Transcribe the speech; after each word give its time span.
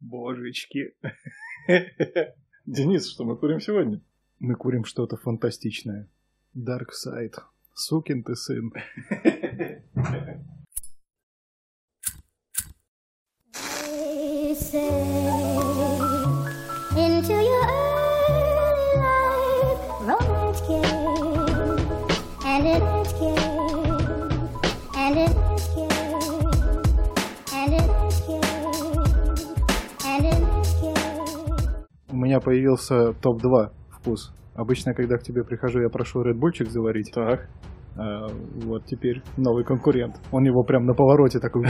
Божечки. 0.00 0.94
Денис, 2.66 3.08
что 3.08 3.24
мы 3.24 3.36
курим 3.36 3.60
сегодня? 3.60 4.00
Мы 4.38 4.54
курим 4.54 4.84
что-то 4.84 5.16
фантастичное. 5.16 6.08
Dark 6.54 6.88
Side. 6.92 7.34
Сукин 7.74 8.22
ты 8.22 8.34
сын. 8.36 8.72
Say 14.70 15.07
меня 32.28 32.40
появился 32.40 33.14
топ-2 33.22 33.70
вкус. 33.90 34.32
Обычно, 34.54 34.92
когда 34.92 35.16
к 35.16 35.22
тебе 35.22 35.44
прихожу, 35.44 35.80
я 35.80 35.88
прошу 35.88 36.22
редбульчик 36.22 36.68
заварить. 36.68 37.10
Так. 37.14 37.48
А 37.96 38.26
вот 38.64 38.84
теперь 38.84 39.22
новый 39.36 39.64
конкурент. 39.64 40.16
Он 40.30 40.44
его 40.44 40.62
прям 40.62 40.84
на 40.84 40.94
повороте 40.94 41.40
такой... 41.40 41.64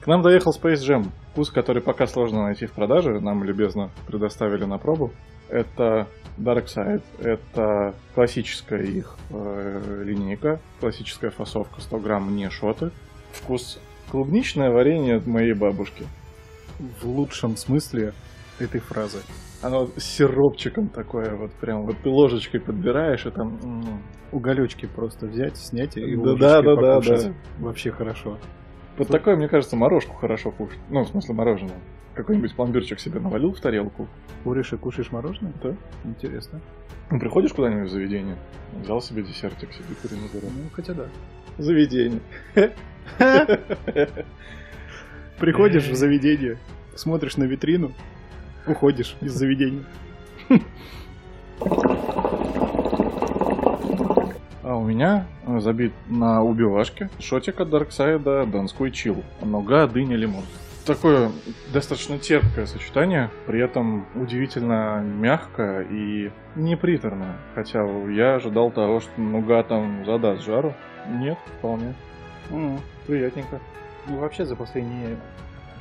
К 0.00 0.06
нам 0.06 0.22
доехал 0.22 0.52
Space 0.52 0.80
Jam. 0.86 1.04
Вкус, 1.32 1.50
который 1.50 1.82
пока 1.82 2.06
сложно 2.06 2.44
найти 2.44 2.66
в 2.66 2.72
продаже, 2.72 3.20
нам 3.20 3.44
любезно 3.44 3.90
предоставили 4.06 4.64
на 4.64 4.78
пробу. 4.78 5.12
Это 5.48 6.08
Dark 6.38 6.66
Side. 6.66 7.02
Это 7.20 7.94
классическая 8.14 8.82
их 8.82 9.16
э, 9.30 10.02
линейка, 10.04 10.60
классическая 10.80 11.30
фасовка 11.30 11.80
100 11.80 11.98
грамм, 11.98 12.34
не 12.34 12.50
шоты. 12.50 12.90
Вкус 13.32 13.80
клубничное 14.10 14.70
варенье 14.70 15.16
от 15.16 15.26
моей 15.26 15.52
бабушки. 15.52 16.06
В 16.78 17.06
лучшем 17.06 17.56
смысле 17.56 18.12
этой 18.58 18.80
фразы. 18.80 19.18
Оно 19.62 19.86
с 19.96 20.04
сиропчиком 20.04 20.88
такое, 20.88 21.34
вот 21.36 21.52
прям 21.54 21.84
вот 21.84 21.96
ты 22.02 22.08
ложечкой 22.08 22.60
подбираешь 22.60 23.26
и 23.26 23.30
там... 23.30 23.58
м, 23.62 24.02
Уголечки 24.30 24.86
просто 24.86 25.26
взять, 25.26 25.56
снять 25.56 25.96
и 25.96 26.16
Да, 26.16 26.34
да, 26.34 26.62
да, 26.62 26.74
да, 26.76 26.94
покушать. 26.94 27.32
Вообще 27.58 27.90
хорошо. 27.90 28.38
Вот 28.98 29.08
такое, 29.08 29.36
мне 29.36 29.48
кажется, 29.48 29.76
морожку 29.76 30.14
хорошо 30.16 30.50
кушать. 30.50 30.78
Ну, 30.90 31.02
в 31.02 31.08
смысле 31.08 31.34
мороженое. 31.34 31.80
Какой-нибудь 32.14 32.54
пломбирчик 32.54 32.98
себе 33.00 33.20
навалил 33.20 33.52
в 33.52 33.60
тарелку. 33.60 34.08
Куришь 34.44 34.72
и 34.72 34.76
кушаешь 34.76 35.10
мороженое? 35.12 35.52
Да. 35.62 35.74
Интересно. 36.04 36.60
Ну, 37.10 37.18
приходишь 37.18 37.52
куда-нибудь 37.52 37.88
в 37.88 37.92
заведение, 37.92 38.36
взял 38.82 39.00
себе 39.00 39.22
десертик, 39.22 39.72
сиди, 39.72 39.94
кури 40.02 40.20
на 40.20 40.28
дорогу. 40.28 40.52
Ну, 40.62 40.68
хотя 40.72 40.94
да. 40.94 41.06
Заведение. 41.58 42.20
Приходишь 45.38 45.88
в 45.88 45.94
заведение, 45.94 46.58
смотришь 46.98 47.36
на 47.36 47.44
витрину, 47.44 47.92
уходишь 48.66 49.16
из 49.20 49.32
заведения. 49.32 49.84
А 54.62 54.74
у 54.76 54.84
меня 54.84 55.26
э, 55.46 55.60
забит 55.60 55.92
на 56.08 56.42
убивашке 56.42 57.08
шотик 57.20 57.60
от 57.60 57.70
Дарксайда 57.70 58.44
Донской 58.46 58.90
чил. 58.90 59.22
Нога, 59.40 59.86
дыня, 59.86 60.16
лимон. 60.16 60.44
Такое 60.84 61.30
достаточно 61.72 62.18
терпкое 62.18 62.66
сочетание, 62.66 63.30
при 63.46 63.60
этом 63.60 64.06
удивительно 64.14 65.02
мягкое 65.02 65.82
и 65.90 66.30
неприторное. 66.54 67.36
Хотя 67.54 67.84
я 68.10 68.34
ожидал 68.36 68.70
того, 68.70 69.00
что 69.00 69.20
нуга 69.20 69.62
там 69.62 70.04
задаст 70.04 70.44
жару. 70.44 70.74
Нет, 71.08 71.38
вполне. 71.58 71.94
М, 72.50 72.78
Приятненько. 73.06 73.60
Ну, 74.06 74.18
вообще, 74.18 74.44
за 74.46 74.56
последние 74.56 75.16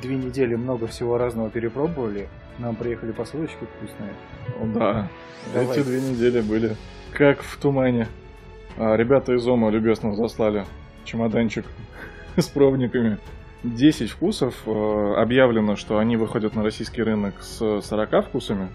две 0.02 0.16
недели 0.16 0.56
много 0.56 0.88
всего 0.88 1.18
разного 1.18 1.50
перепробовали. 1.50 2.28
Нам 2.60 2.76
приехали 2.76 3.12
посылочки 3.12 3.58
вкусные. 3.78 4.14
Да, 4.74 5.10
Давай. 5.54 5.78
эти 5.78 5.84
две 5.86 6.02
недели 6.02 6.42
были 6.42 6.76
как 7.14 7.42
в 7.42 7.58
тумане. 7.58 8.08
А, 8.78 8.96
ребята 8.96 9.34
из 9.34 9.48
Ома 9.48 9.70
любезно 9.70 10.16
заслали 10.16 10.66
чемоданчик 11.06 11.66
с 12.38 12.48
пробниками. 12.48 13.18
10 13.64 14.12
вкусов. 14.12 14.56
Э, 14.66 15.16
Объявлено, 15.18 15.76
что 15.76 15.98
они 15.98 16.16
выходят 16.16 16.56
на 16.56 16.64
российский 16.64 17.02
рынок 17.04 17.36
с 17.42 17.82
40 17.82 18.26
вкусами. 18.28 18.70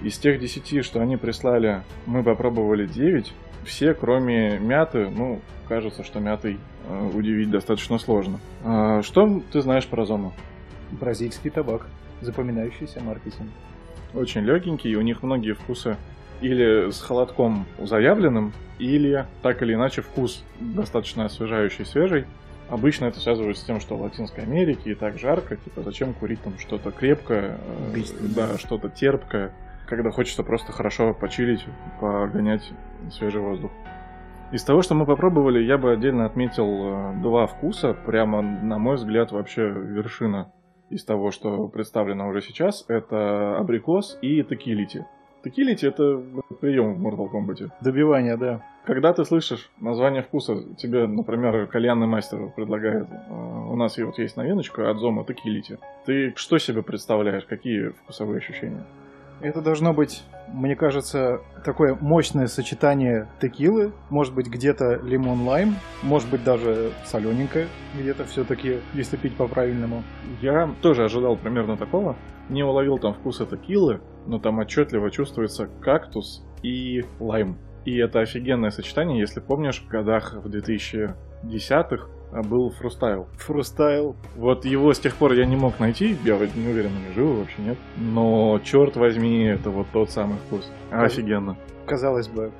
Из 0.00 0.16
тех 0.16 0.38
10, 0.38 0.84
что 0.84 1.00
они 1.00 1.16
прислали, 1.16 1.82
мы 2.06 2.22
попробовали 2.22 2.86
9. 2.86 3.32
Все, 3.64 3.94
кроме 3.94 4.58
мяты, 4.58 5.10
ну, 5.10 5.40
кажется, 5.68 6.04
что 6.04 6.20
мятой 6.20 6.58
э, 6.88 7.10
удивить 7.14 7.50
достаточно 7.50 7.98
сложно. 7.98 8.38
А, 8.64 9.02
Что 9.02 9.42
ты 9.52 9.60
знаешь 9.60 9.86
про 9.86 10.06
Зому? 10.06 10.32
Бразильский 10.92 11.50
табак. 11.50 11.86
Запоминающийся 12.20 13.00
маркетинг. 13.00 13.48
очень 14.12 14.42
легенький, 14.42 14.94
у 14.96 15.02
них 15.02 15.22
многие 15.22 15.52
вкусы 15.52 15.96
или 16.40 16.90
с 16.90 17.00
холодком 17.00 17.66
заявленным, 17.78 18.52
или 18.78 19.26
так 19.42 19.62
или 19.62 19.74
иначе 19.74 20.02
вкус 20.02 20.44
достаточно 20.60 21.24
освежающий, 21.24 21.84
свежий. 21.84 22.26
Обычно 22.68 23.06
это 23.06 23.18
связывается 23.20 23.62
с 23.62 23.66
тем, 23.66 23.80
что 23.80 23.96
в 23.96 24.02
Латинской 24.02 24.44
Америке 24.44 24.90
и 24.90 24.94
так 24.94 25.18
жарко, 25.18 25.56
типа 25.56 25.82
зачем 25.82 26.12
курить 26.12 26.42
там 26.42 26.58
что-то 26.58 26.90
крепкое, 26.90 27.58
э, 27.58 27.90
Убийственное. 27.90 28.34
да, 28.34 28.58
что-то 28.58 28.88
терпкое, 28.90 29.52
когда 29.86 30.10
хочется 30.10 30.42
просто 30.42 30.72
хорошо 30.72 31.14
почилить, 31.14 31.64
погонять 32.00 32.70
свежий 33.10 33.40
воздух. 33.40 33.70
Из 34.52 34.62
того, 34.64 34.82
что 34.82 34.94
мы 34.94 35.06
попробовали, 35.06 35.62
я 35.62 35.78
бы 35.78 35.92
отдельно 35.92 36.26
отметил 36.26 36.66
э, 36.66 37.22
два 37.22 37.46
вкуса, 37.46 37.94
прямо, 37.94 38.42
на 38.42 38.78
мой 38.78 38.96
взгляд, 38.96 39.32
вообще 39.32 39.68
вершина 39.68 40.52
из 40.90 41.04
того, 41.04 41.30
что 41.30 41.68
представлено 41.68 42.28
уже 42.28 42.42
сейчас, 42.42 42.84
это 42.88 43.58
абрикос 43.58 44.18
и 44.22 44.42
Tequility. 44.42 45.04
Tequility 45.44 45.86
это 45.86 46.20
прием 46.60 46.94
в 46.94 47.06
Mortal 47.06 47.30
Kombat. 47.30 47.70
Добивание, 47.80 48.36
да. 48.36 48.62
Когда 48.84 49.12
ты 49.12 49.24
слышишь 49.24 49.70
название 49.80 50.22
вкуса, 50.22 50.64
тебе, 50.76 51.06
например, 51.06 51.66
кальянный 51.66 52.06
мастер 52.06 52.50
предлагает, 52.56 53.06
э, 53.10 53.32
у 53.32 53.76
нас 53.76 53.98
вот 53.98 54.18
есть 54.18 54.36
новиночка 54.36 54.90
от 54.90 54.98
Zomo 54.98 55.24
Tequility. 55.24 55.76
Ты 56.06 56.32
что 56.36 56.58
себе 56.58 56.82
представляешь, 56.82 57.44
какие 57.44 57.90
вкусовые 57.90 58.38
ощущения? 58.38 58.84
Это 59.40 59.60
должно 59.60 59.92
быть, 59.92 60.24
мне 60.52 60.76
кажется, 60.76 61.40
такое 61.64 61.96
мощное 62.00 62.46
сочетание 62.46 63.28
текилы. 63.40 63.92
Может 64.10 64.34
быть, 64.34 64.46
где-то 64.48 64.96
лимон-лайм. 64.96 65.76
Может 66.02 66.30
быть, 66.30 66.44
даже 66.44 66.92
солененькое 67.04 67.66
где-то 67.98 68.24
все-таки, 68.24 68.78
если 68.94 69.16
пить 69.16 69.36
по-правильному. 69.36 70.02
Я 70.40 70.70
тоже 70.82 71.04
ожидал 71.04 71.36
примерно 71.36 71.76
такого. 71.76 72.16
Не 72.48 72.62
уловил 72.62 72.98
там 72.98 73.14
вкуса 73.14 73.46
текилы, 73.46 74.00
но 74.26 74.38
там 74.38 74.58
отчетливо 74.58 75.10
чувствуется 75.10 75.68
кактус 75.80 76.44
и 76.62 77.04
лайм. 77.20 77.58
И 77.84 77.96
это 77.96 78.20
офигенное 78.20 78.70
сочетание, 78.70 79.18
если 79.18 79.40
помнишь, 79.40 79.82
в 79.82 79.88
годах 79.88 80.34
в 80.34 80.48
2010-х 80.48 82.08
был 82.32 82.70
фрустайл. 82.70 83.26
Фрустайл. 83.38 84.16
Вот 84.36 84.64
его 84.64 84.92
с 84.92 84.98
тех 84.98 85.16
пор 85.16 85.32
я 85.32 85.46
не 85.46 85.56
мог 85.56 85.78
найти, 85.80 86.16
я 86.24 86.36
не 86.36 86.68
уверен, 86.68 86.90
он 86.96 87.14
жив 87.14 87.38
вообще 87.38 87.62
нет. 87.62 87.78
Но 87.96 88.60
черт 88.64 88.96
возьми, 88.96 89.44
это 89.44 89.70
вот 89.70 89.86
тот 89.92 90.10
самый 90.10 90.36
вкус. 90.46 90.70
Офигенно. 90.90 91.56
Казалось 91.86 92.28
бы, 92.28 92.52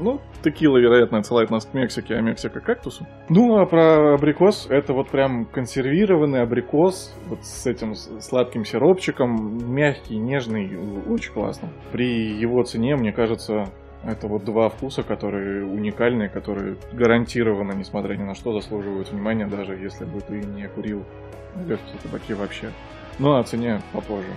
Ну, 0.00 0.20
текила, 0.42 0.76
вероятно, 0.78 1.18
отсылает 1.18 1.50
нас 1.50 1.66
к 1.66 1.74
Мексике, 1.74 2.16
а 2.16 2.20
Мексика 2.20 2.60
к 2.60 2.64
кактусу. 2.64 3.06
Ну, 3.28 3.58
а 3.58 3.66
про 3.66 4.14
абрикос, 4.14 4.66
это 4.68 4.92
вот 4.92 5.08
прям 5.08 5.44
консервированный 5.46 6.42
абрикос, 6.42 7.14
вот 7.28 7.44
с 7.44 7.64
этим 7.66 7.94
сладким 7.94 8.64
сиропчиком, 8.64 9.72
мягкий, 9.72 10.16
нежный, 10.16 10.68
очень 11.08 11.32
классно. 11.32 11.68
При 11.92 12.32
его 12.32 12.64
цене, 12.64 12.96
мне 12.96 13.12
кажется, 13.12 13.66
это 14.06 14.26
вот 14.26 14.44
два 14.44 14.68
вкуса, 14.68 15.02
которые 15.02 15.64
уникальные, 15.64 16.28
которые 16.28 16.76
гарантированно, 16.92 17.72
несмотря 17.72 18.14
ни 18.16 18.22
на 18.22 18.34
что, 18.34 18.52
заслуживают 18.52 19.10
внимания, 19.10 19.46
даже 19.46 19.74
если 19.74 20.04
бы 20.04 20.20
ты 20.20 20.34
не 20.34 20.68
курил 20.68 21.04
легкие 21.66 21.98
табаки 22.02 22.34
вообще. 22.34 22.70
Ну, 23.18 23.36
о 23.36 23.44
цене 23.44 23.80
попозже. 23.92 24.28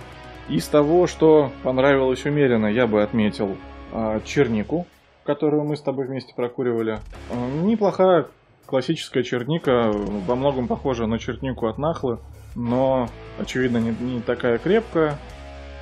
Из 0.48 0.66
того, 0.66 1.06
что 1.06 1.52
понравилось 1.62 2.24
умеренно, 2.24 2.66
я 2.66 2.86
бы 2.86 3.02
отметил 3.02 3.56
а, 3.92 4.20
чернику, 4.20 4.86
которую 5.24 5.64
мы 5.64 5.76
с 5.76 5.82
тобой 5.82 6.06
вместе 6.06 6.32
прокуривали. 6.34 7.00
А, 7.30 7.62
Неплохая 7.62 8.26
классическая 8.64 9.22
черника, 9.22 9.90
во 9.92 10.36
многом 10.36 10.68
похожа 10.68 11.06
на 11.06 11.18
чернику 11.18 11.66
от 11.66 11.78
Нахлы, 11.78 12.18
но, 12.54 13.08
очевидно, 13.38 13.78
не, 13.78 13.94
не 14.00 14.20
такая 14.20 14.58
крепкая, 14.58 15.18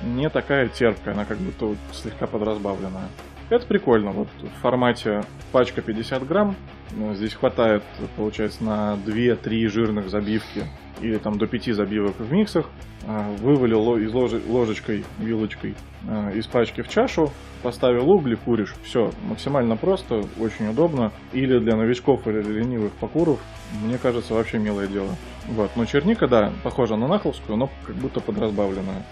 не 0.01 0.29
такая 0.29 0.69
терпкая, 0.69 1.13
она 1.13 1.25
как 1.25 1.37
будто 1.37 1.75
слегка 1.91 2.27
подразбавленная. 2.27 3.07
Это 3.49 3.65
прикольно, 3.65 4.11
вот 4.11 4.27
в 4.41 4.61
формате 4.61 5.23
пачка 5.53 5.81
50 5.81 6.27
грамм, 6.27 6.55
ну, 6.91 7.15
здесь 7.15 7.33
хватает, 7.33 7.83
получается, 8.17 8.63
на 8.63 8.97
2-3 9.05 9.67
жирных 9.67 10.09
забивки 10.09 10.65
или 10.99 11.17
там 11.17 11.37
до 11.37 11.47
5 11.47 11.75
забивок 11.75 12.19
в 12.19 12.31
миксах, 12.31 12.65
а, 13.05 13.31
вывалил 13.37 13.95
из 13.97 14.13
ложечкой, 14.13 15.05
вилочкой 15.19 15.75
а, 16.09 16.31
из 16.31 16.45
пачки 16.47 16.81
в 16.81 16.89
чашу, 16.89 17.31
поставил 17.63 18.09
угли, 18.09 18.35
куришь. 18.35 18.75
Все, 18.83 19.11
максимально 19.29 19.77
просто, 19.77 20.25
очень 20.39 20.67
удобно. 20.67 21.13
Или 21.31 21.59
для 21.59 21.77
новичков, 21.77 22.27
или 22.27 22.41
для 22.41 22.59
ленивых 22.59 22.91
покуров, 22.93 23.39
мне 23.81 23.97
кажется, 23.97 24.33
вообще 24.33 24.57
милое 24.57 24.87
дело. 24.87 25.15
Вот. 25.47 25.71
Но 25.75 25.85
черника, 25.85 26.27
да, 26.27 26.51
похожа 26.63 26.97
на 26.97 27.07
нахловскую, 27.07 27.57
но 27.57 27.69
как 27.85 27.95
будто 27.95 28.19
подразбавленная. 28.19 29.05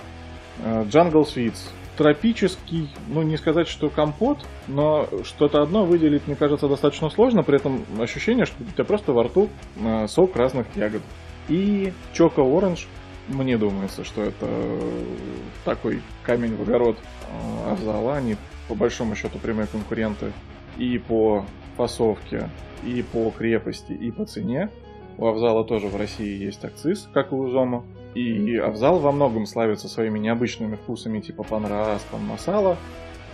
Jungle 0.63 1.23
Sweets. 1.23 1.69
Тропический, 1.97 2.89
ну 3.07 3.21
не 3.21 3.37
сказать, 3.37 3.67
что 3.67 3.89
компот, 3.89 4.45
но 4.67 5.07
что-то 5.23 5.61
одно 5.61 5.85
выделить, 5.85 6.27
мне 6.27 6.35
кажется, 6.35 6.67
достаточно 6.67 7.09
сложно. 7.09 7.43
При 7.43 7.55
этом 7.55 7.85
ощущение, 7.99 8.45
что 8.45 8.55
у 8.61 8.71
тебя 8.71 8.83
просто 8.83 9.13
во 9.13 9.23
рту 9.23 9.49
а, 9.83 10.07
сок 10.07 10.35
разных 10.35 10.67
ягод. 10.75 11.01
И 11.47 11.93
Choco 12.13 12.37
Orange. 12.37 12.87
Мне 13.27 13.57
думается, 13.57 14.03
что 14.03 14.21
это 14.21 14.47
такой 15.63 16.01
камень 16.23 16.55
в 16.55 16.61
огород 16.61 16.97
э, 16.97 17.71
Авзала. 17.71 18.17
Они 18.17 18.35
по 18.67 18.75
большому 18.75 19.15
счету 19.15 19.39
прямые 19.39 19.65
конкуренты 19.67 20.31
и 20.77 20.99
по 20.99 21.43
фасовке, 21.75 22.49
и 22.83 23.01
по 23.01 23.31
крепости, 23.31 23.93
и 23.93 24.11
по 24.11 24.25
цене. 24.25 24.69
У 25.17 25.25
Авзала 25.25 25.63
тоже 25.63 25.87
в 25.87 25.95
России 25.95 26.43
есть 26.43 26.63
акциз, 26.63 27.07
как 27.13 27.31
и 27.31 27.35
у 27.35 27.49
Зома. 27.49 27.83
И 28.15 28.55
Авзал 28.57 28.99
во 28.99 29.11
многом 29.11 29.45
славится 29.45 29.89
своими 29.89 30.17
необычными 30.17 30.75
вкусами, 30.77 31.19
типа 31.19 31.43
панрас, 31.43 32.01
там 32.09 32.23
масала. 32.25 32.77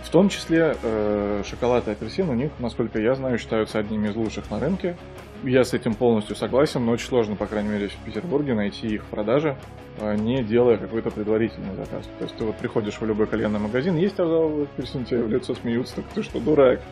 В 0.02 0.10
том 0.10 0.28
числе 0.28 0.76
э, 0.82 1.42
шоколад 1.48 1.86
и 1.86 1.92
апельсин 1.92 2.28
у 2.28 2.34
них, 2.34 2.50
насколько 2.58 2.98
я 2.98 3.14
знаю, 3.14 3.38
считаются 3.38 3.78
одними 3.78 4.08
из 4.08 4.16
лучших 4.16 4.50
на 4.50 4.58
рынке. 4.58 4.96
Я 5.44 5.64
с 5.64 5.72
этим 5.72 5.94
полностью 5.94 6.34
согласен, 6.34 6.84
но 6.84 6.92
очень 6.92 7.06
сложно, 7.06 7.36
по 7.36 7.46
крайней 7.46 7.70
мере, 7.70 7.88
в 7.88 7.96
Петербурге 8.04 8.54
найти 8.54 8.88
их 8.88 9.04
в 9.04 9.06
продаже, 9.06 9.56
а, 10.00 10.16
не 10.16 10.42
делая 10.42 10.76
какой-то 10.76 11.10
предварительный 11.10 11.74
заказ. 11.76 12.08
То 12.18 12.24
есть 12.24 12.36
ты 12.36 12.44
вот 12.44 12.56
приходишь 12.56 13.00
в 13.00 13.06
любой 13.06 13.26
кальянный 13.26 13.60
магазин, 13.60 13.96
есть 13.96 14.18
Авзал 14.18 14.62
апельсин, 14.62 15.04
тебе 15.04 15.22
в 15.22 15.28
лицо 15.28 15.54
смеются, 15.54 15.96
так 15.96 16.04
ты 16.14 16.22
что, 16.22 16.40
дурак? 16.40 16.80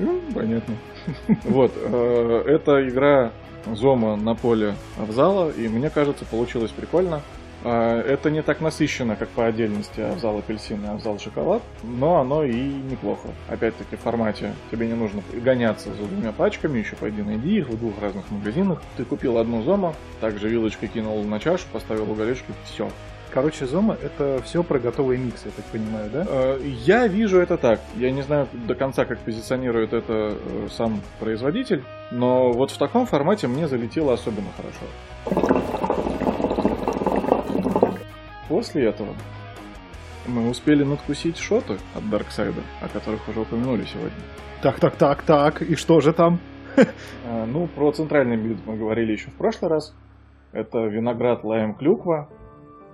Ну, 0.00 0.20
понятно. 0.32 0.74
Вот, 1.44 1.72
э, 1.74 2.42
эта 2.46 2.88
игра 2.88 3.32
Зома 3.74 4.16
на 4.16 4.34
поле 4.34 4.74
Авзала, 4.98 5.50
и 5.50 5.68
мне 5.68 5.90
кажется, 5.90 6.24
получилось 6.24 6.70
прикольно. 6.70 7.22
А, 7.64 8.00
Это 8.02 8.30
не 8.30 8.42
так 8.42 8.60
насыщенно, 8.60 9.16
как 9.16 9.28
по 9.30 9.46
отдельности 9.46 10.00
Авзал 10.00 10.38
апельсин 10.38 10.84
и 10.84 10.88
Авзал 10.88 11.18
шоколад, 11.18 11.62
но 11.82 12.20
оно 12.20 12.44
и 12.44 12.54
неплохо. 12.54 13.28
Опять-таки 13.48 13.96
в 13.96 14.00
формате 14.00 14.54
тебе 14.70 14.86
не 14.86 14.94
нужно 14.94 15.22
гоняться 15.32 15.88
за 15.90 16.06
двумя 16.06 16.32
пачками, 16.32 16.78
еще 16.78 16.96
пойди 16.96 17.22
найди 17.22 17.58
их 17.58 17.68
в 17.68 17.78
двух 17.78 18.00
разных 18.00 18.30
магазинах. 18.30 18.80
Ты 18.96 19.04
купил 19.04 19.38
одну 19.38 19.62
Зома, 19.62 19.94
также 20.20 20.48
вилочкой 20.48 20.88
кинул 20.88 21.22
на 21.24 21.40
чашу, 21.40 21.64
поставил 21.72 22.10
уголечки, 22.10 22.52
все. 22.64 22.88
Короче, 23.32 23.66
Зома 23.66 23.96
это 24.02 24.40
все 24.42 24.62
про 24.62 24.78
готовый 24.78 25.18
микс, 25.18 25.44
я 25.44 25.50
так 25.50 25.64
понимаю, 25.66 26.10
да? 26.10 26.24
Э, 26.28 26.60
Я 26.64 27.06
вижу 27.06 27.38
это 27.38 27.58
так. 27.58 27.80
Я 27.96 28.10
не 28.10 28.22
знаю 28.22 28.48
до 28.66 28.74
конца, 28.74 29.04
как 29.04 29.18
позиционирует 29.18 29.92
это 29.92 30.34
э, 30.38 30.68
сам 30.70 31.00
производитель, 31.20 31.84
но 32.10 32.52
вот 32.52 32.70
в 32.70 32.78
таком 32.78 33.06
формате 33.06 33.46
мне 33.46 33.68
залетело 33.68 34.14
особенно 34.14 34.48
хорошо. 34.56 35.58
После 38.48 38.86
этого 38.86 39.14
мы 40.26 40.48
успели 40.48 40.82
надкусить 40.82 41.36
шоты 41.36 41.76
от 41.94 42.08
Дарксайда, 42.08 42.62
о 42.80 42.88
которых 42.88 43.28
уже 43.28 43.40
упомянули 43.40 43.84
сегодня. 43.84 44.18
Так, 44.62 44.80
так, 44.80 44.96
так, 44.96 45.22
так, 45.22 45.62
и 45.62 45.74
что 45.76 46.00
же 46.00 46.12
там? 46.14 46.38
А, 47.26 47.44
Ну, 47.46 47.66
про 47.66 47.92
центральный 47.92 48.36
бит 48.36 48.58
мы 48.66 48.76
говорили 48.76 49.12
еще 49.12 49.28
в 49.30 49.34
прошлый 49.34 49.70
раз. 49.70 49.94
Это 50.52 50.78
виноград, 50.86 51.44
лайм, 51.44 51.74
клюква. 51.74 52.28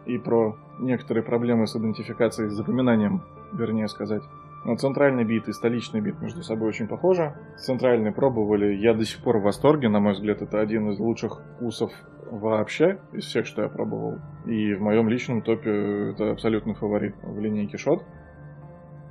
И 0.07 0.19
про 0.19 0.57
некоторые 0.79 1.25
проблемы 1.25 1.67
с 1.67 1.77
идентификацией, 1.77 2.51
с 2.51 2.55
запоминанием, 2.55 3.23
вернее 3.53 3.89
сказать. 3.89 4.23
Но 4.65 4.77
центральный 4.77 5.25
бит 5.25 5.49
и 5.49 5.53
столичный 5.53 6.01
бит 6.01 6.21
между 6.21 6.43
собой 6.43 6.69
очень 6.69 6.89
похожи. 6.89 7.35
Центральный 7.59 8.13
пробовали, 8.13 8.75
я 8.75 8.95
до 8.95 9.05
сих 9.05 9.23
пор 9.23 9.39
в 9.39 9.43
восторге. 9.43 9.89
На 9.89 10.01
мой 10.01 10.15
взгляд, 10.15 10.41
это 10.41 10.61
один 10.61 10.91
из 10.91 10.99
лучших 10.99 11.43
вкусов 11.57 11.93
вообще 12.31 12.99
из 13.13 13.25
всех, 13.25 13.47
что 13.47 13.63
я 13.63 13.69
пробовал. 13.69 14.19
И 14.47 14.75
в 14.75 14.81
моем 14.81 15.09
личном 15.09 15.43
топе 15.43 16.13
это 16.13 16.31
абсолютный 16.31 16.75
фаворит 16.75 17.15
в 17.23 17.39
линейке 17.39 17.77
шот. 17.77 18.05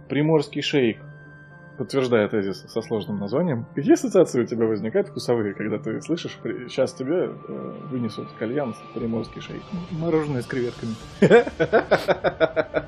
Приморский 0.09 0.61
шейк 0.61 0.97
подтверждая 1.77 2.27
тезис 2.27 2.65
со 2.67 2.81
сложным 2.81 3.19
названием. 3.19 3.65
Какие 3.75 3.93
ассоциации 3.93 4.41
у 4.41 4.45
тебя 4.45 4.65
возникают 4.65 5.07
вкусовые, 5.09 5.53
когда 5.53 5.77
ты 5.77 6.01
слышишь, 6.01 6.37
сейчас 6.43 6.93
тебе 6.93 7.31
э, 7.47 7.73
вынесут 7.89 8.27
кальян 8.37 8.73
с 8.73 8.93
приморский 8.93 9.41
шейк? 9.41 9.63
Мороженое 9.91 10.41
с 10.41 10.45
креветками. 10.45 10.95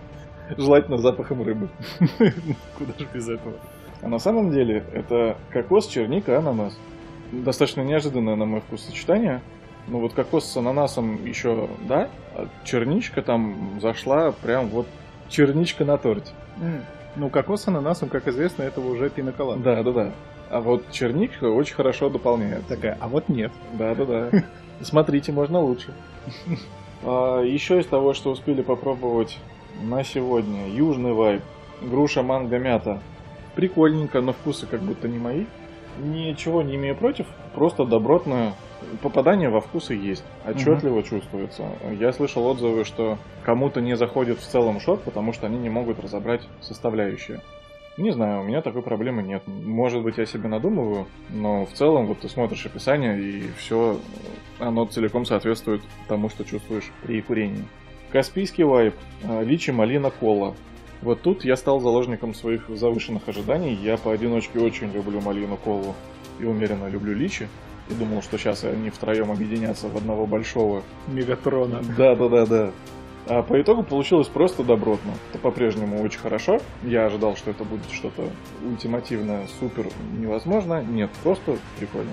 Желательно 0.58 0.98
запахом 0.98 1.42
рыбы. 1.44 1.70
Куда 2.78 2.94
же 2.98 3.08
без 3.14 3.28
этого? 3.28 3.56
А 4.02 4.08
на 4.08 4.20
самом 4.20 4.52
деле 4.52 4.84
это 4.94 5.38
кокос, 5.52 5.88
черника, 5.88 6.38
ананас. 6.38 6.78
Достаточно 7.32 7.82
неожиданное, 7.82 8.36
на 8.36 8.46
мой 8.46 8.62
вкус, 8.62 8.82
сочетание. 8.82 9.42
Ну 9.88 10.00
вот 10.00 10.14
кокос 10.14 10.46
с 10.46 10.58
ананасом 10.58 11.26
еще, 11.26 11.70
да, 11.88 12.10
а 12.36 12.48
черничка 12.64 13.22
там 13.22 13.80
зашла 13.82 14.32
прям 14.32 14.68
вот 14.68 14.88
черничка 15.30 15.86
на 15.86 15.98
торте. 15.98 16.32
Ну, 17.16 17.30
кокос 17.30 17.64
с 17.64 17.68
ананасом, 17.68 18.10
как 18.10 18.28
известно, 18.28 18.64
это 18.64 18.82
уже 18.82 19.10
пиноколада. 19.10 19.62
Да, 19.62 19.84
да, 19.84 19.92
да. 19.92 20.12
А 20.50 20.62
вот 20.62 20.92
черника 20.92 21.46
очень 21.46 21.76
хорошо 21.76 22.10
дополняет. 22.10 22.66
Такая, 22.68 22.98
а 23.00 23.08
вот 23.08 23.30
нет. 23.30 23.52
Да, 23.74 23.96
да, 23.96 24.06
да. 24.06 24.44
Смотрите, 24.82 25.32
можно 25.32 25.60
лучше. 25.60 25.94
А, 27.04 27.42
Еще 27.44 27.82
из 27.82 27.86
того, 27.86 28.14
что 28.16 28.32
успели 28.32 28.64
попробовать 28.64 29.38
на 29.84 30.04
сегодня, 30.04 30.70
южный 30.70 31.14
вайб, 31.14 31.42
груша, 31.82 32.24
манго, 32.24 32.58
мята. 32.58 33.00
Прикольненько, 33.54 34.22
но 34.22 34.34
вкусы 34.34 34.66
как 34.66 34.82
будто 34.82 35.08
не 35.08 35.20
мои. 35.20 35.46
Ничего 36.00 36.62
не 36.62 36.76
имею 36.76 36.96
против, 36.96 37.26
просто 37.54 37.86
добротное 37.86 38.54
попадание 39.02 39.50
во 39.50 39.62
вкусы 39.62 39.94
есть. 39.94 40.24
Отчетливо 40.46 41.04
чувствуется. 41.04 41.64
Я 42.00 42.12
слышал 42.14 42.46
отзывы, 42.46 42.86
что 42.86 43.18
кому-то 43.44 43.82
не 43.82 43.96
заходит 43.96 44.40
в 44.40 44.46
целом 44.46 44.80
шот, 44.80 45.04
потому 45.04 45.34
что 45.34 45.48
они 45.48 45.58
не 45.58 45.70
могут 45.70 46.00
разобрать 46.00 46.42
составляющие. 46.62 47.42
Не 47.98 48.12
знаю, 48.12 48.42
у 48.42 48.44
меня 48.44 48.62
такой 48.62 48.82
проблемы 48.82 49.24
нет. 49.24 49.44
Может 49.48 50.04
быть, 50.04 50.18
я 50.18 50.26
себе 50.26 50.50
надумываю, 50.50 51.08
но 51.30 51.66
в 51.66 51.72
целом 51.72 52.08
вот 52.08 52.20
ты 52.20 52.28
смотришь 52.28 52.66
описание, 52.66 53.18
и 53.18 53.44
все, 53.58 53.98
оно 54.60 54.86
целиком 54.86 55.26
соответствует 55.26 55.82
тому, 56.10 56.30
что 56.30 56.44
чувствуешь 56.44 56.92
при 57.04 57.22
курении. 57.22 57.64
Каспийский 58.12 58.66
вайп, 58.66 58.96
э, 59.24 59.44
личи, 59.46 59.72
малина, 59.72 60.12
кола. 60.12 60.56
Вот 61.02 61.22
тут 61.22 61.46
я 61.46 61.56
стал 61.56 61.80
заложником 61.80 62.34
своих 62.34 62.70
завышенных 62.70 63.28
ожиданий. 63.28 63.74
Я 63.74 63.98
поодиночке 63.98 64.60
очень 64.60 64.92
люблю 64.92 65.22
малину, 65.22 65.58
колу 65.58 65.96
и 66.40 66.46
умеренно 66.46 66.88
люблю 66.88 67.14
личи. 67.14 67.48
И 67.90 67.94
думал, 67.94 68.24
что 68.24 68.38
сейчас 68.38 68.64
они 68.64 68.90
втроем 68.90 69.32
объединятся 69.32 69.88
в 69.88 69.96
одного 69.96 70.26
большого 70.26 70.82
Мегатрона. 71.08 71.82
да, 71.98 72.16
да, 72.16 72.30
да, 72.30 72.46
да. 72.46 72.72
А 73.28 73.42
по 73.42 73.60
итогу 73.60 73.84
получилось 73.84 74.28
просто 74.28 74.64
добротно. 74.64 75.12
Это 75.30 75.40
по-прежнему 75.40 76.02
очень 76.02 76.20
хорошо. 76.20 76.60
Я 76.84 77.08
ожидал, 77.08 77.36
что 77.36 77.52
это 77.52 77.64
будет 77.64 77.90
что-то 77.92 78.30
ультимативное, 78.64 79.48
супер 79.60 79.88
невозможно. 80.18 80.84
Нет, 80.84 81.10
просто 81.24 81.58
прикольно. 81.80 82.12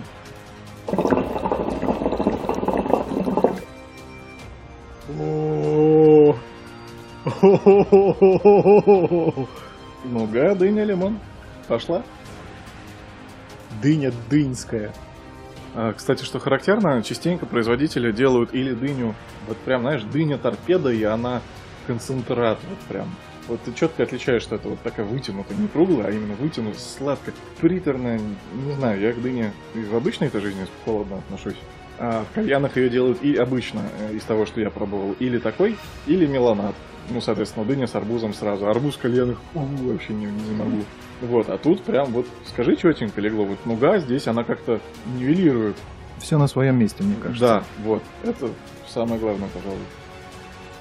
О. 5.19 5.52
Нуга, 10.05 10.55
дыня, 10.55 10.85
лимон. 10.85 11.19
Пошла. 11.67 12.05
Дыня 13.83 14.13
дынская. 14.31 14.93
А, 15.75 15.93
кстати, 15.93 16.23
что 16.23 16.39
характерно, 16.39 17.03
частенько 17.03 17.47
производители 17.47 18.13
делают 18.13 18.55
или 18.55 18.75
дыню, 18.75 19.15
вот 19.49 19.57
прям, 19.59 19.83
знаешь, 19.83 20.03
дыня 20.03 20.39
торпеда, 20.39 20.93
и 20.93 21.03
она 21.03 21.43
концентрат, 21.87 22.59
вот 22.69 22.79
прям. 22.89 23.09
Вот 23.49 23.61
ты 23.63 23.73
четко 23.73 24.05
отличаешь, 24.05 24.43
что 24.43 24.55
это 24.55 24.69
вот 24.69 24.81
такая 24.83 25.05
вытянутая, 25.05 25.59
не 25.59 25.67
круглая, 25.67 26.07
а 26.09 26.11
именно 26.13 26.35
вытянутая, 26.35 26.79
сладкая, 26.79 27.35
приторная. 27.61 28.21
Не 28.53 28.73
знаю, 28.75 29.01
я 29.01 29.13
к 29.13 29.21
дыне 29.21 29.53
в 29.75 29.97
обычной-то 29.97 30.41
жизни 30.41 30.65
холодно 30.85 31.17
отношусь. 31.17 31.57
А 31.99 32.25
в 32.31 32.35
кальянах 32.35 32.77
ее 32.77 32.89
делают 32.89 33.23
и 33.23 33.35
обычно, 33.35 33.83
э, 33.99 34.15
из 34.15 34.23
того, 34.23 34.47
что 34.47 34.61
я 34.61 34.71
пробовал, 34.71 35.17
или 35.19 35.39
такой, 35.39 35.77
или 36.07 36.27
меланат. 36.27 36.75
Ну, 37.11 37.21
соответственно, 37.21 37.65
дыня 37.67 37.87
с 37.87 37.95
арбузом 37.95 38.33
сразу. 38.35 38.69
Арбуз 38.69 38.99
угу, 39.03 39.33
вообще 39.55 40.13
не, 40.13 40.27
не 40.27 40.55
могу. 40.57 40.83
Вот, 41.21 41.49
а 41.49 41.59
тут 41.59 41.83
прям 41.83 42.07
вот, 42.13 42.27
скажи 42.49 42.77
четенько 42.77 43.21
легло, 43.21 43.45
вот 43.45 43.65
нуга 43.65 43.99
здесь, 43.99 44.27
она 44.27 44.45
как-то 44.45 44.81
нивелирует. 45.17 45.77
Все 46.19 46.37
на 46.39 46.49
своем 46.49 46.77
месте, 46.79 47.03
мне 47.03 47.15
кажется. 47.21 47.47
Да, 47.47 47.65
вот, 47.85 48.03
это 48.25 48.51
самое 48.89 49.21
главное, 49.21 49.49
пожалуй. 49.49 49.79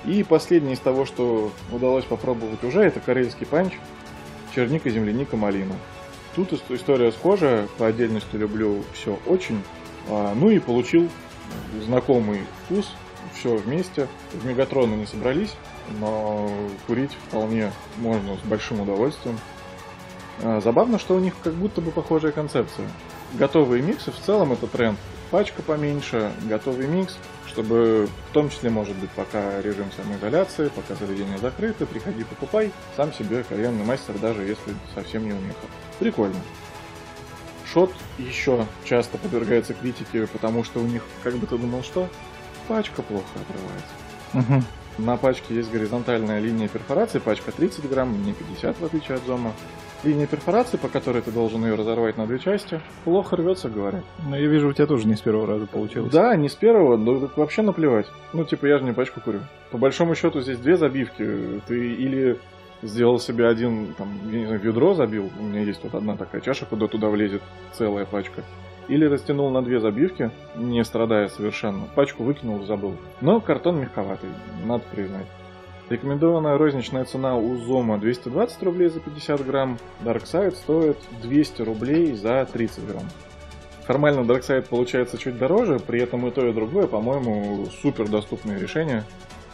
И 0.06 0.24
последнее 0.24 0.74
из 0.74 0.80
того, 0.80 1.06
что 1.06 1.52
удалось 1.72 2.06
попробовать 2.06 2.64
уже, 2.64 2.82
это 2.82 3.00
карельский 3.00 3.46
панч, 3.46 3.74
черника, 4.56 4.90
земляника, 4.90 5.38
малина. 5.38 5.76
Тут 6.36 6.54
ис- 6.54 6.62
история 6.70 7.12
схожая, 7.12 7.68
по 7.78 7.88
отдельности 7.88 8.36
люблю 8.36 8.84
все 8.94 9.20
очень. 9.28 9.62
А, 10.10 10.34
ну 10.34 10.50
и 10.50 10.58
получил 10.60 11.08
знакомый 11.86 12.42
вкус, 12.66 12.92
все 13.36 13.58
вместе. 13.58 14.08
В 14.34 14.46
Мегатрон 14.46 14.98
не 14.98 15.06
собрались, 15.06 15.54
но 16.00 16.50
курить 16.88 17.14
вполне 17.28 17.72
можно 17.98 18.36
с 18.38 18.40
большим 18.40 18.82
удовольствием. 18.82 19.38
А, 20.44 20.62
Забавно, 20.62 21.00
что 21.00 21.16
у 21.16 21.20
них 21.20 21.34
как 21.44 21.54
будто 21.54 21.82
бы 21.82 21.92
похожая 21.92 22.32
концепция. 22.32 22.88
Готовые 23.34 23.82
миксы 23.82 24.12
в 24.12 24.20
целом 24.20 24.54
это 24.54 24.68
тренд. 24.68 24.98
Пачка 25.30 25.62
поменьше, 25.62 26.32
готовый 26.44 26.88
микс, 26.88 27.18
чтобы 27.48 28.10
в 28.30 28.34
том 28.34 28.50
числе, 28.50 28.70
может 28.70 28.96
быть, 28.98 29.10
пока 29.12 29.62
режим 29.62 29.90
самоизоляции, 29.96 30.70
пока 30.76 30.96
заведение 30.96 31.38
закрыто, 31.38 31.86
приходи 31.86 32.26
покупай, 32.26 32.72
сам 32.98 33.14
себе 33.14 33.44
кальянный 33.44 33.86
мастер, 33.86 34.18
даже 34.20 34.42
если 34.44 34.74
совсем 34.94 35.24
не 35.24 35.32
умеха. 35.32 35.66
Прикольно. 36.00 36.36
Шот 37.72 37.94
еще 38.18 38.66
часто 38.84 39.18
подвергается 39.18 39.74
критике, 39.74 40.28
потому 40.28 40.66
что 40.66 40.82
у 40.82 40.86
них, 40.86 41.04
как 41.24 41.36
бы 41.38 41.48
ты 41.48 41.58
думал, 41.58 41.84
что? 41.84 42.10
Пачка 42.68 43.02
плохо 43.02 43.26
отрывается. 43.36 43.94
Мгм. 44.34 44.66
На 44.98 45.18
пачке 45.18 45.56
есть 45.56 45.72
горизонтальная 45.72 46.40
линия 46.40 46.68
перфорации, 46.68 47.20
пачка 47.20 47.52
30 47.52 47.90
грамм, 47.90 48.24
не 48.24 48.34
50 48.34 48.80
в 48.80 48.86
отличие 48.86 49.18
от 49.18 49.24
Зома. 49.24 49.54
Линия 50.04 50.26
перфорации, 50.26 50.78
по 50.78 50.88
которой 50.88 51.22
ты 51.22 51.32
должен 51.32 51.64
ее 51.64 51.76
разорвать 51.76 52.18
на 52.18 52.26
две 52.26 52.40
части, 52.40 52.82
плохо 53.04 53.36
рвется, 53.36 53.70
говорят. 53.70 54.04
Ну, 54.28 54.36
я 54.36 54.48
вижу, 54.48 54.70
у 54.70 54.74
тебя 54.74 54.88
тоже 54.88 55.08
не 55.08 55.16
с 55.16 55.22
первого 55.22 55.46
раза 55.46 55.68
получилось. 55.68 56.12
Да, 56.12 56.36
не 56.36 56.50
с 56.50 56.56
первого, 56.56 56.98
но 56.98 57.30
вообще 57.36 57.62
наплевать. 57.62 58.08
Ну, 58.34 58.44
типа, 58.44 58.66
я 58.66 58.80
же 58.80 58.84
не 58.84 58.94
пачку 58.94 59.22
курю. 59.22 59.42
По 59.70 59.78
большому 59.78 60.16
счету, 60.16 60.42
здесь 60.42 60.58
две 60.58 60.76
забивки. 60.76 61.62
Ты 61.68 61.94
или 61.94 62.40
сделал 62.82 63.20
себе 63.20 63.48
один, 63.48 63.94
там, 63.98 64.10
я 64.32 64.40
не 64.40 64.46
знаю, 64.46 64.62
ведро 64.62 64.94
забил, 64.94 65.30
у 65.40 65.44
меня 65.44 65.62
есть 65.62 65.84
вот 65.84 65.94
одна 65.94 66.18
такая 66.18 66.42
чаша, 66.42 66.66
куда 66.66 66.88
туда 66.88 67.10
влезет 67.10 67.42
целая 67.74 68.06
пачка. 68.06 68.44
Или 68.88 69.06
растянул 69.06 69.50
на 69.52 69.62
две 69.62 69.80
забивки, 69.80 70.32
не 70.56 70.84
страдая 70.84 71.28
совершенно. 71.28 71.88
Пачку 71.96 72.24
выкинул 72.24 72.66
забыл. 72.66 72.96
Но 73.22 73.40
картон 73.40 73.80
мягковатый, 73.80 74.30
надо 74.66 74.84
признать. 74.92 75.28
Рекомендованная 75.90 76.58
розничная 76.58 77.04
цена 77.04 77.36
у 77.36 77.58
Зома 77.58 77.98
220 77.98 78.64
рублей 78.64 78.90
за 78.90 79.02
50 79.02 79.46
грамм. 79.46 79.78
Darkside 80.04 80.56
стоит 80.56 80.98
200 81.22 81.62
рублей 81.64 82.14
за 82.14 82.48
30 82.52 82.88
грамм. 82.88 83.04
Формально 83.86 84.22
Darkside 84.22 84.70
получается 84.70 85.18
чуть 85.18 85.38
дороже, 85.38 85.80
при 85.80 86.02
этом 86.02 86.26
и 86.28 86.32
то, 86.32 86.48
и 86.48 86.54
другое, 86.54 86.88
по-моему, 86.88 87.66
супер 87.82 88.08
доступные 88.08 88.58
решения. 88.58 89.04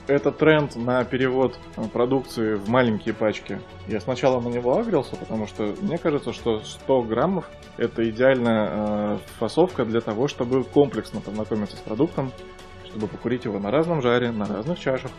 Это 0.07 0.31
тренд 0.31 0.77
на 0.77 1.03
перевод 1.03 1.59
э, 1.75 1.83
продукции 1.91 2.53
в 2.53 2.69
маленькие 2.69 3.13
пачки. 3.13 3.59
Я 3.89 3.99
сначала 3.99 4.39
на 4.39 4.47
него 4.47 4.77
агрился, 4.77 5.17
потому 5.17 5.47
что 5.47 5.75
мне 5.81 5.97
кажется, 5.97 6.31
что 6.31 6.61
100 6.61 7.01
граммов 7.03 7.49
это 7.75 8.09
идеальная 8.09 8.69
э, 8.71 9.17
фасовка 9.37 9.83
для 9.83 9.99
того, 9.99 10.29
чтобы 10.29 10.63
комплексно 10.63 11.19
познакомиться 11.19 11.75
с 11.75 11.81
продуктом, 11.81 12.31
чтобы 12.85 13.07
покурить 13.07 13.43
его 13.43 13.59
на 13.59 13.69
разном 13.69 14.01
жаре, 14.01 14.31
на 14.31 14.45
разных 14.45 14.79
чашах, 14.79 15.11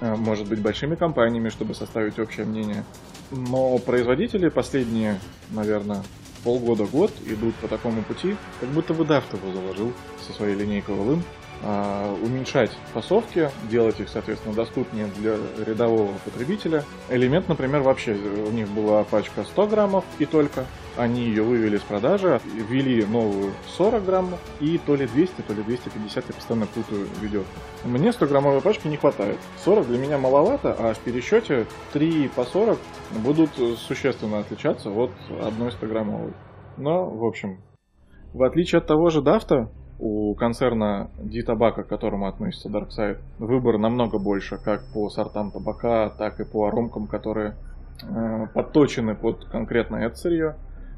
э, 0.00 0.16
может 0.16 0.48
быть 0.48 0.60
большими 0.60 0.96
компаниями, 0.96 1.48
чтобы 1.48 1.74
составить 1.74 2.18
общее 2.18 2.44
мнение. 2.44 2.82
Но 3.30 3.78
производители 3.78 4.48
последние, 4.48 5.20
наверное, 5.50 6.02
полгода-год 6.42 7.12
идут 7.26 7.54
по 7.56 7.68
такому 7.68 8.02
пути, 8.02 8.34
как 8.58 8.68
будто 8.70 8.92
бы 8.92 9.04
Дафт 9.04 9.32
его 9.34 9.52
заложил 9.52 9.92
со 10.20 10.32
своей 10.32 10.56
линейкой 10.56 10.96
Волым, 10.96 11.22
уменьшать 11.62 12.72
фасовки, 12.92 13.50
делать 13.70 14.00
их, 14.00 14.08
соответственно, 14.08 14.54
доступнее 14.54 15.06
для 15.18 15.36
рядового 15.64 16.12
потребителя. 16.24 16.84
Элемент, 17.08 17.48
например, 17.48 17.82
вообще, 17.82 18.14
у 18.14 18.50
них 18.50 18.68
была 18.68 19.04
пачка 19.04 19.44
100 19.44 19.66
граммов 19.68 20.04
и 20.18 20.26
только. 20.26 20.64
Они 20.96 21.22
ее 21.22 21.42
вывели 21.42 21.78
с 21.78 21.80
продажи, 21.80 22.38
ввели 22.44 23.04
новую 23.06 23.52
40 23.78 24.04
граммов 24.04 24.38
и 24.60 24.78
то 24.78 24.94
ли 24.94 25.06
200, 25.06 25.40
то 25.40 25.54
ли 25.54 25.62
250, 25.62 26.28
я 26.28 26.34
постоянно 26.34 26.66
путаю 26.66 27.06
ведерко. 27.20 27.48
Мне 27.84 28.12
100 28.12 28.26
граммовой 28.26 28.60
пачки 28.60 28.88
не 28.88 28.98
хватает. 28.98 29.38
40 29.64 29.86
для 29.86 29.98
меня 29.98 30.18
маловато, 30.18 30.76
а 30.78 30.92
в 30.92 30.98
пересчете 30.98 31.66
3 31.94 32.28
по 32.36 32.44
40 32.44 32.78
будут 33.24 33.50
существенно 33.78 34.40
отличаться 34.40 34.90
от 34.90 35.12
одной 35.42 35.72
100 35.72 35.86
граммовой. 35.86 36.34
Но, 36.76 37.08
в 37.08 37.24
общем, 37.24 37.62
в 38.34 38.42
отличие 38.42 38.80
от 38.80 38.86
того 38.86 39.08
же 39.08 39.22
Дафта, 39.22 39.70
у 40.02 40.34
концерна 40.34 41.10
D-Tobacco, 41.18 41.84
к 41.84 41.88
которому 41.88 42.26
относится 42.26 42.68
Darkside, 42.68 43.18
выбор 43.38 43.78
намного 43.78 44.18
больше, 44.18 44.58
как 44.58 44.82
по 44.92 45.08
сортам 45.08 45.52
табака, 45.52 46.10
так 46.10 46.40
и 46.40 46.44
по 46.44 46.66
аромкам, 46.66 47.06
которые 47.06 47.54
э, 48.02 48.46
подточены 48.52 49.14
под 49.14 49.44
конкретно 49.44 49.96
это 49.96 50.16
сырье. 50.16 50.56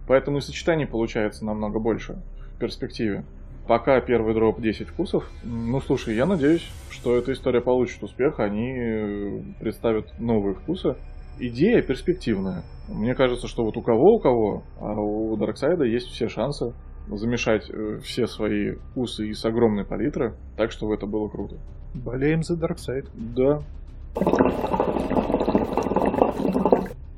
Поэтому 0.09 0.39
и 0.39 0.41
сочетаний 0.41 0.87
получается 0.87 1.45
намного 1.45 1.81
больше 1.81 2.23
в 2.55 2.59
перспективе. 2.59 3.27
Пока 3.69 4.01
первый 4.01 4.33
дроп 4.33 4.61
10 4.63 4.89
вкусов. 4.89 5.31
Ну, 5.43 5.81
слушай, 5.81 6.15
я 6.15 6.25
надеюсь, 6.25 6.67
что 6.89 7.15
эта 7.15 7.33
история 7.35 7.61
получит 7.61 8.03
успех, 8.03 8.41
они 8.41 8.73
э, 8.75 9.43
представят 9.61 10.19
новые 10.19 10.55
вкусы. 10.55 10.97
Идея 11.39 11.83
перспективная. 11.83 12.63
Мне 12.89 13.15
кажется, 13.15 13.49
что 13.49 13.65
вот 13.65 13.77
у 13.77 13.83
кого, 13.83 14.15
у 14.15 14.19
кого, 14.21 14.63
а 14.81 14.93
у 14.99 15.37
Дарксайда 15.37 15.85
есть 15.85 16.07
все 16.07 16.29
шансы 16.29 16.73
замешать 17.09 17.69
э, 17.69 17.99
все 18.03 18.27
свои 18.27 18.73
вкусы 18.73 19.29
из 19.29 19.45
огромной 19.45 19.85
палитры, 19.85 20.35
так, 20.57 20.73
чтобы 20.73 20.95
это 20.95 21.07
было 21.07 21.29
круто. 21.29 21.57
Болеем 21.95 22.43
за 22.43 22.55
Darkside. 22.55 23.09
Да. 23.15 23.63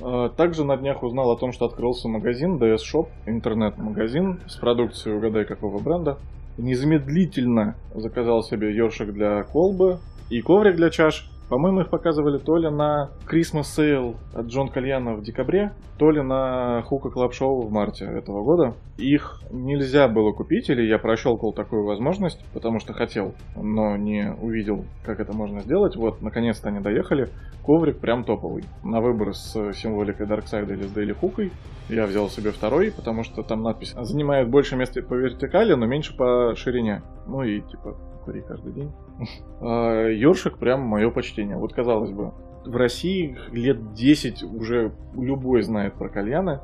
А, 0.00 0.28
Также 0.30 0.64
на 0.64 0.76
днях 0.76 1.02
узнал 1.02 1.30
о 1.30 1.36
том, 1.36 1.52
что 1.52 1.64
открылся 1.66 2.08
магазин 2.08 2.58
DS 2.58 2.78
Shop, 2.78 3.08
интернет-магазин 3.26 4.40
с 4.46 4.56
продукцией 4.56 5.16
угадай 5.16 5.44
какого 5.44 5.78
бренда. 5.78 6.18
Незамедлительно 6.58 7.74
заказал 7.94 8.42
себе 8.42 8.74
ёршик 8.74 9.12
для 9.12 9.42
колбы 9.42 9.98
и 10.30 10.40
коврик 10.40 10.76
для 10.76 10.90
чаш. 10.90 11.30
По-моему, 11.48 11.82
их 11.82 11.90
показывали 11.90 12.38
то 12.38 12.56
ли 12.56 12.68
на 12.68 13.10
Christmas 13.30 13.62
Sale 13.62 14.16
от 14.34 14.46
Джон 14.46 14.68
Кальяна 14.68 15.14
в 15.14 15.22
декабре, 15.22 15.72
то 15.96 16.10
ли 16.10 16.20
на 16.20 16.82
Hookah 16.86 17.10
Club 17.10 17.32
Show 17.34 17.62
в 17.62 17.70
марте 17.70 18.04
этого 18.04 18.42
года. 18.42 18.74
Их 18.98 19.40
нельзя 19.52 20.08
было 20.08 20.32
купить, 20.32 20.68
или 20.70 20.82
я 20.82 20.98
прощелкал 20.98 21.52
такую 21.52 21.84
возможность, 21.84 22.44
потому 22.52 22.80
что 22.80 22.94
хотел, 22.94 23.34
но 23.54 23.96
не 23.96 24.34
увидел, 24.40 24.84
как 25.04 25.20
это 25.20 25.32
можно 25.32 25.60
сделать. 25.60 25.94
Вот, 25.94 26.20
наконец-то 26.20 26.68
они 26.68 26.80
доехали. 26.80 27.28
Коврик 27.64 27.98
прям 27.98 28.24
топовый. 28.24 28.64
На 28.82 29.00
выбор 29.00 29.34
с 29.34 29.52
символикой 29.74 30.26
Darkside 30.26 30.72
или 30.72 30.82
с 30.82 30.90
Daily 30.90 31.12
Hookah 31.12 31.39
ой. 31.39 31.52
Я 31.88 32.06
взял 32.06 32.28
себе 32.28 32.50
второй, 32.50 32.90
потому 32.90 33.22
что 33.22 33.42
там 33.44 33.62
надпись 33.62 33.94
занимает 34.00 34.48
больше 34.48 34.74
места 34.74 35.00
по 35.02 35.14
вертикали, 35.14 35.74
но 35.74 35.86
меньше 35.86 36.16
по 36.16 36.54
ширине. 36.56 37.02
Ну 37.28 37.42
и 37.44 37.60
типа 37.60 37.96
кури 38.26 38.42
каждый 38.42 38.72
день. 38.72 38.92
А, 39.60 40.08
Ёршик 40.08 40.58
прям 40.58 40.82
мое 40.82 41.10
почтение. 41.10 41.56
Вот 41.56 41.72
казалось 41.72 42.10
бы, 42.10 42.32
в 42.66 42.76
России 42.76 43.38
лет 43.52 43.94
10 43.94 44.42
уже 44.42 44.92
любой 45.14 45.62
знает 45.62 45.94
про 45.94 46.08
кальяны, 46.08 46.60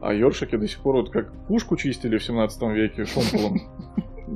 а 0.00 0.12
ёршики 0.12 0.56
до 0.56 0.68
сих 0.68 0.80
пор 0.80 0.96
вот 0.96 1.10
как 1.10 1.32
пушку 1.48 1.76
чистили 1.76 2.18
в 2.18 2.22
17 2.22 2.62
веке 2.74 3.04
шомполом. 3.04 3.60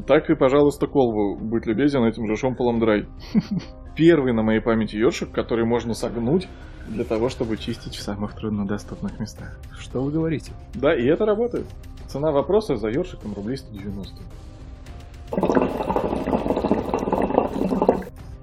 Так 0.07 0.31
и, 0.31 0.37
пожалуйста, 0.37 0.87
колбу, 0.87 1.37
будь 1.37 1.67
любезен, 1.67 2.05
этим 2.05 2.29
же 2.29 2.37
шомполом 2.37 2.79
драй. 2.79 3.07
Первый 3.97 4.33
на 4.33 4.43
моей 4.43 4.61
памяти 4.61 4.95
ёршик, 4.95 5.33
который 5.33 5.65
можно 5.65 5.95
согнуть 5.95 6.49
для 6.89 7.03
того, 7.03 7.29
чтобы 7.29 7.57
чистить 7.57 7.97
в 7.97 8.01
самых 8.01 8.37
труднодоступных 8.37 9.19
местах. 9.19 9.59
Что 9.77 10.01
вы 10.01 10.13
говорите? 10.13 10.53
Да, 10.75 10.95
и 10.95 11.05
это 11.07 11.27
работает. 11.27 11.67
Цена 12.07 12.31
вопроса 12.31 12.77
за 12.77 12.89
ёршиком 12.89 13.35
рублей 13.35 13.57
190. 13.57 14.23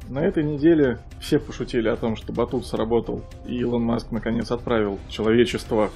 На 0.10 0.20
этой 0.20 0.44
неделе 0.44 1.00
все 1.20 1.38
пошутили 1.38 1.90
о 1.90 1.98
том, 1.98 2.16
что 2.16 2.32
батут 2.32 2.66
сработал, 2.66 3.24
и 3.46 3.58
Илон 3.58 3.84
Маск 3.84 4.12
наконец 4.12 4.52
отправил 4.52 5.00
человечество 5.10 5.90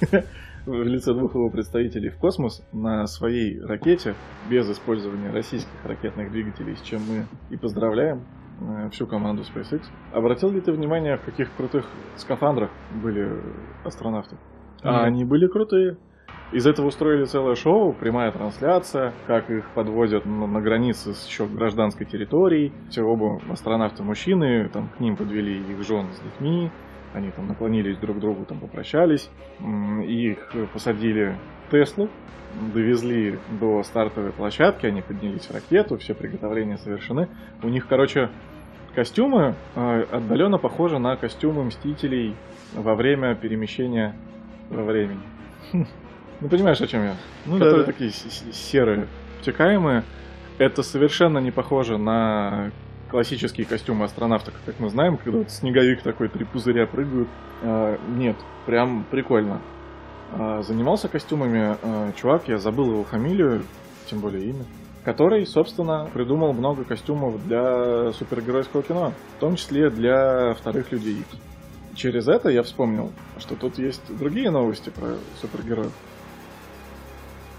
в 0.66 0.82
лице 0.82 1.14
двух 1.14 1.34
его 1.34 1.48
представителей 1.48 2.10
в 2.10 2.18
космос 2.18 2.62
на 2.72 3.06
своей 3.06 3.60
ракете 3.60 4.14
без 4.50 4.70
использования 4.70 5.30
российских 5.30 5.84
ракетных 5.84 6.32
двигателей, 6.32 6.76
с 6.76 6.82
чем 6.82 7.00
мы 7.08 7.26
и 7.48 7.56
поздравляем 7.56 8.24
э, 8.60 8.90
всю 8.90 9.06
команду 9.06 9.42
SpaceX. 9.42 9.82
Обратил 10.12 10.50
ли 10.50 10.60
ты 10.60 10.72
внимание, 10.72 11.16
в 11.16 11.22
каких 11.22 11.54
крутых 11.56 11.86
скафандрах 12.16 12.70
были 13.02 13.40
астронавты? 13.84 14.36
А 14.82 15.04
они 15.04 15.24
были 15.24 15.46
крутые. 15.46 15.96
Из 16.52 16.66
этого 16.66 16.86
устроили 16.86 17.24
целое 17.24 17.56
шоу, 17.56 17.92
прямая 17.92 18.30
трансляция, 18.30 19.12
как 19.26 19.50
их 19.50 19.68
подводят 19.70 20.24
на, 20.24 20.46
на 20.46 20.60
границе 20.60 21.14
с 21.14 21.26
еще 21.26 21.46
гражданской 21.46 22.06
территорией. 22.06 22.72
Все 22.90 23.02
оба 23.02 23.40
астронавты 23.50 24.02
мужчины, 24.04 24.68
там 24.68 24.88
к 24.96 25.00
ним 25.00 25.16
подвели 25.16 25.58
их 25.58 25.82
жен 25.82 26.06
с 26.14 26.20
детьми, 26.20 26.70
они 27.12 27.30
там 27.30 27.48
наклонились 27.48 27.98
друг 27.98 28.18
к 28.18 28.20
другу, 28.20 28.44
там 28.44 28.60
попрощались, 28.60 29.30
их 30.06 30.52
посадили 30.72 31.36
в 31.66 31.72
Теслу, 31.72 32.08
довезли 32.72 33.38
до 33.60 33.82
стартовой 33.82 34.30
площадки, 34.32 34.86
они 34.86 35.02
поднялись 35.02 35.46
в 35.46 35.52
ракету, 35.52 35.96
все 35.98 36.14
приготовления 36.14 36.78
совершены. 36.78 37.28
У 37.62 37.68
них, 37.68 37.88
короче, 37.88 38.30
костюмы 38.94 39.54
э, 39.74 40.04
отдаленно 40.12 40.58
похожи 40.58 40.98
на 40.98 41.16
костюмы 41.16 41.64
Мстителей 41.64 42.36
во 42.74 42.94
время 42.94 43.34
перемещения 43.34 44.14
во 44.70 44.84
времени. 44.84 45.22
Ну, 46.44 46.50
понимаешь, 46.50 46.78
о 46.82 46.86
чем 46.86 47.04
я? 47.04 47.16
Ну 47.46 47.54
Которые 47.54 47.86
да, 47.86 47.86
да. 47.86 47.92
такие 47.92 48.12
серые, 48.52 49.08
обтекаемые. 49.38 50.04
Это 50.58 50.82
совершенно 50.82 51.38
не 51.38 51.50
похоже 51.50 51.96
на 51.96 52.70
классические 53.10 53.64
костюмы 53.64 54.04
астронавта, 54.04 54.52
как 54.66 54.78
мы 54.78 54.90
знаем, 54.90 55.16
когда 55.16 55.38
вот 55.38 55.50
снеговик 55.50 56.02
такой, 56.02 56.28
три 56.28 56.44
пузыря 56.44 56.86
прыгают. 56.86 57.28
А, 57.62 57.98
нет, 58.14 58.36
прям 58.66 59.06
прикольно. 59.10 59.62
А, 60.32 60.62
занимался 60.62 61.08
костюмами 61.08 61.78
а, 61.80 62.12
чувак, 62.12 62.46
я 62.46 62.58
забыл 62.58 62.90
его 62.90 63.04
фамилию, 63.04 63.64
тем 64.10 64.20
более 64.20 64.44
имя, 64.44 64.66
который, 65.02 65.46
собственно, 65.46 66.10
придумал 66.12 66.52
много 66.52 66.84
костюмов 66.84 67.42
для 67.46 68.12
супергеройского 68.12 68.82
кино, 68.82 69.14
в 69.38 69.40
том 69.40 69.56
числе 69.56 69.88
для 69.88 70.52
вторых 70.52 70.92
людей. 70.92 71.24
Через 71.94 72.28
это 72.28 72.50
я 72.50 72.62
вспомнил, 72.62 73.12
что 73.38 73.56
тут 73.56 73.78
есть 73.78 74.02
другие 74.14 74.50
новости 74.50 74.90
про 74.90 75.14
супергероев. 75.40 75.92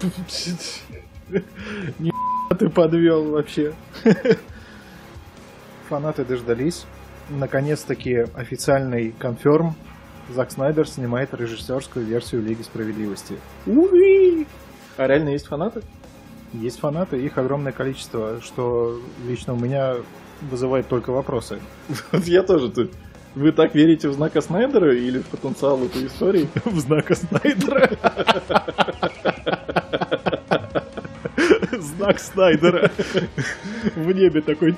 Не 1.98 2.12
ты 2.58 2.68
подвел 2.68 3.30
вообще. 3.30 3.74
Фанаты 5.88 6.24
дождались. 6.24 6.86
Наконец-таки 7.30 8.26
официальный 8.34 9.12
конферм. 9.18 9.74
Зак 10.28 10.50
Снайдер 10.50 10.88
снимает 10.88 11.32
режиссерскую 11.34 12.04
версию 12.04 12.42
Лиги 12.42 12.62
Справедливости. 12.62 13.36
Уи! 13.66 14.46
А 14.96 15.06
реально 15.06 15.30
есть 15.30 15.46
фанаты? 15.46 15.82
Есть 16.52 16.80
фанаты, 16.80 17.20
их 17.22 17.38
огромное 17.38 17.72
количество, 17.72 18.40
что 18.42 19.00
лично 19.26 19.52
у 19.54 19.58
меня 19.58 19.96
вызывает 20.40 20.88
только 20.88 21.10
вопросы. 21.10 21.60
Вот 22.12 22.24
я 22.24 22.42
тоже 22.42 22.70
тут. 22.70 22.92
Вы 23.34 23.52
так 23.52 23.74
верите 23.74 24.08
в 24.08 24.14
знака 24.14 24.40
Снайдера 24.40 24.96
или 24.96 25.18
в 25.18 25.26
потенциал 25.26 25.82
этой 25.84 26.06
истории? 26.06 26.48
В 26.64 26.80
знака 26.80 27.14
Снайдера. 27.14 27.90
Знак 31.96 32.20
Снайдера. 32.20 32.90
В 33.94 34.12
небе 34.12 34.40
такой... 34.42 34.74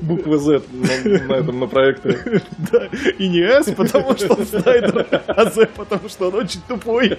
Буква 0.00 0.38
Z 0.38 0.62
на, 0.72 1.26
на 1.28 1.32
этом 1.34 1.60
на 1.60 1.66
проекторе. 1.66 2.42
Да, 2.72 2.88
и 3.18 3.28
не 3.28 3.40
S, 3.40 3.70
потому 3.76 4.16
что 4.16 4.34
он 4.34 4.46
Снайдер, 4.46 5.06
а 5.28 5.50
Z, 5.50 5.66
потому 5.76 6.08
что 6.08 6.28
он 6.28 6.34
очень 6.34 6.60
тупой. 6.66 7.18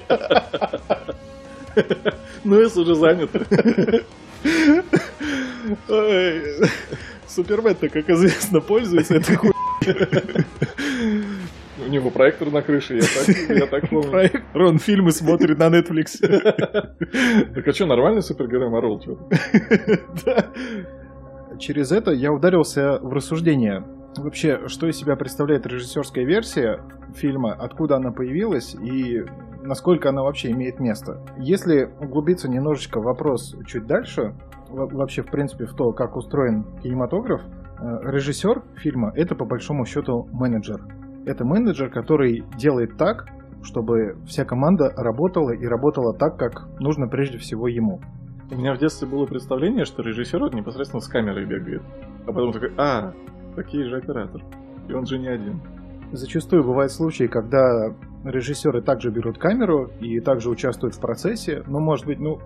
Ну, 2.44 2.60
S 2.62 2.76
уже 2.78 2.96
занят. 2.96 3.30
Супермен-то, 7.28 7.90
как 7.90 8.10
известно, 8.10 8.62
пользуется 8.62 9.16
этой 9.16 9.36
хуй. 9.36 9.52
Него 11.96 12.10
проектор 12.10 12.52
на 12.52 12.62
крыше, 12.62 12.96
я 12.96 13.02
так, 13.02 13.58
я 13.58 13.68
так 13.68 13.90
помню. 13.90 14.12
Проект. 14.12 14.44
Он 14.54 14.80
фильмы 14.80 15.12
смотрит 15.12 15.58
на 15.58 15.70
Netflix. 15.70 16.20
Так 17.56 17.66
а 17.68 17.72
что, 17.72 17.86
нормальный 17.86 18.22
супергерой 18.22 18.70
Марвел? 18.70 19.00
Через 21.58 21.94
это 21.94 22.12
я 22.12 22.34
ударился 22.34 23.00
в 23.02 23.14
рассуждение. 23.14 23.86
Вообще, 24.18 24.68
что 24.68 24.88
из 24.88 24.98
себя 24.98 25.16
представляет 25.16 25.66
режиссерская 25.66 26.26
версия 26.26 26.82
фильма, 27.16 27.54
откуда 27.54 27.96
она 27.96 28.12
появилась 28.12 28.76
и 28.76 29.24
насколько 29.62 30.10
она 30.10 30.22
вообще 30.24 30.52
имеет 30.52 30.82
место. 30.82 31.22
Если 31.38 31.90
углубиться 32.02 32.50
немножечко 32.50 33.00
в 33.00 33.04
вопрос 33.04 33.56
чуть 33.66 33.88
дальше, 33.88 34.36
во- 34.70 34.88
вообще, 34.88 35.22
в 35.22 35.28
принципе, 35.28 35.66
в 35.66 35.74
то, 35.76 35.94
как 35.94 36.18
устроен 36.18 36.66
кинематограф, 36.84 37.42
э, 37.80 38.00
режиссер 38.04 38.64
фильма— 38.76 39.14
это, 39.16 39.34
по 39.36 39.46
большому 39.46 39.86
счету, 39.86 40.28
менеджер. 40.34 40.82
Это 41.26 41.44
менеджер, 41.44 41.90
который 41.90 42.44
делает 42.58 42.98
так, 42.98 43.28
чтобы 43.64 44.18
вся 44.28 44.46
команда 44.46 44.94
работала 44.96 45.52
и 45.52 45.66
работала 45.66 46.14
так, 46.14 46.38
как 46.38 46.68
нужно 46.80 47.08
прежде 47.08 47.38
всего 47.38 47.68
ему. 47.68 48.00
У 48.52 48.56
меня 48.56 48.76
в 48.76 48.78
детстве 48.78 49.08
было 49.08 49.26
представление, 49.26 49.86
что 49.86 50.04
режиссер 50.04 50.54
непосредственно 50.54 51.02
с 51.02 51.08
камерой 51.08 51.46
бегает. 51.46 51.82
А 52.28 52.32
потом 52.32 52.54
такой, 52.54 52.74
а, 52.78 53.14
такие 53.56 53.86
же 53.90 53.98
оператор. 53.98 54.42
И 54.88 54.94
он 54.94 55.08
же 55.08 55.18
не 55.18 55.28
один. 55.28 55.62
Зачастую 56.12 56.64
бывают 56.64 56.92
случаи, 56.92 57.26
когда 57.26 57.92
режиссеры 58.24 58.84
также 58.84 59.10
берут 59.10 59.40
камеру 59.40 59.90
и 60.00 60.20
также 60.20 60.52
участвуют 60.52 60.94
в 60.94 61.00
процессе, 61.00 61.64
но, 61.66 61.80
может 61.80 62.06
быть, 62.06 62.20
ну, 62.20 62.40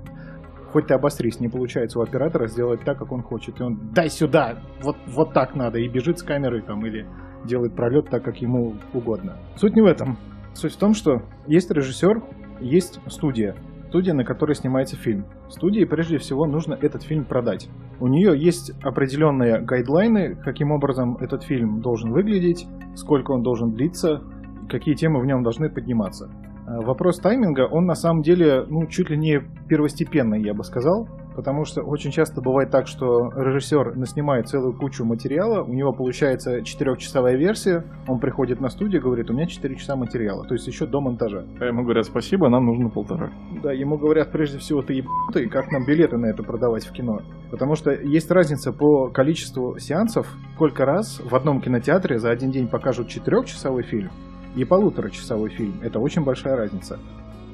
хоть 0.72 0.88
ты 0.88 0.94
обострись, 0.94 1.42
не 1.42 1.50
получается 1.50 2.00
у 2.00 2.02
оператора 2.02 2.48
сделать 2.48 2.82
так, 2.86 2.98
как 2.98 3.12
он 3.12 3.24
хочет. 3.24 3.60
И 3.60 3.64
он 3.64 3.92
дай 3.94 4.10
сюда, 4.10 4.60
вот, 4.82 4.96
вот 5.08 5.34
так 5.34 5.54
надо, 5.56 5.80
и 5.80 5.90
бежит 5.90 6.20
с 6.20 6.24
камерой 6.24 6.62
там, 6.62 6.86
или 6.86 7.06
делает 7.46 7.76
пролет 7.76 8.10
так, 8.10 8.24
как 8.24 8.42
ему 8.42 8.76
угодно. 8.94 9.38
Суть 9.56 9.76
не 9.76 9.82
в 9.82 9.86
этом. 9.86 10.18
Суть 10.54 10.74
в 10.74 10.78
том, 10.78 10.94
что 10.94 11.22
есть 11.48 11.72
режиссер, 11.72 12.22
есть 12.60 13.00
студия. 13.08 13.56
Студия, 13.90 14.14
на 14.14 14.24
которой 14.24 14.54
снимается 14.54 14.96
фильм. 14.96 15.26
Студии 15.50 15.84
прежде 15.84 16.20
всего 16.20 16.46
нужно 16.46 16.78
этот 16.80 17.02
фильм 17.02 17.26
продать. 17.26 17.70
У 18.00 18.08
нее 18.08 18.40
есть 18.40 18.72
определенные 18.84 19.62
гайдлайны, 19.62 20.36
каким 20.36 20.72
образом 20.72 21.18
этот 21.18 21.44
фильм 21.44 21.82
должен 21.82 22.12
выглядеть, 22.12 22.68
сколько 22.96 23.32
он 23.32 23.42
должен 23.42 23.72
длиться, 23.72 24.22
какие 24.70 24.94
темы 24.94 25.20
в 25.20 25.26
нем 25.26 25.42
должны 25.44 25.70
подниматься. 25.70 26.30
А 26.70 26.82
Вопрос 26.82 27.18
тайминга, 27.18 27.68
он 27.68 27.86
на 27.86 27.96
самом 27.96 28.22
деле, 28.22 28.64
ну, 28.68 28.86
чуть 28.86 29.10
ли 29.10 29.18
не 29.18 29.42
первостепенный, 29.68 30.42
я 30.44 30.54
бы 30.54 30.64
сказал, 30.64 31.08
потому 31.36 31.66
что 31.66 31.82
очень 31.82 32.12
часто 32.12 32.42
бывает 32.42 32.70
так, 32.70 32.86
что 32.86 33.32
режиссер 33.36 33.96
наснимает 33.96 34.50
целую 34.50 34.78
кучу 34.78 35.04
материала, 35.04 35.64
у 35.64 35.74
него 35.74 35.94
получается 35.94 36.62
четырехчасовая 36.62 37.38
версия, 37.38 37.86
он 38.08 38.20
приходит 38.20 38.62
на 38.62 38.70
студию 38.70 39.02
и 39.02 39.04
говорит, 39.04 39.32
у 39.32 39.34
меня 39.34 39.48
4 39.48 39.76
часа 39.78 39.96
материала, 39.96 40.46
то 40.46 40.54
есть 40.54 40.68
еще 40.68 40.86
до 40.86 41.02
монтажа. 41.02 41.44
А 41.60 41.66
ему 41.66 41.82
говорят, 41.84 42.06
спасибо, 42.06 42.50
нам 42.50 42.66
нужно 42.68 42.90
полтора. 42.90 43.32
Да, 43.64 43.74
ему 43.74 43.98
говорят, 43.98 44.32
прежде 44.32 44.60
всего, 44.60 44.84
ты 44.84 44.94
ебанутый, 44.94 45.50
как 45.50 45.72
нам 45.72 45.86
билеты 45.86 46.18
на 46.18 46.28
это 46.28 46.44
продавать 46.44 46.86
в 46.86 46.92
кино? 46.92 47.22
Потому 47.50 47.74
что 47.74 47.92
есть 47.92 48.30
разница 48.30 48.72
по 48.72 49.10
количеству 49.10 49.80
сеансов, 49.80 50.28
сколько 50.54 50.86
раз 50.86 51.20
в 51.20 51.34
одном 51.34 51.62
кинотеатре 51.62 52.20
за 52.20 52.30
один 52.30 52.52
день 52.52 52.68
покажут 52.68 53.08
четырехчасовой 53.08 53.82
фильм 53.82 54.12
и 54.56 54.64
полуторачасовой 54.64 55.50
фильм. 55.50 55.80
Это 55.82 56.00
очень 56.00 56.24
большая 56.24 56.56
разница. 56.56 57.00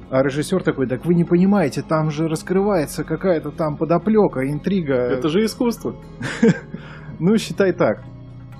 А 0.09 0.21
режиссер 0.21 0.63
такой, 0.63 0.87
так 0.87 1.05
вы 1.05 1.15
не 1.15 1.23
понимаете, 1.23 1.81
там 1.81 2.11
же 2.11 2.27
раскрывается 2.27 3.03
какая-то 3.03 3.51
там 3.51 3.75
подоплека, 3.75 4.49
интрига. 4.49 4.95
Это 4.95 5.29
же 5.29 5.43
искусство. 5.45 5.95
Ну, 7.17 7.37
считай 7.37 7.71
так. 7.71 8.03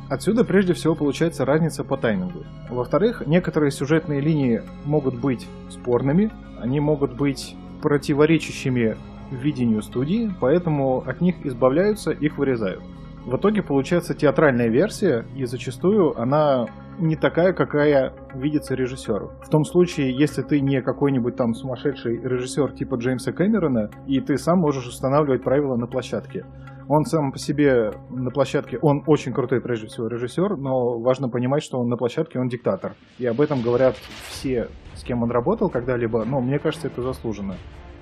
Отсюда 0.10 0.46
прежде 0.46 0.72
всего 0.74 0.96
получается 0.96 1.44
разница 1.44 1.84
по 1.84 1.98
таймингу. 1.98 2.46
Во-вторых, 2.70 3.24
некоторые 3.26 3.70
сюжетные 3.70 4.22
линии 4.22 4.62
могут 4.86 5.20
быть 5.20 5.46
спорными, 5.70 6.32
они 6.62 6.80
могут 6.80 7.18
быть 7.18 7.54
противоречащими 7.82 8.96
видению 9.30 9.82
студии, 9.82 10.32
поэтому 10.40 11.04
от 11.06 11.20
них 11.20 11.36
избавляются, 11.44 12.12
их 12.12 12.38
вырезают. 12.38 12.82
В 13.26 13.36
итоге 13.36 13.64
получается 13.64 14.14
театральная 14.14 14.68
версия, 14.68 15.26
и 15.36 15.46
зачастую 15.46 16.18
она 16.20 16.68
не 17.00 17.16
такая, 17.16 17.54
какая 17.54 18.14
видится 18.34 18.76
режиссеру. 18.76 19.34
В 19.42 19.50
том 19.50 19.64
случае, 19.64 20.16
если 20.18 20.42
ты 20.42 20.60
не 20.60 20.82
какой-нибудь 20.82 21.36
там 21.36 21.54
сумасшедший 21.54 22.22
режиссер 22.22 22.74
типа 22.74 22.96
Джеймса 22.96 23.32
Кэмерона, 23.32 23.90
и 24.08 24.20
ты 24.20 24.38
сам 24.38 24.60
можешь 24.60 24.88
устанавливать 24.88 25.44
правила 25.44 25.76
на 25.76 25.88
площадке. 25.88 26.46
Он 26.88 27.04
сам 27.06 27.32
по 27.32 27.40
себе 27.40 27.92
на 28.12 28.30
площадке, 28.30 28.78
он 28.80 29.04
очень 29.08 29.34
крутой 29.34 29.60
прежде 29.60 29.88
всего 29.88 30.08
режиссер, 30.08 30.56
но 30.58 31.00
важно 31.00 31.30
понимать, 31.30 31.64
что 31.64 31.80
он 31.80 31.90
на 31.90 31.98
площадке, 31.98 32.40
он 32.40 32.48
диктатор. 32.48 32.94
И 33.18 33.26
об 33.26 33.42
этом 33.42 33.62
говорят 33.62 33.96
все, 34.28 34.68
с 34.94 35.04
кем 35.04 35.24
он 35.24 35.32
работал 35.32 35.70
когда-либо, 35.70 36.26
но 36.26 36.42
мне 36.42 36.60
кажется, 36.60 36.88
это 36.88 37.02
заслуженно. 37.02 37.56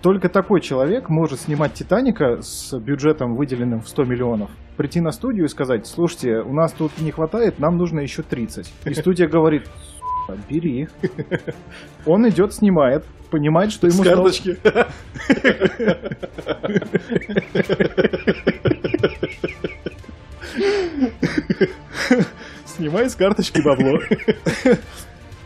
Только 0.04 0.28
такой 0.28 0.60
человек 0.60 1.08
может 1.08 1.40
снимать 1.40 1.74
«Титаника» 1.76 2.42
с 2.42 2.78
бюджетом, 2.78 3.36
выделенным 3.38 3.80
в 3.80 3.88
100 3.88 4.04
миллионов, 4.04 4.52
прийти 4.76 5.00
на 5.00 5.14
студию 5.14 5.46
и 5.46 5.48
сказать, 5.48 5.88
слушайте, 5.88 6.40
у 6.42 6.52
нас 6.52 6.74
тут 6.74 6.92
не 7.00 7.12
хватает, 7.12 7.58
нам 7.58 7.78
нужно 7.78 8.02
еще 8.02 8.22
30. 8.22 8.70
И 8.84 8.94
студия 8.96 9.30
говорит, 9.30 9.64
«Сука, 10.28 10.38
бери. 10.50 10.90
Он 12.06 12.28
идет, 12.28 12.54
снимает, 12.54 13.06
понимает, 13.32 13.72
что 13.72 13.88
ему... 13.88 14.04
С 14.04 14.08
карточки. 14.08 14.58
снимает 22.66 23.10
с 23.10 23.16
карточки 23.16 23.62
бабло, 23.62 24.00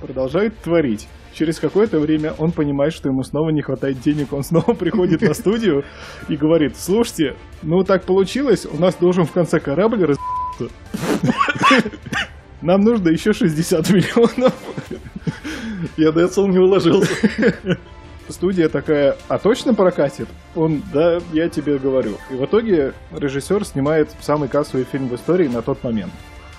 продолжает 0.01 0.57
творить. 0.57 1.07
Через 1.37 1.59
какое-то 1.59 1.99
время 1.99 2.33
он 2.39 2.51
понимает, 2.51 2.93
что 2.93 3.09
ему 3.09 3.21
снова 3.21 3.51
не 3.51 3.61
хватает 3.61 4.01
денег, 4.01 4.33
он 4.33 4.43
снова 4.43 4.73
приходит 4.79 5.21
на 5.21 5.35
студию 5.35 5.83
и 6.29 6.35
говорит, 6.35 6.75
слушайте, 6.75 7.35
ну 7.61 7.83
так 7.83 8.05
получилось, 8.05 8.65
у 8.65 8.81
нас 8.81 8.95
должен 8.95 9.25
в 9.25 9.31
конце 9.31 9.59
корабль 9.59 10.03
раз... 10.03 10.17
Нам 12.63 12.81
нужно 12.81 13.09
еще 13.09 13.33
60 13.33 13.87
миллионов. 13.91 14.53
Я 15.95 16.11
до 16.11 16.21
этого 16.21 16.47
не 16.47 16.57
уложился. 16.57 17.13
Студия 18.29 18.67
такая, 18.67 19.15
а 19.27 19.37
точно 19.37 19.75
прокатит? 19.75 20.27
Он, 20.55 20.81
да, 20.91 21.19
я 21.33 21.49
тебе 21.49 21.77
говорю. 21.77 22.17
И 22.31 22.33
в 22.33 22.45
итоге 22.45 22.93
режиссер 23.15 23.63
снимает 23.63 24.09
самый 24.21 24.49
кассовый 24.49 24.87
фильм 24.91 25.07
в 25.07 25.15
истории 25.15 25.47
на 25.47 25.61
тот 25.61 25.83
момент. 25.83 26.11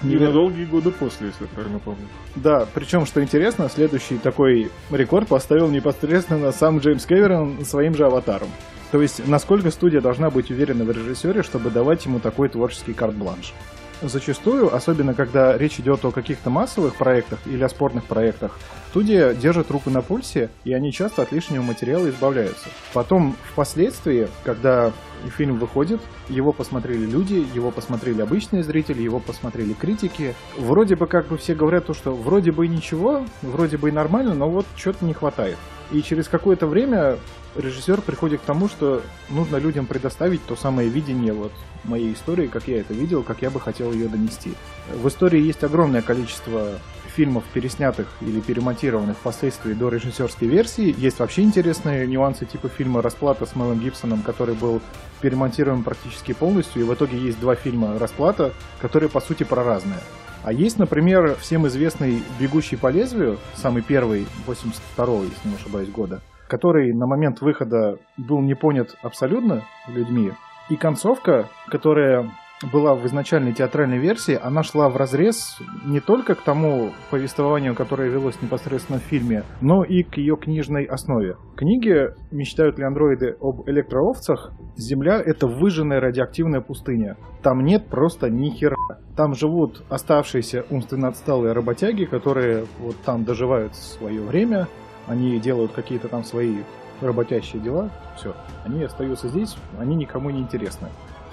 И 0.03 0.17
на 0.17 0.31
долгие 0.31 0.65
годы 0.65 0.91
после, 0.91 1.29
если 1.29 1.45
я 1.45 1.49
правильно 1.49 1.79
помню. 1.81 2.07
Да, 2.37 2.67
причем, 2.73 3.05
что 3.05 3.23
интересно, 3.23 3.69
следующий 3.69 4.19
такой 4.19 4.71
рекорд 4.91 5.29
поставил 5.29 5.69
непосредственно 5.69 6.53
сам 6.53 6.79
Джеймс 6.79 7.05
Кэмерон 7.05 7.65
своим 7.65 7.95
же 7.95 8.07
аватаром. 8.07 8.49
То 8.93 9.03
есть, 9.03 9.27
насколько 9.27 9.71
студия 9.71 10.01
должна 10.01 10.31
быть 10.31 10.51
уверена 10.51 10.85
в 10.85 10.91
режиссере, 10.91 11.43
чтобы 11.43 11.71
давать 11.71 12.07
ему 12.07 12.21
такой 12.21 12.49
творческий 12.49 12.95
карт-бланш. 12.95 13.53
Зачастую, 14.01 14.73
особенно 14.73 15.13
когда 15.13 15.59
речь 15.59 15.81
идет 15.81 16.05
о 16.05 16.13
каких-то 16.13 16.51
массовых 16.51 16.95
проектах 16.95 17.41
или 17.47 17.63
о 17.65 17.69
спорных 17.69 18.05
проектах, 18.05 18.57
студия 18.91 19.35
держит 19.35 19.73
руку 19.73 19.91
на 19.91 20.03
пульсе, 20.03 20.51
и 20.65 20.73
они 20.73 20.93
часто 20.93 21.23
от 21.23 21.33
лишнего 21.33 21.63
материала 21.63 22.09
избавляются. 22.09 22.69
Потом, 22.95 23.37
впоследствии, 23.51 24.29
когда 24.45 24.93
фильм 25.37 25.59
выходит, 25.59 26.01
его 26.29 26.53
посмотрели 26.53 27.07
люди, 27.07 27.47
его 27.55 27.71
посмотрели 27.71 28.23
обычные 28.23 28.63
зрители, 28.63 29.03
его 29.03 29.21
посмотрели 29.21 29.73
критики. 29.73 30.35
Вроде 30.57 30.97
бы 30.97 31.07
как 31.07 31.29
бы 31.29 31.37
все 31.37 31.55
говорят 31.55 31.87
то, 31.87 31.95
что 31.95 32.15
вроде 32.15 32.53
бы 32.53 32.67
и 32.67 32.69
ничего, 32.69 33.25
вроде 33.43 33.77
бы 33.77 33.89
и 33.89 33.93
нормально, 33.93 34.35
но 34.35 34.49
вот 34.49 34.67
что-то 34.77 35.05
не 35.05 35.15
хватает. 35.15 35.57
И 35.91 36.03
через 36.03 36.29
какое-то 36.29 36.67
время 36.67 37.19
режиссер 37.57 38.03
приходит 38.03 38.41
к 38.41 38.45
тому, 38.45 38.69
что 38.69 39.03
нужно 39.31 39.57
людям 39.57 39.87
предоставить 39.87 40.45
то 40.45 40.55
самое 40.55 40.89
видение 40.89 41.33
вот 41.33 41.53
моей 41.85 42.13
истории, 42.13 42.47
как 42.47 42.69
я 42.69 42.81
это 42.81 42.93
видел, 42.93 43.23
как 43.23 43.43
я 43.43 43.51
бы 43.51 43.59
хотел 43.59 43.93
ее 43.93 44.09
донести. 44.09 44.53
В 44.95 45.09
истории 45.09 45.41
есть 45.41 45.65
огромное 45.65 46.03
количество 46.03 46.79
фильмов, 47.19 47.43
переснятых 47.53 48.07
или 48.21 48.39
перемонтированных 48.39 49.17
впоследствии 49.17 49.73
до 49.75 49.89
режиссерской 49.89 50.47
версии. 50.47 50.95
Есть 50.97 51.19
вообще 51.19 51.43
интересные 51.43 52.07
нюансы 52.07 52.47
типа 52.47 52.69
фильма 52.69 53.03
«Расплата» 53.03 53.45
с 53.45 53.57
Мелом 53.57 53.81
Гибсоном, 53.81 54.23
который 54.23 54.55
был 54.55 54.81
перемонтирован 55.21 55.83
практически 55.83 56.33
полностью, 56.33 56.83
и 56.83 56.85
в 56.85 56.95
итоге 56.95 57.19
есть 57.19 57.41
два 57.41 57.57
фильма 57.57 57.99
«Расплата», 57.99 58.53
которые 58.81 59.11
по 59.11 59.21
сути 59.21 59.43
про 59.43 59.65
разное. 59.65 59.99
А 60.45 60.53
есть, 60.53 60.79
например, 60.79 61.35
всем 61.41 61.67
известный 61.67 62.23
«Бегущий 62.39 62.77
по 62.77 62.87
лезвию», 62.87 63.39
самый 63.55 63.83
первый, 63.83 64.29
82-го, 64.47 65.25
если 65.25 65.49
не 65.49 65.57
ошибаюсь, 65.57 65.89
года, 65.89 66.21
который 66.47 66.95
на 66.95 67.07
момент 67.09 67.41
выхода 67.41 67.99
был 68.17 68.41
не 68.43 68.55
понят 68.55 68.95
абсолютно 69.03 69.65
людьми. 69.89 70.31
И 70.71 70.77
концовка, 70.77 71.49
которая 71.67 72.31
была 72.63 72.95
в 72.95 73.07
изначальной 73.07 73.53
театральной 73.53 73.99
версии, 73.99 74.39
она 74.41 74.63
шла 74.63 74.89
в 74.89 74.97
разрез 74.97 75.59
не 75.85 76.01
только 76.01 76.35
к 76.35 76.43
тому 76.43 76.93
повествованию, 77.11 77.75
которое 77.75 78.09
велось 78.09 78.41
непосредственно 78.43 78.99
в 78.99 79.03
фильме, 79.03 79.45
но 79.61 79.85
и 79.85 80.03
к 80.03 80.17
ее 80.17 80.37
книжной 80.37 80.85
основе. 80.85 81.37
Книги 81.57 82.11
«Мечтают 82.31 82.79
ли 82.79 82.85
андроиды 82.85 83.37
об 83.41 83.69
электроовцах?» 83.69 84.53
Земля— 84.77 85.21
это 85.25 85.47
выжженная 85.47 86.01
радиоактивная 86.01 86.61
пустыня. 86.61 87.17
Там 87.43 87.65
нет 87.65 87.87
просто 87.89 88.31
ни 88.31 88.51
хера. 88.51 88.77
Там 89.17 89.35
живут 89.35 89.83
оставшиеся 89.89 90.65
умственно 90.71 91.09
отсталые 91.09 91.53
работяги, 91.53 92.05
которые 92.05 92.67
вот 92.79 92.97
там 93.05 93.25
доживают 93.25 93.75
свое 93.75 94.21
время, 94.21 94.69
они 95.07 95.39
делают 95.41 95.73
какие-то 95.73 96.09
там 96.09 96.23
свои 96.23 96.59
работящие 97.01 97.63
дела, 97.63 97.91
все. 98.17 98.35
Они 98.65 98.83
остаются 98.83 99.29
здесь, 99.29 99.57
они 99.79 99.97
никому 99.97 100.31
не 100.31 100.41
интересны. 100.41 100.89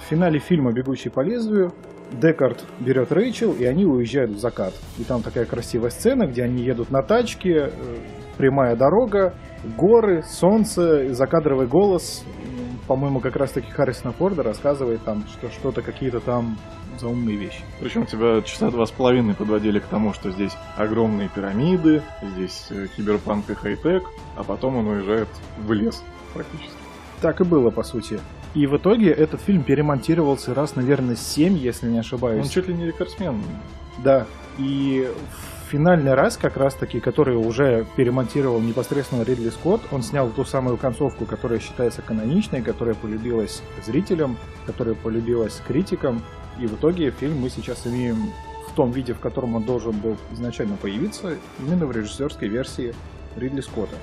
В 0.05 0.07
финале 0.07 0.37
фильма 0.37 0.71
«Бегущий 0.71 1.09
по 1.09 1.21
лезвию» 1.21 1.73
Декард 2.11 2.63
берет 2.79 3.11
Рэйчел, 3.11 3.53
и 3.53 3.63
они 3.63 3.85
уезжают 3.85 4.33
в 4.33 4.37
закат. 4.37 4.75
И 4.99 5.03
там 5.03 5.23
такая 5.23 5.45
красивая 5.45 5.89
сцена, 5.89 6.27
где 6.27 6.43
они 6.43 6.61
едут 6.61 6.91
на 6.91 7.01
тачке, 7.01 7.71
э, 7.71 7.71
прямая 8.37 8.75
дорога, 8.75 9.33
горы, 9.75 10.21
солнце, 10.21 11.11
закадровый 11.11 11.65
голос. 11.65 12.23
По-моему, 12.87 13.19
как 13.19 13.35
раз-таки 13.35 13.71
Харрисона 13.71 14.13
Форда 14.13 14.43
рассказывает 14.43 15.01
там, 15.03 15.23
что 15.25 15.49
что-то 15.49 15.81
какие-то 15.81 16.19
там 16.19 16.55
заумные 16.99 17.35
вещи. 17.35 17.63
Причем 17.79 18.05
тебя 18.05 18.43
часа 18.43 18.69
два 18.69 18.85
с 18.85 18.91
половиной 18.91 19.33
подводили 19.33 19.79
к 19.79 19.85
тому, 19.85 20.13
что 20.13 20.29
здесь 20.29 20.55
огромные 20.77 21.29
пирамиды, 21.29 22.03
здесь 22.21 22.67
э, 22.69 22.85
киберпанк 22.95 23.49
и 23.49 23.55
хай-тек, 23.55 24.03
а 24.37 24.43
потом 24.43 24.77
он 24.77 24.87
уезжает 24.87 25.29
в 25.57 25.73
лес 25.73 26.03
практически. 26.35 26.69
Так 27.21 27.41
и 27.41 27.43
было, 27.43 27.71
по 27.71 27.81
сути. 27.81 28.19
И 28.55 28.67
в 28.67 28.77
итоге 28.77 29.11
этот 29.11 29.41
фильм 29.41 29.63
перемонтировался 29.63 30.53
раз, 30.53 30.77
наверное, 30.77 31.17
7, 31.17 31.57
если 31.57 31.87
не 31.87 31.99
ошибаюсь. 31.99 32.41
Он 32.41 32.49
чуть 32.49 32.69
ли 32.69 32.73
не 32.73 32.87
рекордсмен. 32.87 33.43
Да. 34.01 34.25
И 34.57 35.09
финальный 35.69 36.13
раз, 36.13 36.37
как 36.37 36.55
раз 36.55 36.73
таки, 36.73 37.01
который 37.01 37.35
уже 37.35 37.85
перемонтировал 37.97 38.61
непосредственно 38.61 39.23
Ридли 39.23 39.49
Скотт, 39.49 39.81
он 39.91 40.01
снял 40.01 40.29
ту 40.29 40.45
самую 40.45 40.77
концовку, 40.77 41.25
которая 41.25 41.59
считается 41.59 42.01
каноничной, 42.01 42.61
которая 42.61 42.95
полюбилась 42.95 43.61
зрителям, 43.85 44.37
которая 44.65 44.95
полюбилась 44.95 45.61
критикам. 45.67 46.23
И 46.57 46.65
в 46.65 46.75
итоге 46.75 47.11
фильм 47.11 47.39
мы 47.41 47.49
сейчас 47.49 47.85
имеем 47.85 48.31
в 48.69 48.73
том 48.73 48.91
виде, 48.91 49.13
в 49.13 49.19
котором 49.19 49.55
он 49.55 49.63
должен 49.63 49.91
был 49.91 50.15
изначально 50.31 50.77
появиться, 50.77 51.35
именно 51.59 51.85
в 51.85 51.91
режиссерской 51.91 52.47
версии 52.47 52.95
Ридли 53.35 53.59
Скотта. 53.59 53.95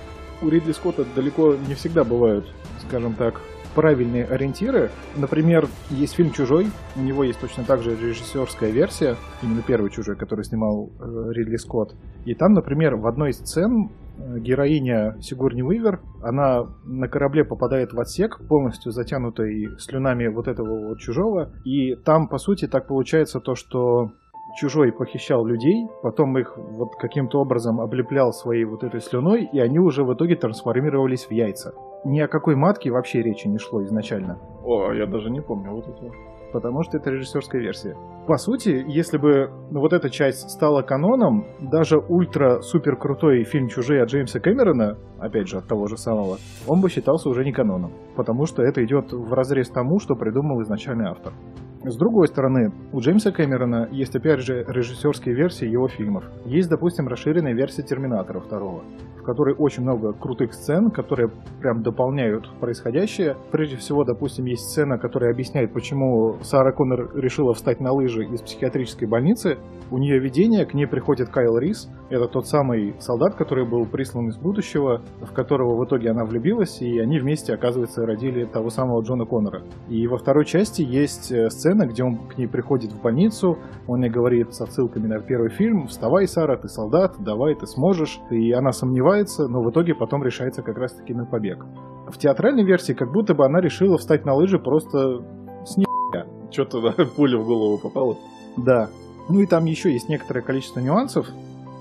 У 0.43 0.51
Ридли 0.51 0.73
Скотта 0.73 1.07
далеко 1.17 1.57
не 1.67 1.75
всегда 1.75 2.05
бывают, 2.05 2.47
скажем 2.87 3.15
так, 3.15 3.41
правильные 3.75 4.25
ориентиры. 4.25 4.91
Например, 5.17 5.69
есть 5.91 6.15
фильм 6.15 6.31
«Чужой», 6.31 6.69
у 6.97 7.01
него 7.01 7.25
есть 7.25 7.41
точно 7.41 7.65
так 7.65 7.83
же 7.83 7.97
режиссерская 7.97 8.71
версия, 8.71 9.17
именно 9.43 9.63
первый 9.63 9.91
«Чужой», 9.91 10.17
который 10.17 10.45
снимал 10.45 10.91
э, 11.01 11.33
Ридли 11.33 11.57
Скотт. 11.57 11.95
И 12.25 12.35
там, 12.35 12.53
например, 12.53 12.97
в 12.97 13.07
одной 13.07 13.31
из 13.31 13.39
сцен 13.39 13.91
э, 14.19 14.39
героиня 14.39 15.17
Сигурни 15.21 15.63
Уивер, 15.63 16.01
она 16.23 16.67
на 16.85 17.09
корабле 17.09 17.45
попадает 17.45 17.93
в 17.93 18.01
отсек, 18.01 18.41
полностью 18.49 18.93
затянутый 18.93 19.69
слюнами 19.79 20.27
вот 20.29 20.49
этого 20.49 20.89
вот 20.89 20.99
чужого, 20.99 21.51
и 21.65 21.95
там, 21.95 22.29
по 22.29 22.39
сути, 22.39 22.67
так 22.67 22.87
получается 22.87 23.41
то, 23.41 23.55
что 23.55 24.13
чужой 24.55 24.93
похищал 24.93 25.45
людей, 25.45 25.89
потом 26.03 26.37
их 26.39 26.57
вот 26.57 26.97
каким-то 26.97 27.41
образом 27.41 27.81
облеплял 27.81 28.33
своей 28.33 28.65
вот 28.65 28.85
этой 28.85 29.01
слюной, 29.01 29.49
и 29.53 29.59
они 29.59 29.79
уже 29.79 30.05
в 30.05 30.13
итоге 30.15 30.37
трансформировались 30.37 31.27
в 31.27 31.31
яйца. 31.31 31.73
Ни 32.05 32.19
о 32.21 32.27
какой 32.27 32.57
матке 32.57 32.91
вообще 32.91 33.23
речи 33.23 33.47
не 33.47 33.59
шло 33.59 33.83
изначально. 33.85 34.39
О, 34.65 34.93
я 34.93 35.07
даже 35.07 35.31
не 35.31 35.41
помню 35.41 35.71
вот 35.73 35.87
этого. 35.87 36.13
Потому 36.53 36.83
что 36.83 36.99
это 36.99 37.11
режиссерская 37.11 37.61
версия. 37.61 37.97
По 38.27 38.37
сути, 38.37 38.85
если 38.87 39.19
бы 39.19 39.51
вот 39.71 39.93
эта 39.93 40.11
часть 40.11 40.51
стала 40.51 40.83
каноном, 40.83 41.47
даже 41.61 41.99
ультра-супер 41.99 42.97
крутой 42.97 43.45
фильм 43.45 43.69
«Чужие» 43.69 44.03
от 44.03 44.11
Джеймса 44.11 44.41
Кэмерона, 44.41 44.99
опять 45.19 45.49
же, 45.49 45.59
от 45.59 45.67
того 45.67 45.87
же 45.87 45.97
самого, 45.97 46.39
он 46.67 46.81
бы 46.81 46.91
считался 46.91 47.29
уже 47.29 47.45
не 47.45 47.53
каноном. 47.53 47.93
Потому 48.17 48.47
что 48.47 48.63
это 48.63 48.85
идет 48.85 49.13
в 49.13 49.33
разрез 49.33 49.71
тому, 49.71 49.99
что 49.99 50.15
придумал 50.15 50.61
изначальный 50.63 51.07
автор. 51.07 51.33
С 51.85 51.97
другой 51.97 52.29
стороны, 52.29 52.71
у 52.93 53.01
Джеймса 53.01 53.33
Кэмерона 53.33 53.89
есть 53.91 54.15
опять 54.15 54.39
же 54.39 54.65
режиссерские 54.69 55.35
версии 55.35 55.67
его 55.67 55.89
фильмов. 55.89 56.25
Есть, 56.45 56.69
допустим, 56.69 57.09
расширенная 57.09 57.55
версия 57.55 57.83
Терминатора 57.83 58.41
2, 58.41 58.59
в 59.23 59.25
которой 59.25 59.55
очень 59.57 59.83
много 59.83 60.13
крутых 60.13 60.55
сцен, 60.55 60.91
которые 60.91 61.31
прям 61.61 61.83
дополняют 61.83 62.49
происходящее. 62.61 63.37
Прежде 63.51 63.77
всего, 63.77 64.05
допустим, 64.05 64.45
есть 64.45 64.63
сцена, 64.63 64.97
которая 64.97 65.33
объясняет, 65.33 65.73
почему 65.73 66.37
Сара 66.43 66.73
Коннор 66.73 67.11
решила 67.17 67.53
встать 67.53 67.81
на 67.81 67.93
лыжи 67.93 68.25
из 68.25 68.43
психиатрической 68.43 69.09
больницы. 69.09 69.59
У 69.91 69.99
нее 69.99 70.19
видение, 70.19 70.65
к 70.67 70.75
ней 70.75 70.87
приходит 70.87 71.29
Кайл 71.31 71.59
Рис. 71.59 71.89
Это 72.11 72.27
тот 72.27 72.49
самый 72.49 72.95
солдат, 72.99 73.35
который 73.35 73.69
был 73.69 73.87
прислан 73.87 74.29
из 74.29 74.37
будущего, 74.37 75.03
в 75.21 75.33
которого 75.33 75.77
в 75.77 75.85
итоге 75.85 76.11
она 76.11 76.25
влюбилась, 76.25 76.81
и 76.81 76.99
они 76.99 77.19
вместе, 77.19 77.55
оказывается, 77.55 78.07
родили 78.07 78.45
того 78.45 78.71
самого 78.71 79.03
Джона 79.03 79.25
Коннора. 79.25 79.63
И 79.89 80.07
во 80.07 80.19
второй 80.19 80.45
части 80.45 80.83
есть 80.83 81.31
э, 81.31 81.51
сцена, 81.51 81.72
сцена, 81.73 81.87
где 81.87 82.05
он 82.05 82.17
к 82.29 82.37
ней 82.39 82.47
приходит 82.47 82.93
в 82.93 83.01
больницу, 83.01 83.59
он 83.87 84.03
ей 84.03 84.11
говорит 84.11 84.55
с 84.55 84.61
отсылками 84.61 85.07
на 85.07 85.21
первый 85.21 85.51
фильм, 85.51 85.87
вставай, 85.87 86.29
Сара, 86.29 86.57
ты 86.57 86.69
солдат, 86.69 87.15
давай, 87.19 87.55
ты 87.55 87.67
сможешь. 87.67 88.21
И 88.31 88.53
она 88.53 88.73
сомневается, 88.73 89.49
но 89.49 89.63
в 89.63 89.71
итоге 89.71 89.95
потом 89.95 90.23
решается 90.23 90.63
как 90.63 90.77
раз-таки 90.79 91.15
на 91.15 91.25
побег. 91.25 91.65
В 92.09 92.19
театральной 92.19 92.65
версии 92.65 92.93
как 92.93 93.11
будто 93.11 93.35
бы 93.35 93.45
она 93.45 93.61
решила 93.61 93.97
встать 93.97 94.27
на 94.27 94.35
лыжи 94.35 94.59
просто 94.59 95.23
с 95.65 95.77
не 95.77 95.87
Что-то, 96.51 96.81
да, 96.81 97.05
пуля 97.17 97.39
в 97.39 97.47
голову 97.47 97.79
попала. 97.79 98.17
Да. 98.57 98.91
Ну 99.29 99.41
и 99.41 99.47
там 99.47 99.65
еще 99.65 99.93
есть 99.93 100.09
некоторое 100.09 100.43
количество 100.43 100.81
нюансов. 100.81 101.27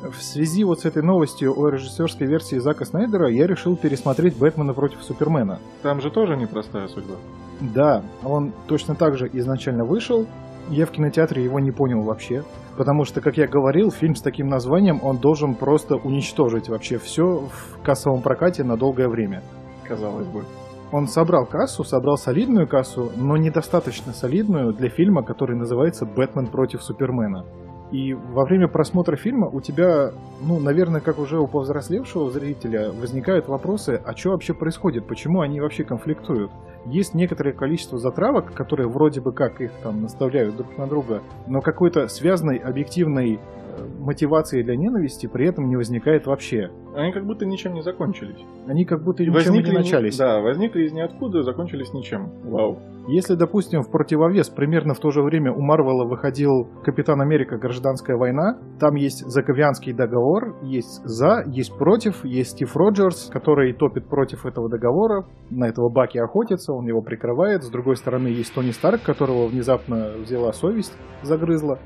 В 0.01 0.21
связи 0.21 0.63
вот 0.63 0.79
с 0.79 0.85
этой 0.85 1.03
новостью 1.03 1.53
о 1.59 1.69
режиссерской 1.69 2.25
версии 2.27 2.55
Зака 2.55 2.85
Снайдера 2.85 3.29
я 3.29 3.45
решил 3.45 3.75
пересмотреть 3.75 4.35
«Бэтмена 4.35 4.73
против 4.73 5.03
Супермена». 5.03 5.59
Там 5.83 6.01
же 6.01 6.09
тоже 6.09 6.37
непростая 6.37 6.87
судьба. 6.87 7.15
Да, 7.61 8.03
он 8.23 8.53
точно 8.67 8.95
так 8.95 9.17
же 9.17 9.29
изначально 9.33 9.85
вышел. 9.85 10.25
Я 10.69 10.85
в 10.85 10.91
кинотеатре 10.91 11.43
его 11.43 11.59
не 11.59 11.71
понял 11.71 12.01
вообще. 12.01 12.43
Потому 12.77 13.05
что, 13.05 13.21
как 13.21 13.37
я 13.37 13.47
говорил, 13.47 13.91
фильм 13.91 14.15
с 14.15 14.21
таким 14.21 14.47
названием, 14.47 14.99
он 15.03 15.17
должен 15.17 15.55
просто 15.55 15.95
уничтожить 15.95 16.69
вообще 16.69 16.97
все 16.97 17.41
в 17.51 17.81
кассовом 17.83 18.21
прокате 18.21 18.63
на 18.63 18.77
долгое 18.77 19.07
время. 19.07 19.43
Казалось 19.87 20.27
бы. 20.27 20.43
Он 20.91 21.07
собрал 21.07 21.45
кассу, 21.45 21.83
собрал 21.83 22.17
солидную 22.17 22.67
кассу, 22.67 23.11
но 23.15 23.37
недостаточно 23.37 24.13
солидную 24.13 24.73
для 24.73 24.89
фильма, 24.89 25.23
который 25.23 25.55
называется 25.55 26.05
«Бэтмен 26.05 26.47
против 26.47 26.81
Супермена». 26.81 27.45
И 27.91 28.13
во 28.13 28.45
время 28.45 28.67
просмотра 28.69 29.17
фильма 29.17 29.47
у 29.49 29.59
тебя, 29.59 30.11
ну, 30.41 30.59
наверное, 30.59 31.01
как 31.01 31.19
уже 31.19 31.39
у 31.39 31.47
повзрослевшего 31.47 32.31
зрителя, 32.31 32.89
возникают 32.89 33.47
вопросы, 33.49 34.01
а 34.05 34.15
что 34.15 34.31
вообще 34.31 34.53
происходит, 34.53 35.07
почему 35.07 35.41
они 35.41 35.59
вообще 35.59 35.83
конфликтуют. 35.83 36.51
Есть 36.85 37.13
некоторое 37.13 37.53
количество 37.53 37.97
затравок, 37.97 38.53
которые 38.53 38.87
вроде 38.87 39.21
бы 39.21 39.31
как 39.33 39.61
их 39.61 39.71
там 39.83 40.01
наставляют 40.01 40.55
друг 40.55 40.77
на 40.77 40.87
друга, 40.87 41.21
но 41.47 41.61
какой-то 41.61 42.07
связанной 42.07 42.57
объективной 42.57 43.35
э, 43.35 43.87
мотивации 43.99 44.63
для 44.63 44.75
ненависти 44.75 45.27
при 45.27 45.47
этом 45.47 45.69
не 45.69 45.75
возникает 45.75 46.25
вообще. 46.25 46.71
Они 46.95 47.11
как 47.11 47.25
будто 47.25 47.45
ничем 47.45 47.73
не 47.73 47.81
закончились. 47.81 48.39
Они 48.67 48.85
как 48.85 49.03
будто 49.03 49.23
ничем 49.23 49.53
не 49.53 49.71
начались. 49.71 50.17
Да, 50.17 50.41
возникли 50.41 50.83
из 50.83 50.91
ниоткуда 50.91 51.43
закончились 51.43 51.93
ничем. 51.93 52.31
Вау. 52.43 52.79
Если, 53.07 53.33
допустим, 53.33 53.81
в 53.81 53.89
противовес 53.89 54.49
примерно 54.49 54.93
в 54.93 54.99
то 54.99 55.09
же 55.09 55.23
время 55.23 55.51
у 55.51 55.61
Марвела 55.61 56.05
выходил 56.05 56.69
Капитан 56.83 57.19
Америка 57.19 57.57
Гражданская 57.57 58.15
война, 58.15 58.59
там 58.79 58.95
есть 58.95 59.25
Заковианский 59.25 59.91
договор, 59.91 60.55
есть 60.61 61.03
за, 61.03 61.43
есть 61.47 61.75
против, 61.77 62.23
есть 62.23 62.51
Стив 62.51 62.75
Роджерс, 62.75 63.29
который 63.33 63.73
топит 63.73 64.07
против 64.07 64.45
этого 64.45 64.69
договора, 64.69 65.25
на 65.49 65.67
этого 65.67 65.89
Баки 65.89 66.19
охотится, 66.19 66.73
он 66.73 66.87
его 66.87 67.01
прикрывает. 67.01 67.63
С 67.63 67.69
другой 67.69 67.95
стороны, 67.95 68.27
есть 68.27 68.53
Тони 68.53 68.71
Старк, 68.71 69.01
которого 69.01 69.47
внезапно 69.47 70.11
взяла 70.17 70.53
совесть, 70.53 70.93
загрызла. 71.23 71.79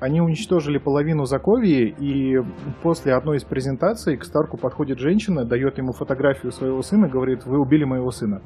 Они 0.00 0.20
уничтожили 0.20 0.78
половину 0.78 1.26
Заковии, 1.26 1.94
и 1.96 2.40
после 2.82 3.14
одной 3.14 3.36
из 3.36 3.44
презентаций 3.44 4.16
к 4.16 4.24
Старку 4.24 4.56
подходит 4.56 4.98
женщина, 4.98 5.44
дает 5.44 5.78
ему 5.78 5.92
фотографию 5.92 6.50
своего 6.50 6.82
сына, 6.82 7.08
говорит, 7.08 7.46
вы 7.46 7.60
убили 7.60 7.84
моего 7.84 8.10
сына. 8.10 8.42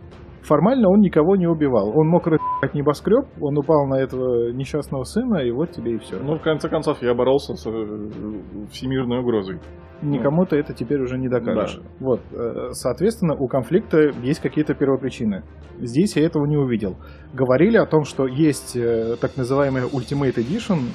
Формально 0.46 0.88
он 0.88 1.00
никого 1.00 1.34
не 1.34 1.48
убивал. 1.48 1.88
Он 1.98 2.06
мог 2.06 2.28
от 2.28 2.72
небоскреб, 2.72 3.26
он 3.40 3.58
упал 3.58 3.86
на 3.86 3.96
этого 3.96 4.52
несчастного 4.52 5.02
сына, 5.02 5.38
и 5.38 5.50
вот 5.50 5.72
тебе 5.72 5.96
и 5.96 5.98
все. 5.98 6.20
Ну, 6.22 6.38
в 6.38 6.42
конце 6.42 6.68
концов, 6.68 7.02
я 7.02 7.14
боролся 7.14 7.54
с 7.54 7.66
э, 7.66 8.70
всемирной 8.70 9.20
угрозой. 9.20 9.58
Никому 10.02 10.44
ты 10.44 10.56
это 10.56 10.72
теперь 10.72 11.00
уже 11.00 11.18
не 11.18 11.28
докажешь. 11.28 11.80
Вот, 11.98 12.20
э, 12.30 12.68
соответственно, 12.72 13.34
у 13.34 13.48
конфликта 13.48 14.10
есть 14.22 14.40
какие-то 14.40 14.74
первопричины. 14.74 15.42
Здесь 15.80 16.16
я 16.16 16.24
этого 16.24 16.46
не 16.46 16.56
увидел. 16.56 16.96
Говорили 17.34 17.76
о 17.76 17.86
том, 17.86 18.04
что 18.04 18.28
есть 18.28 18.76
э, 18.76 19.16
так 19.20 19.36
называемая 19.36 19.86
Ultimate 19.86 20.36
Edition, 20.36 20.90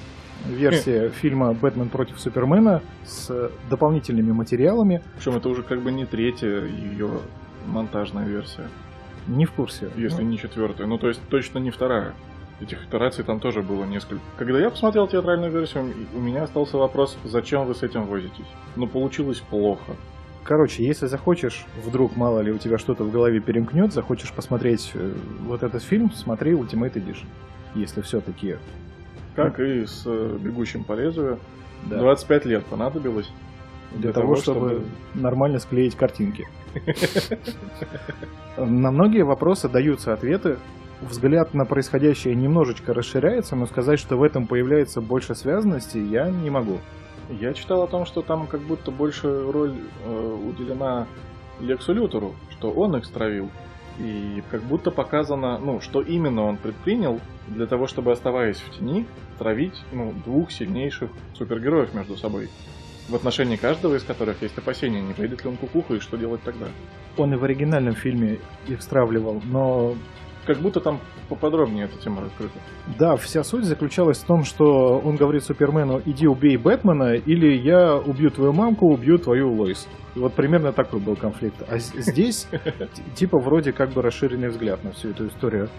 версия 0.47 1.09
фильма 1.09 1.53
«Бэтмен 1.53 1.89
против 1.89 2.21
Супермена» 2.21 2.81
с 3.03 3.51
дополнительными 3.69 4.31
материалами. 4.31 5.01
Причем 5.17 5.37
это 5.37 5.49
уже 5.49 5.63
как 5.63 5.83
бы 5.83 5.91
не 5.91 6.05
третья 6.05 6.61
ее 6.65 7.09
монтажная 7.67 8.25
версия, 8.25 8.67
Не 9.27 9.45
в 9.45 9.51
курсе. 9.51 9.89
если 9.95 10.23
не 10.23 10.37
четвертая. 10.37 10.87
Ну, 10.87 10.97
то 10.97 11.07
есть 11.07 11.21
точно 11.29 11.59
не 11.59 11.71
вторая. 11.71 12.13
Этих 12.59 12.83
итераций 12.85 13.23
там 13.23 13.39
тоже 13.39 13.61
было 13.61 13.85
несколько. 13.85 14.21
Когда 14.37 14.59
я 14.59 14.69
посмотрел 14.69 15.07
театральную 15.07 15.51
версию, 15.51 15.93
у 16.13 16.19
меня 16.19 16.43
остался 16.43 16.77
вопрос, 16.77 17.17
зачем 17.23 17.65
вы 17.65 17.73
с 17.73 17.81
этим 17.81 18.05
возитесь? 18.05 18.45
Ну, 18.75 18.87
получилось 18.87 19.39
плохо. 19.39 19.95
Короче, 20.43 20.85
если 20.85 21.07
захочешь, 21.07 21.65
вдруг, 21.83 22.15
мало 22.15 22.39
ли, 22.39 22.51
у 22.51 22.57
тебя 22.57 22.77
что-то 22.77 23.03
в 23.03 23.11
голове 23.11 23.39
перемкнет, 23.39 23.93
захочешь 23.93 24.31
посмотреть 24.31 24.91
э, 24.93 25.13
вот 25.45 25.61
этот 25.63 25.83
фильм, 25.83 26.11
смотри 26.11 26.53
Ultimate 26.53 26.93
Edition. 26.93 27.25
Если 27.75 28.01
все-таки... 28.01 28.57
Как 29.35 29.59
и 29.59 29.85
с 29.85 30.03
э, 30.05 30.37
«Бегущим 30.39 30.83
по 30.83 30.93
лезвию». 30.93 31.39
Да. 31.89 31.97
25 31.99 32.45
лет 32.45 32.65
понадобилось. 32.65 33.31
для 33.95 34.13
того, 34.13 34.35
чтобы, 34.35 34.83
нормально 35.13 35.59
склеить 35.59 35.95
картинки. 35.95 36.47
На 38.57 38.91
многие 38.91 39.23
вопросы 39.23 39.69
даются 39.69 40.13
ответы. 40.13 40.57
Взгляд 41.01 41.53
на 41.53 41.65
происходящее 41.65 42.35
немножечко 42.35 42.93
расширяется, 42.93 43.55
но 43.55 43.65
сказать, 43.65 43.99
что 43.99 44.17
в 44.17 44.23
этом 44.23 44.45
появляется 44.45 45.01
больше 45.01 45.33
связанности, 45.33 45.97
я 45.97 46.29
не 46.29 46.51
могу. 46.51 46.79
Я 47.29 47.53
читал 47.53 47.81
о 47.81 47.87
том, 47.87 48.05
что 48.05 48.21
там 48.21 48.45
как 48.45 48.61
будто 48.61 48.91
больше 48.91 49.51
роль 49.51 49.73
э, 50.05 50.37
уделена 50.47 51.07
Лексу 51.59 51.93
Лютеру, 51.93 52.35
что 52.51 52.71
он 52.71 52.97
их 52.97 53.05
стравил. 53.05 53.49
И 53.99 54.43
как 54.49 54.61
будто 54.63 54.91
показано, 54.91 55.57
ну, 55.57 55.79
что 55.79 56.01
именно 56.01 56.43
он 56.43 56.57
предпринял 56.57 57.19
для 57.47 57.67
того, 57.67 57.87
чтобы, 57.87 58.11
оставаясь 58.11 58.57
в 58.57 58.77
тени, 58.77 59.05
травить 59.37 59.83
ну, 59.91 60.13
двух 60.25 60.51
сильнейших 60.51 61.09
супергероев 61.33 61.93
между 61.93 62.15
собой. 62.15 62.49
В 63.11 63.15
отношении 63.15 63.57
каждого 63.57 63.95
из 63.95 64.03
которых 64.03 64.41
есть 64.41 64.57
опасения, 64.57 65.01
не 65.01 65.13
пойдет 65.13 65.43
ли 65.43 65.49
он 65.49 65.57
кукуху 65.57 65.95
и 65.95 65.99
что 65.99 66.15
делать 66.15 66.41
тогда. 66.43 66.67
Он 67.17 67.33
и 67.33 67.35
в 67.35 67.43
оригинальном 67.43 67.93
фильме 67.93 68.39
их 68.69 68.81
стравливал, 68.81 69.41
но 69.43 69.95
Как 70.45 70.59
будто 70.59 70.79
там 70.79 71.01
поподробнее 71.27 71.85
эта 71.85 71.97
тема 71.97 72.21
раскрыта. 72.21 72.57
Да, 72.97 73.17
вся 73.17 73.43
суть 73.43 73.65
заключалась 73.65 74.19
в 74.19 74.25
том, 74.25 74.45
что 74.45 74.97
он 75.03 75.17
говорит 75.17 75.43
Супермену, 75.43 76.01
иди 76.05 76.25
убей 76.25 76.55
Бэтмена, 76.55 77.15
или 77.15 77.53
я 77.53 77.97
убью 77.97 78.31
твою 78.31 78.53
мамку, 78.53 78.87
убью 78.87 79.17
твою 79.17 79.53
Лоис. 79.53 79.89
И 80.15 80.19
вот 80.19 80.33
примерно 80.33 80.71
такой 80.71 81.01
был 81.01 81.17
конфликт. 81.17 81.61
А 81.67 81.79
здесь 81.79 82.47
типа 83.15 83.39
вроде 83.39 83.73
как 83.73 83.91
бы 83.91 84.01
расширенный 84.01 84.47
взгляд 84.47 84.85
на 84.85 84.93
всю 84.93 85.09
эту 85.09 85.27
историю. 85.27 85.69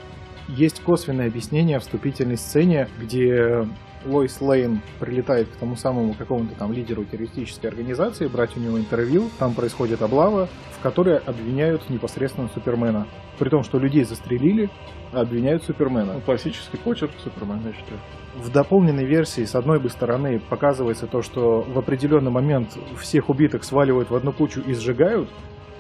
Есть 0.49 0.83
косвенное 0.83 1.29
объяснение 1.29 1.79
в 1.79 1.83
вступительной 1.83 2.37
сцене, 2.37 2.89
где 3.01 3.67
Лоис 4.05 4.41
Лейн 4.41 4.81
прилетает 5.01 5.49
к 5.49 5.57
тому 5.57 5.77
самому 5.77 6.15
какому-то 6.15 6.55
там 6.55 6.73
лидеру 6.73 7.05
террористической 7.05 7.71
организации, 7.71 8.27
брать 8.27 8.57
у 8.57 8.61
него 8.61 8.79
интервью. 8.79 9.31
Там 9.39 9.55
происходит 9.55 10.03
облава, 10.03 10.49
в 10.79 10.83
которой 10.83 11.19
обвиняют 11.19 11.89
непосредственно 11.91 12.49
Супермена. 12.55 13.07
При 13.39 13.49
том, 13.49 13.63
что 13.63 13.79
людей 13.79 14.05
застрелили, 14.05 14.71
обвиняют 15.13 15.65
Супермена. 15.65 16.15
Ну, 16.15 16.21
классический 16.21 16.77
почерк 16.77 17.13
Супермена, 17.23 17.69
я 17.69 17.73
считаю. 17.73 18.01
В 18.37 18.51
дополненной 18.51 19.05
версии, 19.05 19.45
с 19.45 19.55
одной 19.55 19.79
бы 19.79 19.91
стороны, 19.91 20.41
показывается 20.41 21.07
то, 21.07 21.23
что 21.23 21.63
в 21.63 21.79
определенный 21.79 22.31
момент 22.31 22.77
всех 22.99 23.29
убитых 23.29 23.63
сваливают 23.63 24.11
в 24.11 24.15
одну 24.15 24.33
кучу 24.33 24.61
и 24.61 24.75
сжигают, 24.75 25.29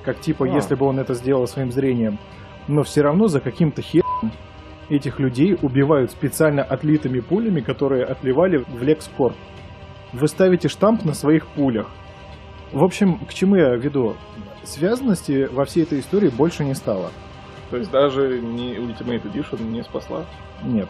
как 0.04 0.20
типа, 0.20 0.44
А. 0.44 0.48
если 0.48 0.74
бы 0.74 0.86
он 0.86 0.98
это 0.98 1.14
сделал 1.14 1.46
своим 1.46 1.72
зрением. 1.72 2.18
Но 2.68 2.82
все 2.82 3.02
равно 3.02 3.28
за 3.28 3.40
каким-то 3.40 3.82
хером 3.82 4.32
этих 4.96 5.18
людей 5.18 5.56
убивают 5.60 6.10
специально 6.10 6.62
отлитыми 6.62 7.20
пулями, 7.20 7.60
которые 7.60 8.04
отливали 8.04 8.58
в 8.58 8.82
Лекскорп. 8.82 9.36
Вы 10.12 10.28
ставите 10.28 10.68
штамп 10.68 11.04
на 11.04 11.14
своих 11.14 11.46
пулях. 11.46 11.88
В 12.72 12.84
общем, 12.84 13.18
к 13.18 13.32
чему 13.32 13.56
я 13.56 13.74
веду? 13.76 14.16
Связанности 14.64 15.48
во 15.50 15.64
всей 15.64 15.82
этой 15.84 16.00
истории 16.00 16.28
больше 16.28 16.64
не 16.64 16.74
стало. 16.74 17.10
То 17.70 17.78
есть 17.78 17.90
даже 17.90 18.40
не 18.40 18.76
Ultimate 18.76 19.22
Edition 19.22 19.62
не 19.62 19.82
спасла. 19.82 20.24
Нет. 20.62 20.88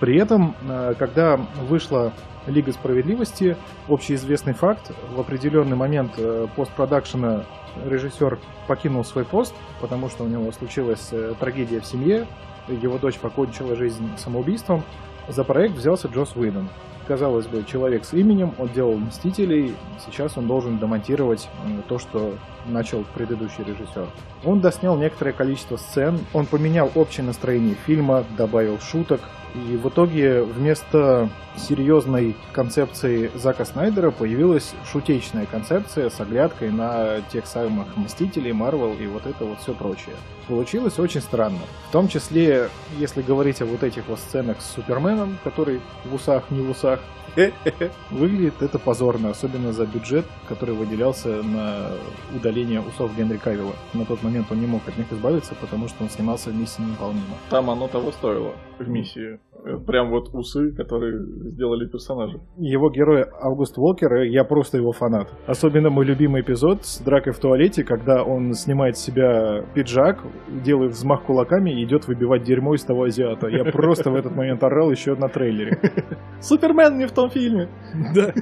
При 0.00 0.18
этом, 0.18 0.56
э, 0.68 0.94
когда 0.98 1.36
вышла 1.68 2.12
Лига 2.46 2.72
Справедливости, 2.72 3.56
общеизвестный 3.88 4.54
факт, 4.54 4.90
в 5.14 5.20
определенный 5.20 5.76
момент 5.76 6.12
э, 6.16 6.48
постпродакшена 6.56 7.44
режиссер 7.84 8.38
покинул 8.66 9.04
свой 9.04 9.24
пост, 9.24 9.54
потому 9.80 10.08
что 10.08 10.24
у 10.24 10.26
него 10.26 10.50
случилась 10.52 11.10
э, 11.12 11.34
трагедия 11.38 11.80
в 11.80 11.86
семье, 11.86 12.26
его 12.74 12.98
дочь 12.98 13.18
покончила 13.18 13.76
жизнь 13.76 14.08
самоубийством. 14.16 14.82
За 15.28 15.44
проект 15.44 15.76
взялся 15.76 16.08
Джос 16.08 16.34
Уидон. 16.36 16.68
Казалось 17.06 17.46
бы, 17.46 17.64
человек 17.64 18.04
с 18.04 18.12
именем, 18.14 18.54
он 18.58 18.68
делал 18.68 18.96
«Мстителей», 18.96 19.74
сейчас 20.06 20.38
он 20.38 20.46
должен 20.46 20.78
домонтировать 20.78 21.48
м, 21.66 21.82
то, 21.88 21.98
что 21.98 22.34
начал 22.66 23.04
предыдущий 23.14 23.64
режиссер. 23.64 24.06
Он 24.44 24.60
доснял 24.60 24.96
некоторое 24.96 25.32
количество 25.32 25.76
сцен, 25.76 26.20
он 26.32 26.46
поменял 26.46 26.92
общее 26.94 27.26
настроение 27.26 27.74
фильма, 27.86 28.24
добавил 28.38 28.78
шуток, 28.78 29.20
и 29.54 29.76
в 29.76 29.88
итоге 29.88 30.42
вместо 30.42 31.28
серьезной 31.56 32.34
концепции 32.52 33.30
Зака 33.34 33.64
Снайдера 33.64 34.10
появилась 34.10 34.74
шутечная 34.90 35.46
концепция 35.46 36.08
с 36.08 36.20
оглядкой 36.20 36.70
на 36.70 37.20
тех 37.32 37.46
самых 37.46 37.96
Мстителей, 37.96 38.52
Марвел 38.52 38.94
и 38.94 39.06
вот 39.06 39.26
это 39.26 39.44
вот 39.44 39.60
все 39.60 39.74
прочее. 39.74 40.16
Получилось 40.48 40.98
очень 40.98 41.20
странно. 41.20 41.60
В 41.88 41.92
том 41.92 42.08
числе, 42.08 42.68
если 42.98 43.22
говорить 43.22 43.60
о 43.60 43.66
вот 43.66 43.82
этих 43.82 44.06
вот 44.08 44.18
сценах 44.18 44.60
с 44.60 44.74
Суперменом, 44.74 45.38
который 45.44 45.80
в 46.04 46.14
усах, 46.14 46.50
не 46.50 46.62
в 46.62 46.70
усах, 46.70 47.00
выглядит 48.10 48.60
это 48.60 48.78
позорно, 48.78 49.30
особенно 49.30 49.72
за 49.72 49.86
бюджет, 49.86 50.26
который 50.48 50.74
выделялся 50.74 51.28
на 51.42 51.92
удаление 52.34 52.80
усов 52.80 53.16
Генри 53.16 53.36
Кавилла. 53.36 53.74
На 53.94 54.04
тот 54.04 54.22
момент 54.22 54.48
он 54.50 54.60
не 54.60 54.66
мог 54.66 54.86
от 54.86 54.98
них 54.98 55.10
избавиться, 55.12 55.54
потому 55.60 55.88
что 55.88 56.02
он 56.04 56.10
снимался 56.10 56.50
в 56.50 56.54
миссии 56.54 56.82
невыполнима. 56.82 57.36
Там 57.48 57.70
оно 57.70 57.88
того 57.88 58.12
стоило 58.12 58.52
в 58.82 58.88
миссии. 58.88 59.40
Э, 59.64 59.78
Прям 59.86 60.10
вот 60.10 60.30
усы, 60.34 60.72
которые 60.72 61.18
сделали 61.52 61.86
персонажа. 61.86 62.40
Его 62.58 62.90
герой 62.90 63.24
Август 63.40 63.78
Уокер, 63.78 64.12
э, 64.14 64.28
я 64.28 64.44
просто 64.44 64.78
его 64.78 64.92
фанат. 64.92 65.28
Особенно 65.46 65.90
мой 65.90 66.04
любимый 66.04 66.42
эпизод 66.42 66.84
с 66.84 67.00
дракой 67.00 67.32
в 67.32 67.38
туалете, 67.38 67.84
когда 67.84 68.22
он 68.24 68.54
снимает 68.54 68.96
с 68.96 69.00
себя 69.00 69.64
пиджак, 69.74 70.22
делает 70.64 70.92
взмах 70.92 71.22
кулаками 71.24 71.70
и 71.70 71.84
идет 71.84 72.06
выбивать 72.08 72.42
дерьмо 72.42 72.74
из 72.74 72.84
того 72.84 73.04
азиата. 73.04 73.48
Я 73.48 73.64
просто 73.64 74.10
в 74.10 74.14
этот 74.16 74.34
момент 74.34 74.62
орал 74.62 74.90
еще 74.90 75.14
на 75.14 75.28
трейлере. 75.28 75.78
Супермен 76.40 76.98
не 76.98 77.06
в 77.06 77.12
том 77.12 77.30
фильме. 77.30 77.68
Да. 78.14 78.32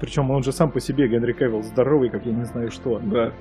Причем 0.00 0.30
он 0.30 0.42
же 0.42 0.52
сам 0.52 0.70
по 0.70 0.80
себе, 0.80 1.08
Генри 1.08 1.32
Кевилл, 1.32 1.62
здоровый, 1.62 2.10
как 2.10 2.26
я 2.26 2.32
не 2.32 2.44
знаю 2.44 2.70
что. 2.70 2.98
Да. 2.98 3.32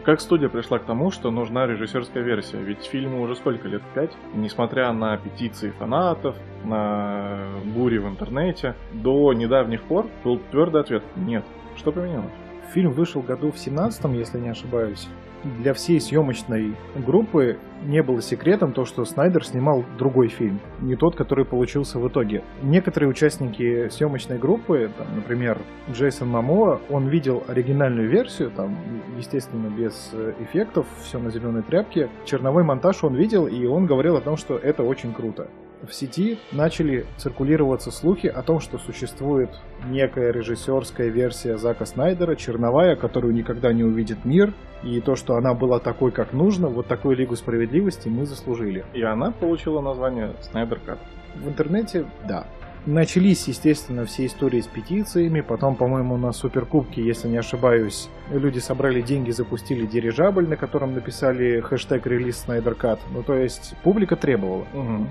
Как 0.00 0.20
студия 0.20 0.48
пришла 0.48 0.78
к 0.78 0.84
тому, 0.84 1.10
что 1.10 1.30
нужна 1.30 1.66
режиссерская 1.66 2.22
версия? 2.22 2.58
Ведь 2.58 2.84
фильму 2.84 3.20
уже 3.22 3.36
сколько 3.36 3.68
лет? 3.68 3.82
Пять? 3.94 4.12
Несмотря 4.34 4.92
на 4.92 5.16
петиции 5.18 5.70
фанатов, 5.70 6.34
на 6.64 7.48
бури 7.64 7.98
в 7.98 8.08
интернете, 8.08 8.74
до 8.92 9.32
недавних 9.32 9.82
пор 9.82 10.08
был 10.24 10.40
твердый 10.50 10.80
ответ– 10.80 11.02
нет. 11.16 11.44
Что 11.76 11.92
поменялось? 11.92 12.32
Фильм 12.72 12.92
вышел 12.92 13.20
году 13.20 13.52
в 13.52 13.58
17 13.58 14.04
если 14.14 14.38
не 14.38 14.48
ошибаюсь. 14.48 15.08
Для 15.44 15.74
всей 15.74 16.00
съемочной 16.00 16.74
группы 16.94 17.58
не 17.84 18.02
было 18.02 18.22
секретом 18.22 18.72
то, 18.72 18.84
что 18.84 19.04
Снайдер 19.04 19.44
снимал 19.44 19.84
другой 19.98 20.28
фильм, 20.28 20.60
не 20.80 20.96
тот, 20.96 21.16
который 21.16 21.44
получился 21.44 21.98
в 21.98 22.08
итоге. 22.08 22.42
Некоторые 22.62 23.10
участники 23.10 23.88
съемочной 23.88 24.38
группы, 24.38 24.90
там, 24.96 25.06
например, 25.16 25.58
Джейсон 25.90 26.28
Мамоа, 26.28 26.80
он 26.90 27.08
видел 27.08 27.42
оригинальную 27.48 28.08
версию, 28.08 28.50
там, 28.50 28.76
естественно, 29.18 29.68
без 29.68 30.10
э, 30.12 30.34
эффектов, 30.40 30.86
все 31.02 31.18
на 31.18 31.30
зеленой 31.30 31.62
тряпке. 31.62 32.08
Черновой 32.24 32.62
монтаж 32.62 33.02
он 33.02 33.14
видел, 33.14 33.46
и 33.46 33.66
он 33.66 33.86
говорил 33.86 34.16
о 34.16 34.20
том, 34.20 34.36
что 34.36 34.56
это 34.56 34.82
очень 34.82 35.12
круто 35.12 35.48
в 35.86 35.94
сети 35.94 36.38
начали 36.52 37.06
циркулироваться 37.16 37.90
слухи 37.90 38.26
о 38.26 38.42
том, 38.42 38.60
что 38.60 38.78
существует 38.78 39.50
некая 39.86 40.32
режиссерская 40.32 41.08
версия 41.08 41.58
Зака 41.58 41.86
Снайдера, 41.86 42.36
черновая, 42.36 42.96
которую 42.96 43.34
никогда 43.34 43.72
не 43.72 43.84
увидит 43.84 44.24
мир, 44.24 44.52
и 44.82 45.00
то, 45.00 45.16
что 45.16 45.36
она 45.36 45.54
была 45.54 45.78
такой, 45.78 46.12
как 46.12 46.32
нужно, 46.32 46.68
вот 46.68 46.86
такую 46.86 47.16
Лигу 47.16 47.36
Справедливости 47.36 48.08
мы 48.08 48.26
заслужили. 48.26 48.84
И 48.94 49.02
она 49.02 49.30
получила 49.32 49.80
название 49.80 50.34
Снайдер 50.40 50.80
Кат. 50.80 50.98
В 51.34 51.48
интернете, 51.48 52.06
да. 52.28 52.46
Начались, 52.84 53.46
естественно, 53.46 54.04
все 54.06 54.26
истории 54.26 54.60
с 54.60 54.66
петициями, 54.66 55.40
потом, 55.40 55.76
по-моему, 55.76 56.16
на 56.16 56.32
Суперкубке, 56.32 57.00
если 57.00 57.28
не 57.28 57.36
ошибаюсь, 57.36 58.08
люди 58.28 58.58
собрали 58.58 59.00
деньги, 59.02 59.30
запустили 59.30 59.86
дирижабль, 59.86 60.48
на 60.48 60.56
котором 60.56 60.92
написали 60.94 61.60
хэштег 61.60 62.04
релиз 62.06 62.38
Снайдер 62.38 62.74
Кат. 62.74 62.98
Ну, 63.12 63.22
то 63.22 63.34
есть, 63.34 63.74
публика 63.84 64.16
требовала. 64.16 64.66
Угу. 64.74 65.06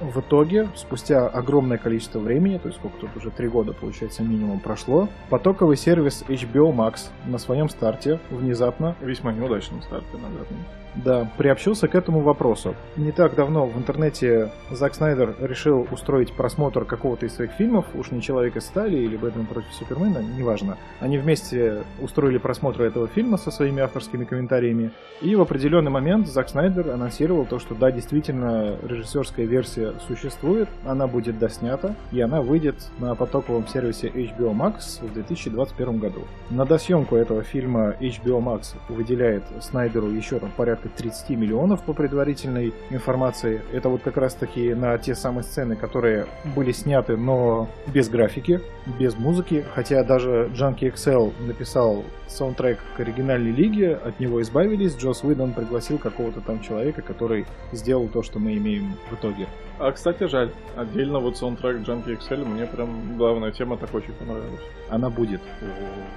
В 0.00 0.20
итоге, 0.20 0.68
спустя 0.74 1.26
огромное 1.26 1.78
количество 1.78 2.18
времени, 2.18 2.58
то 2.58 2.68
есть 2.68 2.78
сколько 2.78 2.98
тут 2.98 3.16
уже 3.16 3.30
три 3.30 3.48
года, 3.48 3.72
получается, 3.72 4.22
минимум 4.22 4.60
прошло, 4.60 5.08
потоковый 5.30 5.76
сервис 5.76 6.22
HBO 6.28 6.74
Max 6.74 7.08
на 7.24 7.38
своем 7.38 7.68
старте 7.68 8.20
внезапно 8.30 8.94
Весьма 9.00 9.32
неудачном 9.32 9.82
старте, 9.82 10.06
отметить. 10.42 10.85
Да, 11.04 11.30
приобщился 11.36 11.88
к 11.88 11.94
этому 11.94 12.20
вопросу. 12.20 12.74
Не 12.96 13.12
так 13.12 13.34
давно 13.34 13.66
в 13.66 13.76
интернете 13.76 14.50
Зак 14.70 14.94
Снайдер 14.94 15.34
решил 15.40 15.86
устроить 15.90 16.32
просмотр 16.32 16.84
какого-то 16.84 17.26
из 17.26 17.34
своих 17.34 17.52
фильмов, 17.52 17.86
уж 17.94 18.10
не 18.10 18.22
«Человек 18.22 18.56
из 18.56 18.64
стали» 18.64 18.96
или 18.96 19.16
«Бэтмен 19.16 19.46
против 19.46 19.72
Супермена», 19.72 20.18
неважно. 20.18 20.78
Они 21.00 21.18
вместе 21.18 21.84
устроили 22.00 22.38
просмотр 22.38 22.82
этого 22.82 23.08
фильма 23.08 23.36
со 23.36 23.50
своими 23.50 23.82
авторскими 23.82 24.24
комментариями, 24.24 24.90
и 25.20 25.34
в 25.34 25.40
определенный 25.40 25.90
момент 25.90 26.28
Зак 26.28 26.48
Снайдер 26.48 26.90
анонсировал 26.90 27.44
то, 27.46 27.58
что 27.58 27.74
да, 27.74 27.90
действительно, 27.90 28.76
режиссерская 28.82 29.46
версия 29.46 29.94
существует, 30.06 30.68
она 30.84 31.06
будет 31.06 31.38
доснята, 31.38 31.94
и 32.12 32.20
она 32.20 32.40
выйдет 32.40 32.76
на 32.98 33.14
потоковом 33.14 33.66
сервисе 33.66 34.08
HBO 34.08 34.54
Max 34.54 35.04
в 35.06 35.12
2021 35.12 35.98
году. 35.98 36.22
На 36.50 36.64
досъемку 36.64 37.16
этого 37.16 37.42
фильма 37.42 37.94
HBO 38.00 38.42
Max 38.42 38.74
выделяет 38.88 39.42
Снайдеру 39.60 40.08
еще 40.08 40.38
там 40.38 40.50
порядка 40.56 40.85
30 40.88 41.30
миллионов 41.30 41.82
по 41.82 41.92
предварительной 41.92 42.72
информации. 42.90 43.62
Это 43.72 43.88
вот 43.88 44.02
как 44.02 44.16
раз 44.16 44.34
таки 44.34 44.74
на 44.74 44.96
те 44.98 45.14
самые 45.14 45.44
сцены, 45.44 45.76
которые 45.76 46.26
были 46.54 46.72
сняты, 46.72 47.16
но 47.16 47.68
без 47.86 48.08
графики, 48.08 48.60
без 48.98 49.16
музыки. 49.16 49.64
Хотя 49.74 50.04
даже 50.04 50.50
Junkie 50.54 50.92
XL 50.92 51.32
написал 51.46 52.04
саундтрек 52.28 52.78
к 52.96 53.00
оригинальной 53.00 53.52
лиге, 53.52 53.94
от 53.94 54.20
него 54.20 54.42
избавились. 54.42 54.96
Джос 54.96 55.24
Уидон 55.24 55.52
пригласил 55.52 55.98
какого-то 55.98 56.40
там 56.40 56.60
человека, 56.60 57.02
который 57.02 57.46
сделал 57.72 58.08
то, 58.08 58.22
что 58.22 58.38
мы 58.38 58.56
имеем 58.56 58.94
в 59.10 59.14
итоге. 59.14 59.46
А, 59.78 59.92
кстати, 59.92 60.26
жаль. 60.26 60.50
Отдельно 60.74 61.18
вот 61.18 61.36
саундтрек 61.36 61.86
Junkie 61.86 62.18
XL 62.18 62.44
мне 62.44 62.66
прям 62.66 63.16
главная 63.18 63.52
тема 63.52 63.76
так 63.76 63.92
очень 63.94 64.12
понравилась. 64.14 64.60
Она 64.88 65.10
будет. 65.10 65.40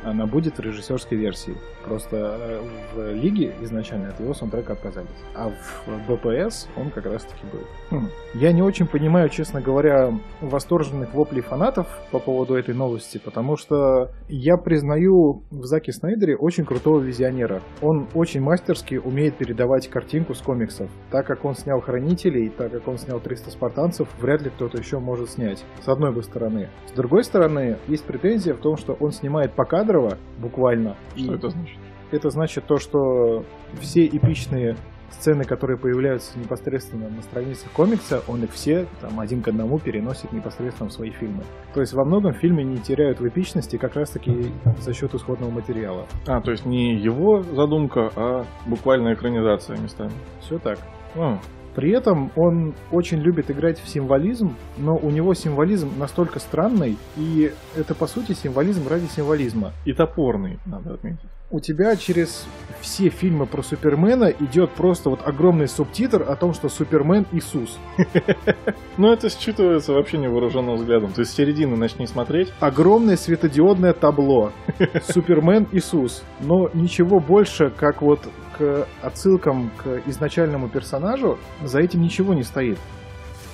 Она 0.04 0.26
будет 0.26 0.58
в 0.58 0.62
режиссерской 0.62 1.18
версии. 1.18 1.56
Просто 1.84 2.18
э, 2.18 2.62
в 2.94 3.14
лиге 3.14 3.54
изначально 3.62 4.10
от 4.10 4.20
его 4.20 4.34
саундтрека 4.34 4.74
отказались. 4.74 5.10
А 5.36 5.52
в 5.86 6.14
БПС 6.14 6.68
он 6.78 6.90
как 6.90 7.06
раз 7.06 7.24
таки 7.24 7.46
был. 7.52 7.62
Хм. 7.90 8.10
Я 8.34 8.54
не 8.54 8.62
очень 8.62 8.88
понимаю, 8.88 9.28
честно 9.30 9.60
говоря, 9.60 10.14
восторженных 10.40 11.14
воплей 11.14 11.42
фанатов 11.42 11.88
по 12.12 12.20
поводу 12.20 12.56
этой 12.56 12.74
новости, 12.74 13.18
потому 13.18 13.58
что 13.58 14.12
я 14.30 14.56
признаю 14.56 15.44
в 15.52 15.66
Заке 15.66 15.92
Снайдере 15.92 16.38
очень 16.38 16.64
крутого 16.64 17.00
визионера. 17.00 17.62
Он 17.82 18.08
очень 18.14 18.42
мастерски 18.42 18.96
умеет 18.96 19.36
передавать 19.36 19.90
картинку 19.90 20.34
с 20.34 20.42
комиксов. 20.42 20.90
Так 21.12 21.28
как 21.28 21.44
он 21.44 21.56
снял 21.56 21.82
Хранителей, 21.82 22.50
так 22.50 22.72
как 22.72 22.88
он 22.88 22.98
снял 22.98 23.20
300 23.20 23.49
спартанцев, 23.52 24.08
вряд 24.20 24.42
ли 24.42 24.50
кто-то 24.50 24.78
еще 24.78 25.00
может 25.00 25.30
снять. 25.30 25.64
С 25.82 25.88
одной 25.88 26.14
бы 26.14 26.24
стороны. 26.24 26.70
С 26.88 26.92
другой 26.92 27.24
стороны, 27.24 27.78
есть 27.88 28.06
претензия 28.06 28.54
в 28.54 28.60
том, 28.60 28.78
что 28.78 28.94
он 28.94 29.12
снимает 29.12 29.54
покадрово, 29.54 30.18
буквально. 30.40 30.96
Что 31.16 31.34
И 31.34 31.36
это 31.36 31.50
значит? 31.50 31.78
это 32.12 32.30
значит 32.30 32.66
то, 32.66 32.78
что 32.78 33.44
все 33.80 34.06
эпичные 34.06 34.76
сцены, 35.12 35.44
которые 35.44 35.78
появляются 35.78 36.38
непосредственно 36.38 37.10
на 37.10 37.22
страницах 37.22 37.72
комикса, 37.72 38.22
он 38.28 38.44
их 38.44 38.52
все 38.52 38.86
там 39.02 39.20
один 39.20 39.42
к 39.42 39.48
одному 39.48 39.80
переносит 39.80 40.32
непосредственно 40.32 40.90
в 40.90 40.94
свои 40.94 41.10
фильмы. 41.12 41.44
То 41.74 41.82
есть 41.82 41.94
во 41.94 42.06
многом 42.06 42.34
фильмы 42.34 42.64
не 42.64 42.78
теряют 42.78 43.20
в 43.20 43.28
эпичности 43.28 43.78
как 43.78 43.96
раз 43.96 44.12
таки 44.12 44.52
за 44.80 44.94
счет 44.94 45.14
исходного 45.14 45.52
материала. 45.52 46.06
А, 46.28 46.42
то 46.42 46.52
есть 46.52 46.66
не 46.66 46.96
его 46.96 47.42
задумка, 47.42 48.12
а 48.16 48.46
буквально 48.68 49.14
экранизация 49.14 49.78
местами. 49.78 50.14
Все 50.42 50.60
так. 50.60 50.78
А, 51.16 51.40
При 51.76 51.92
этом 51.92 52.32
он 52.36 52.74
очень 52.92 53.20
любит 53.20 53.52
играть 53.52 53.80
в 53.80 53.88
символизм, 53.88 54.56
но 54.78 54.98
у 54.98 55.10
него 55.10 55.34
символизм 55.34 55.92
настолько 55.98 56.40
странный, 56.40 56.98
и 57.16 57.52
это 57.76 57.96
по 57.96 58.08
сути 58.08 58.34
символизм 58.34 58.88
ради 58.88 59.06
символизма. 59.06 59.74
и 59.86 59.94
топорный, 59.94 60.60
надо 60.66 60.94
отметить. 60.94 61.20
у 61.52 61.60
тебя 61.60 61.96
через 61.96 62.46
все 62.80 63.10
фильмы 63.10 63.46
про 63.46 63.64
Супермена 63.64 64.26
идет 64.26 64.72
просто 64.72 65.10
вот 65.10 65.22
огромный 65.26 65.68
субтитр 65.68 66.24
о 66.28 66.36
том, 66.36 66.54
что 66.54 66.70
Супермен 66.70 67.26
Иисус. 67.32 67.78
Но 68.98 69.14
это 69.14 69.28
считывается 69.28 69.94
вообще 69.94 70.18
невооруженным 70.18 70.76
взглядом. 70.76 71.12
То 71.12 71.22
есть 71.22 71.32
с 71.32 71.36
середины 71.36 71.76
начни 71.76 72.08
смотреть, 72.08 72.52
Огромное 72.60 73.18
светодиодное 73.18 73.94
табло. 73.94 74.52
Супермен 75.04 75.68
Иисус. 75.72 76.24
Но 76.42 76.70
ничего 76.74 77.20
больше, 77.20 77.72
как 77.76 78.02
вот 78.02 78.20
к 78.60 78.88
отсылкам 79.02 79.72
к 79.78 80.02
изначальному 80.06 80.68
персонажу, 80.68 81.40
за 81.64 81.80
этим 81.80 82.02
ничего 82.02 82.34
не 82.34 82.44
стоит. 82.44 82.78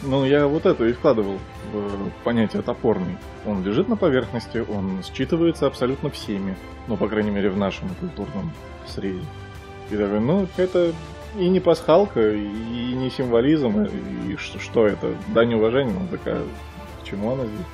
Ну, 0.02 0.26
я 0.26 0.48
вот 0.48 0.66
это 0.66 0.86
и 0.86 0.94
вкладывал 0.94 1.38
в 1.72 2.24
понятие 2.24 2.62
топорный. 2.64 3.18
Он 3.46 3.64
лежит 3.64 3.88
на 3.88 3.96
поверхности, 3.96 4.66
он 4.68 5.00
считывается 5.02 5.68
абсолютно 5.68 6.10
всеми. 6.10 6.58
Ну, 6.88 6.98
по 6.98 7.08
крайней 7.08 7.32
мере, 7.32 7.50
в 7.50 7.58
нашем 7.58 7.88
культурном 8.00 8.52
среде. 8.88 9.22
И 9.92 9.96
такой, 9.96 10.20
ну, 10.20 10.48
это 10.58 10.92
и 11.38 11.48
не 11.50 11.60
пасхалка, 11.60 12.32
и 12.32 12.94
не 12.96 13.10
символизм, 13.10 13.88
и 14.28 14.36
что, 14.38 14.60
что 14.60 14.88
это? 14.88 15.14
Дань 15.28 15.54
уважения, 15.54 15.94
ну, 15.94 16.08
такая, 16.08 16.42
к 17.02 17.06
чему 17.06 17.34
она 17.34 17.46
здесь? 17.46 17.66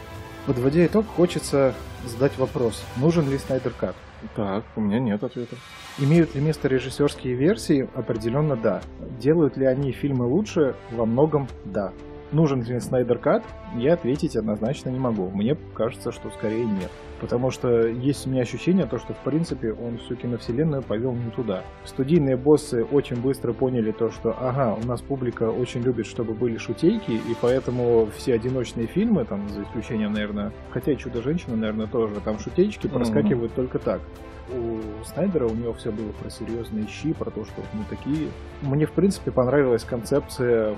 Подводя 0.46 0.86
итог, 0.86 1.06
хочется 1.16 1.74
задать 2.06 2.38
вопрос. 2.38 2.84
Нужен 2.98 3.30
ли 3.30 3.38
Снайдер 3.38 3.72
Кат? 3.72 3.96
Так, 4.36 4.64
у 4.76 4.82
меня 4.82 5.00
нет 5.00 5.24
ответа. 5.24 5.56
Имеют 5.98 6.36
ли 6.36 6.42
место 6.42 6.68
режиссерские 6.68 7.34
версии? 7.34 7.90
Определенно 7.96 8.56
да. 8.56 8.82
Делают 9.20 9.58
ли 9.58 9.66
они 9.66 9.92
фильмы 9.92 10.26
лучше? 10.26 10.76
Во 10.92 11.06
многом 11.06 11.48
да. 11.66 11.92
Нужен 12.32 12.64
ли 12.64 12.80
Снайдер 12.80 13.18
Кат? 13.18 13.44
Я 13.76 13.94
ответить 13.94 14.36
однозначно 14.36 14.90
не 14.90 15.00
могу. 15.00 15.30
Мне 15.32 15.58
кажется, 15.76 16.12
что 16.12 16.30
скорее 16.32 16.66
нет. 16.66 16.92
Потому 17.22 17.52
что 17.52 17.88
есть 17.88 18.26
у 18.26 18.32
меня 18.32 18.42
ощущение, 18.42 18.88
то, 18.88 18.98
что 18.98 19.14
в 19.14 19.20
принципе 19.20 19.74
он 19.74 20.00
всю 20.00 20.16
киновселенную 20.16 20.82
повел 20.82 21.14
не 21.14 21.30
туда. 21.30 21.62
Студийные 21.86 22.36
боссы 22.36 22.84
очень 22.84 23.16
быстро 23.16 23.54
поняли 23.54 23.92
то, 23.92 24.10
что 24.10 24.36
ага, 24.40 24.76
у 24.84 24.86
нас 24.88 25.02
публика 25.02 25.44
очень 25.52 25.82
любит, 25.82 26.08
чтобы 26.08 26.34
были 26.34 26.58
шутейки, 26.58 27.12
и 27.12 27.36
поэтому 27.40 28.10
все 28.18 28.34
одиночные 28.34 28.88
фильмы, 28.88 29.24
там, 29.26 29.48
за 29.50 29.62
исключением, 29.62 30.14
наверное, 30.14 30.52
хотя 30.72 30.94
и 30.94 30.98
Чудо-женщина, 30.98 31.56
наверное, 31.56 31.86
тоже, 31.86 32.16
там 32.26 32.40
шутеечки 32.40 32.88
Мгм. 32.88 32.96
проскакивают 32.96 33.54
только 33.54 33.78
так 33.78 34.02
у 34.50 35.04
Снайдера 35.06 35.48
у 35.48 35.54
него 35.54 35.74
все 35.74 35.92
было 35.92 36.12
про 36.12 36.30
серьезные 36.30 36.88
щи, 36.88 37.14
про 37.14 37.32
то, 37.32 37.46
что 37.46 37.62
мы 37.74 37.84
такие. 37.90 38.30
Мне, 38.62 38.86
в 38.86 38.92
принципе, 38.92 39.32
понравилась 39.32 39.84
концепция 39.84 40.76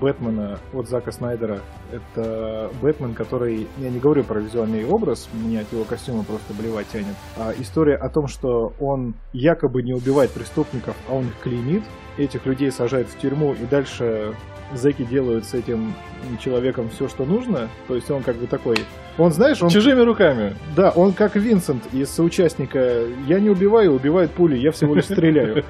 Бэтмена 0.00 0.58
от 0.72 0.88
Зака 0.88 1.12
Снайдера. 1.12 1.60
Это 1.92 2.70
Бэтмен, 2.80 3.14
который... 3.14 3.66
Я 3.78 3.90
не 3.90 3.98
говорю 3.98 4.24
про 4.24 4.40
визуальный 4.40 4.84
образ, 4.84 5.28
мне 5.32 5.60
от 5.60 5.72
его 5.72 5.84
костюма 5.84 6.24
просто 6.24 6.54
блевать 6.54 6.88
тянет. 6.88 7.14
А 7.36 7.52
история 7.58 7.96
о 7.96 8.08
том, 8.08 8.26
что 8.26 8.72
он 8.80 9.14
якобы 9.32 9.82
не 9.82 9.94
убивает 9.94 10.30
преступников, 10.30 10.96
а 11.08 11.14
он 11.14 11.26
их 11.26 11.38
клеймит, 11.42 11.82
этих 12.16 12.46
людей 12.46 12.70
сажают 12.70 13.08
в 13.08 13.18
тюрьму, 13.18 13.54
и 13.54 13.66
дальше 13.66 14.34
зэки 14.74 15.04
делают 15.04 15.44
с 15.44 15.54
этим 15.54 15.94
человеком 16.40 16.88
все, 16.90 17.08
что 17.08 17.24
нужно. 17.24 17.68
То 17.88 17.94
есть 17.94 18.10
он 18.10 18.22
как 18.22 18.36
бы 18.36 18.46
такой... 18.46 18.76
Он, 19.18 19.32
знаешь, 19.32 19.62
он... 19.62 19.70
Чужими 19.70 20.00
руками. 20.00 20.54
Да, 20.74 20.90
он 20.90 21.12
как 21.12 21.36
Винсент 21.36 21.82
из 21.92 22.10
соучастника. 22.10 23.04
Я 23.26 23.40
не 23.40 23.50
убиваю, 23.50 23.94
убивает 23.94 24.30
пули, 24.32 24.56
я 24.56 24.72
всего 24.72 24.94
лишь 24.94 25.04
стреляю. 25.04 25.64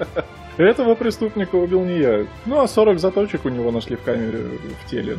Этого 0.56 0.94
преступника 0.94 1.56
убил 1.56 1.84
не 1.84 1.98
я. 1.98 2.26
Ну, 2.46 2.60
а 2.60 2.68
40 2.68 2.98
заточек 2.98 3.44
у 3.44 3.50
него 3.50 3.70
нашли 3.70 3.96
в 3.96 4.02
камере 4.02 4.44
в 4.84 4.90
теле. 4.90 5.16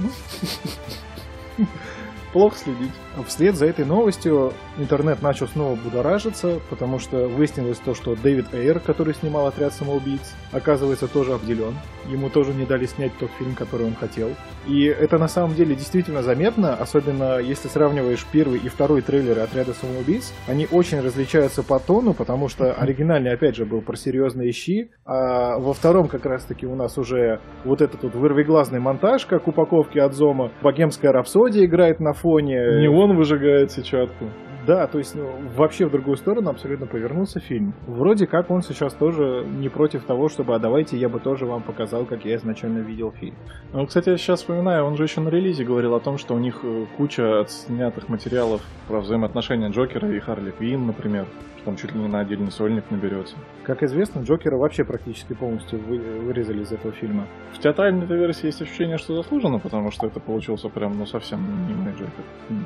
Ну, 1.58 1.66
Плохо 2.34 2.58
следить. 2.58 2.92
Вслед 3.26 3.56
за 3.56 3.66
этой 3.66 3.86
новостью 3.86 4.54
интернет 4.78 5.22
начал 5.22 5.48
снова 5.48 5.76
будоражиться, 5.76 6.60
потому 6.70 7.00
что 7.00 7.28
выяснилось 7.28 7.80
то, 7.80 7.94
что 7.94 8.16
Дэвид 8.16 8.54
Эйр, 8.54 8.80
который 8.80 9.14
снимал 9.14 9.48
«Отряд 9.48 9.74
самоубийц», 9.74 10.36
оказывается 10.52 11.08
тоже 11.08 11.34
обделен. 11.34 11.74
Ему 12.10 12.30
тоже 12.30 12.54
не 12.54 12.66
дали 12.66 12.86
снять 12.86 13.12
тот 13.20 13.30
фильм, 13.38 13.54
который 13.54 13.88
он 13.88 13.96
хотел. 13.96 14.30
И 14.66 14.84
это 14.86 15.18
на 15.18 15.28
самом 15.28 15.56
деле 15.56 15.76
действительно 15.76 16.24
заметно, 16.24 16.74
особенно 16.74 17.40
если 17.40 17.68
сравниваешь 17.68 18.26
первый 18.32 18.60
и 18.60 18.70
второй 18.70 19.02
трейлеры 19.02 19.42
«Отряда 19.42 19.74
самоубийц». 19.74 20.34
Они 20.48 20.68
очень 20.72 21.02
различаются 21.02 21.64
по 21.64 21.80
тону, 21.80 22.14
потому 22.14 22.48
что 22.48 22.74
оригинальный, 22.74 23.34
опять 23.34 23.56
же, 23.56 23.66
был 23.66 23.82
про 23.82 23.96
серьезные 23.96 24.52
щи, 24.52 24.92
а 25.06 25.58
во 25.60 25.74
втором 25.74 26.08
как 26.08 26.26
раз-таки 26.26 26.66
у 26.66 26.76
нас 26.76 26.98
уже 26.98 27.40
вот 27.66 27.82
этот 27.82 28.04
вот 28.04 28.16
вырвиглазный 28.16 28.80
монтаж, 28.80 29.26
как 29.26 29.48
упаковки 29.48 30.00
от 30.00 30.14
Зома, 30.14 30.52
богемская 30.62 31.12
рапсодия 31.12 31.66
играет 31.66 32.00
на 32.00 32.14
фоне. 32.14 32.80
Не 32.80 32.88
выжигает 33.16 33.72
сетчатку. 33.72 34.26
Да, 34.68 34.86
то 34.86 34.98
есть 34.98 35.16
ну, 35.16 35.32
вообще 35.56 35.86
в 35.86 35.92
другую 35.92 36.18
сторону 36.18 36.50
абсолютно 36.50 36.88
повернулся 36.88 37.40
фильм. 37.40 37.74
Вроде 37.88 38.28
как 38.28 38.52
он 38.52 38.62
сейчас 38.62 38.94
тоже 38.94 39.46
не 39.48 39.70
против 39.70 40.04
того, 40.04 40.28
чтобы, 40.28 40.56
а 40.56 40.60
давайте 40.60 40.98
я 40.98 41.08
бы 41.08 41.22
тоже 41.22 41.46
вам 41.46 41.64
показал, 41.64 42.04
как 42.04 42.26
я 42.26 42.36
изначально 42.36 42.80
видел 42.80 43.12
фильм. 43.12 43.36
Ну, 43.72 43.88
кстати, 43.88 44.10
я 44.10 44.18
сейчас 44.18 44.40
вспоминаю, 44.42 44.84
он 44.84 44.98
же 44.98 45.04
еще 45.04 45.22
на 45.22 45.30
релизе 45.30 45.64
говорил 45.64 45.96
о 45.96 46.02
том, 46.02 46.18
что 46.18 46.36
у 46.36 46.40
них 46.40 46.60
э, 46.64 46.86
куча 46.98 47.40
отснятых 47.40 48.10
материалов 48.10 48.62
про 48.90 49.00
взаимоотношения 49.00 49.70
Джокера 49.70 50.12
и 50.12 50.20
Харли 50.20 50.52
Квинн, 50.52 50.86
например, 50.86 51.28
что 51.62 51.70
он 51.70 51.78
чуть 51.78 51.94
ли 51.94 52.00
не 52.02 52.10
на 52.10 52.20
отдельный 52.20 52.52
сольник 52.52 52.92
наберется. 52.92 53.38
Как 53.64 53.84
известно, 53.84 54.20
Джокера 54.20 54.58
вообще 54.58 54.84
практически 54.84 55.32
полностью 55.32 55.80
вы- 55.80 55.98
вырезали 55.98 56.64
из 56.64 56.74
этого 56.74 56.92
фильма. 56.92 57.26
В 57.54 57.60
театральной 57.60 58.06
версии 58.06 58.48
есть 58.48 58.62
ощущение, 58.62 58.98
что 58.98 59.16
заслуженно, 59.16 59.60
потому 59.60 59.92
что 59.92 60.08
это 60.08 60.20
получился 60.20 60.68
прям, 60.68 60.98
ну, 60.98 61.06
совсем 61.06 61.40
не 61.68 61.92
Джокер. 61.92 62.24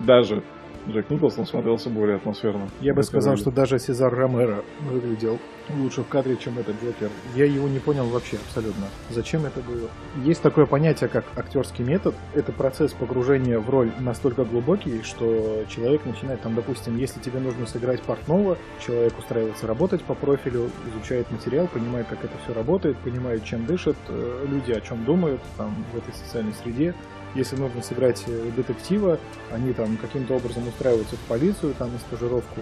Даже 0.08 0.42
Джек 0.90 1.10
Николсон 1.10 1.46
смотрелся 1.46 1.90
более 1.90 2.18
атмосферно. 2.18 2.70
Я 2.80 2.94
бы 2.94 3.04
сказал, 3.04 3.34
выглядит. 3.34 3.42
что 3.42 3.52
даже 3.52 3.80
Сезар 3.80 4.14
Ромеро 4.14 4.64
выглядел 4.82 5.40
лучше 5.70 6.02
в 6.02 6.08
кадре, 6.08 6.38
чем 6.38 6.58
этот 6.60 6.76
Джокер. 6.82 7.10
Я 7.36 7.46
его 7.46 7.68
не 7.68 7.80
понял 7.80 8.06
вообще 8.06 8.38
абсолютно. 8.38 8.86
Зачем 9.10 9.46
это 9.46 9.60
было? 9.62 9.90
Есть 10.24 10.42
такое 10.42 10.66
понятие, 10.66 11.10
как 11.10 11.26
актерский 11.36 11.86
метод. 11.86 12.16
Это 12.34 12.52
процесс 12.52 12.94
погружения 12.94 13.60
в 13.60 13.70
роль 13.70 13.92
настолько 14.00 14.44
глубокий, 14.44 15.02
что 15.04 15.64
человек 15.70 16.06
начинает, 16.06 16.42
там, 16.42 16.56
допустим, 16.56 16.98
если 16.98 17.20
тебе 17.20 17.40
нужно 17.40 17.66
сыграть 17.68 18.02
портного, 18.02 18.58
человек 18.86 19.18
устраивается 19.18 19.68
работать 19.68 20.04
по 20.04 20.14
профилю, 20.14 20.70
изучает 20.94 21.30
материал, 21.32 21.68
понимает, 21.68 22.08
как 22.08 22.24
это 22.24 22.34
все 22.44 22.54
работает, 22.54 22.98
понимает, 22.98 23.44
чем 23.44 23.66
дышат 23.66 23.96
э, 24.10 24.46
люди, 24.50 24.72
о 24.72 24.82
чем 24.82 25.06
думают 25.06 25.42
там, 25.58 25.74
в 25.94 25.98
этой 25.98 26.14
социальной 26.14 26.54
среде. 26.54 26.94
Если 27.36 27.56
нужно 27.56 27.82
сыграть 27.82 28.24
э, 28.28 28.52
детектива, 28.56 29.20
они 29.52 29.74
там 29.74 29.98
каким-то 29.98 30.36
образом 30.36 30.68
устраиваются 30.68 31.16
в 31.16 31.20
полицию, 31.20 31.74
там 31.78 31.92
на 31.94 32.00
стажировку, 32.00 32.62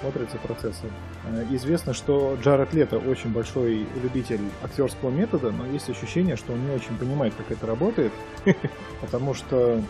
смотрятся 0.00 0.38
процессы. 0.38 0.86
Э, 1.26 1.44
Известно, 1.50 1.92
что 1.94 2.36
Джаред 2.42 2.72
Лето 2.72 2.98
очень 2.98 3.30
большой 3.30 3.86
любитель 4.02 4.40
актерского 4.62 5.10
метода, 5.10 5.50
но 5.50 5.66
есть 5.66 5.88
ощущение, 5.90 6.36
что 6.36 6.52
он 6.52 6.64
не 6.66 6.74
очень 6.74 6.96
понимает, 6.96 7.34
как 7.36 7.50
это 7.50 7.66
работает, 7.66 8.12
потому 9.00 9.34
что 9.34 9.82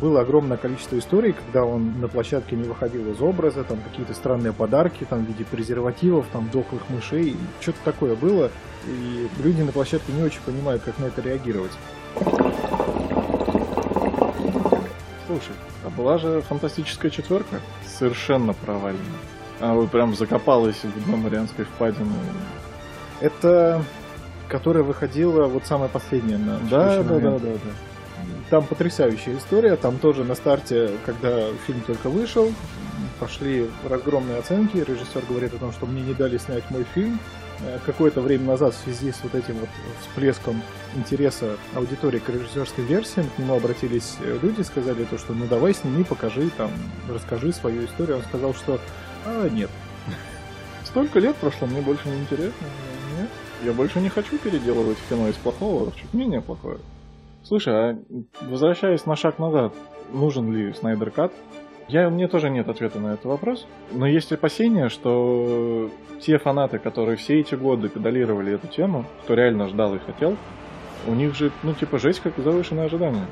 было 0.00 0.22
огромное 0.22 0.56
количество 0.56 0.98
историй, 0.98 1.32
когда 1.32 1.64
он 1.64 2.00
на 2.00 2.08
площадке 2.08 2.56
не 2.56 2.64
выходил 2.64 3.10
из 3.12 3.20
образа, 3.20 3.64
там 3.64 3.78
какие-то 3.80 4.14
странные 4.14 4.52
подарки, 4.52 5.06
там 5.08 5.24
в 5.24 5.28
виде 5.28 5.44
презервативов, 5.44 6.26
там 6.32 6.48
дохлых 6.50 6.88
мышей, 6.88 7.36
что-то 7.60 7.78
такое 7.84 8.16
было, 8.16 8.50
и 8.86 9.28
люди 9.42 9.62
на 9.62 9.72
площадке 9.72 10.12
не 10.12 10.22
очень 10.22 10.40
понимают, 10.44 10.82
как 10.82 10.98
на 10.98 11.06
это 11.06 11.20
реагировать. 11.20 11.72
Слушай, 15.28 15.54
а 15.84 15.90
была 15.90 16.18
же 16.18 16.40
фантастическая 16.40 17.10
четверка? 17.10 17.60
Совершенно 17.86 18.54
провальная. 18.54 19.04
А 19.60 19.74
вы 19.74 19.86
прям 19.86 20.16
закопалась 20.16 20.82
в 20.82 21.04
дно 21.04 21.16
Марианской 21.16 21.64
впадины. 21.64 22.10
Это 23.20 23.84
которая 24.48 24.82
выходила 24.82 25.46
вот 25.46 25.66
самая 25.66 25.88
последняя 25.88 26.38
на 26.38 26.58
Да, 26.58 26.96
да, 26.96 27.02
да, 27.02 27.14
момент. 27.14 27.42
да, 27.42 27.52
да. 27.52 27.58
Там 28.50 28.64
потрясающая 28.64 29.36
история. 29.36 29.76
Там 29.76 29.98
тоже 29.98 30.24
на 30.24 30.34
старте, 30.34 30.90
когда 31.04 31.48
фильм 31.66 31.82
только 31.82 32.08
вышел, 32.08 32.50
пошли 33.20 33.68
разгромные 33.88 34.38
оценки. 34.38 34.78
Режиссер 34.78 35.22
говорит 35.28 35.54
о 35.54 35.58
том, 35.58 35.72
что 35.72 35.86
мне 35.86 36.02
не 36.02 36.14
дали 36.14 36.38
снять 36.38 36.68
мой 36.70 36.86
фильм. 36.94 37.20
Э, 37.60 37.78
Какое-то 37.84 38.20
время 38.20 38.44
назад 38.44 38.74
в 38.74 38.78
связи 38.78 39.12
с 39.12 39.22
вот 39.22 39.34
этим 39.34 39.58
вот 39.58 39.68
всплеском 40.00 40.62
интереса 40.94 41.56
аудитории 41.74 42.18
к 42.18 42.28
режиссерским 42.28 42.86
версиям 42.86 43.28
к 43.34 43.38
нему 43.38 43.54
обратились 43.54 44.16
э, 44.20 44.38
люди, 44.42 44.62
сказали 44.62 45.04
то, 45.04 45.18
что 45.18 45.32
ну 45.32 45.46
давай 45.46 45.74
сними, 45.74 46.04
покажи, 46.04 46.50
там, 46.56 46.70
расскажи 47.08 47.52
свою 47.52 47.84
историю. 47.84 48.18
Он 48.18 48.22
сказал, 48.22 48.54
что 48.54 48.80
а, 49.26 49.48
нет, 49.48 49.70
Столько 50.84 51.18
лет 51.18 51.36
прошло, 51.36 51.66
мне 51.66 51.80
больше 51.80 52.08
не 52.08 52.20
интересно. 52.20 52.66
Нет. 53.18 53.28
Я 53.64 53.72
больше 53.72 54.00
не 54.00 54.08
хочу 54.08 54.38
переделывать 54.38 54.98
кино 55.08 55.28
из 55.28 55.34
плохого 55.34 55.92
чуть 55.92 56.14
менее 56.14 56.40
плохое. 56.40 56.78
Слушай, 57.44 57.74
а 57.74 57.98
возвращаясь 58.42 59.06
на 59.06 59.16
шаг 59.16 59.38
назад, 59.38 59.74
нужен 60.12 60.52
ли 60.52 60.72
Снайдер 60.74 61.10
Кат? 61.10 61.32
Я, 61.88 62.10
мне 62.10 62.28
тоже 62.28 62.50
нет 62.50 62.68
ответа 62.68 63.00
на 63.00 63.14
этот 63.14 63.24
вопрос, 63.24 63.66
но 63.92 64.06
есть 64.06 64.30
опасения, 64.30 64.90
что 64.90 65.90
те 66.20 66.38
фанаты, 66.38 66.78
которые 66.78 67.16
все 67.16 67.40
эти 67.40 67.54
годы 67.54 67.88
педалировали 67.88 68.52
эту 68.52 68.66
тему, 68.66 69.06
кто 69.24 69.34
реально 69.34 69.68
ждал 69.68 69.94
и 69.94 69.98
хотел, 69.98 70.36
у 71.06 71.14
них 71.14 71.34
же, 71.34 71.50
ну, 71.62 71.72
типа, 71.72 71.98
жесть 71.98 72.20
как 72.20 72.36
завышенное 72.36 72.86
ожидание. 72.86 73.24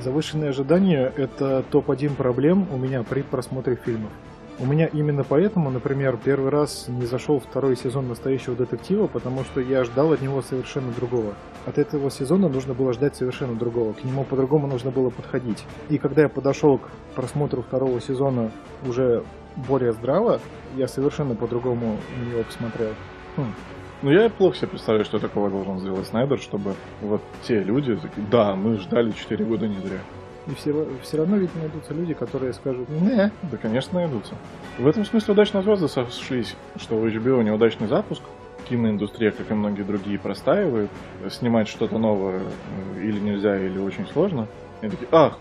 Завышенные 0.00 0.50
ожидания– 0.50 1.12
это 1.16 1.64
топ-1 1.70 2.14
проблем 2.14 2.68
у 2.72 2.76
меня 2.76 3.02
при 3.02 3.22
просмотре 3.22 3.76
фильмов. 3.76 4.12
У 4.58 4.64
меня 4.64 4.86
именно 4.86 5.22
поэтому, 5.22 5.70
например, 5.70 6.16
первый 6.16 6.50
раз 6.50 6.86
не 6.88 7.04
зашел 7.04 7.40
второй 7.40 7.76
сезон 7.76 8.08
«Настоящего 8.08 8.56
детектива», 8.56 9.06
потому 9.06 9.44
что 9.44 9.60
я 9.60 9.84
ждал 9.84 10.12
от 10.14 10.22
него 10.22 10.40
совершенно 10.40 10.90
другого. 10.92 11.34
От 11.66 11.76
этого 11.76 12.10
сезона 12.10 12.48
нужно 12.48 12.72
было 12.72 12.94
ждать 12.94 13.14
совершенно 13.14 13.54
другого, 13.54 13.92
к 13.92 14.02
нему 14.02 14.24
по-другому 14.24 14.66
нужно 14.66 14.90
было 14.90 15.10
подходить. 15.10 15.62
И 15.90 15.98
когда 15.98 16.22
я 16.22 16.30
подошел 16.30 16.78
к 16.78 16.88
просмотру 17.14 17.60
второго 17.60 18.00
сезона 18.00 18.50
уже 18.88 19.24
более 19.68 19.92
здраво, 19.92 20.40
я 20.74 20.88
совершенно 20.88 21.34
по-другому 21.34 21.98
на 22.18 22.30
него 22.30 22.42
посмотрел. 22.42 22.94
Хм. 23.36 23.52
Ну, 24.00 24.10
я 24.10 24.30
плохо 24.30 24.56
себе 24.56 24.68
представляю, 24.68 25.04
что 25.04 25.18
такого 25.18 25.50
должен 25.50 25.80
сделать 25.80 26.06
Снайдер, 26.06 26.38
чтобы 26.38 26.74
вот 27.02 27.20
те 27.42 27.62
люди 27.62 27.98
да, 28.30 28.56
мы 28.56 28.78
ждали 28.78 29.10
4 29.10 29.44
года 29.44 29.68
не 29.68 29.76
зря. 29.80 30.00
И 30.48 30.54
все, 30.54 30.86
все 31.02 31.16
равно 31.18 31.36
ведь 31.36 31.54
найдутся 31.56 31.92
люди, 31.92 32.14
которые 32.14 32.52
скажут, 32.52 32.88
не, 32.88 33.32
Да, 33.42 33.56
конечно, 33.60 33.98
найдутся. 33.98 34.34
В 34.78 34.86
этом 34.86 35.04
смысле 35.04 35.32
удачно 35.32 35.62
звезды 35.62 35.88
сошлись, 35.88 36.54
что 36.76 36.96
у 36.96 37.06
HBO 37.06 37.42
неудачный 37.42 37.88
запуск, 37.88 38.22
киноиндустрия, 38.68 39.32
как 39.32 39.50
и 39.50 39.54
многие 39.54 39.82
другие, 39.82 40.18
простаивает, 40.18 40.90
снимать 41.30 41.68
что-то 41.68 41.98
новое 41.98 42.40
э, 42.96 43.02
или 43.02 43.18
нельзя, 43.18 43.58
или 43.58 43.78
очень 43.78 44.06
сложно. 44.06 44.46
И 44.82 44.88
такие, 44.88 45.08
ах, 45.10 45.38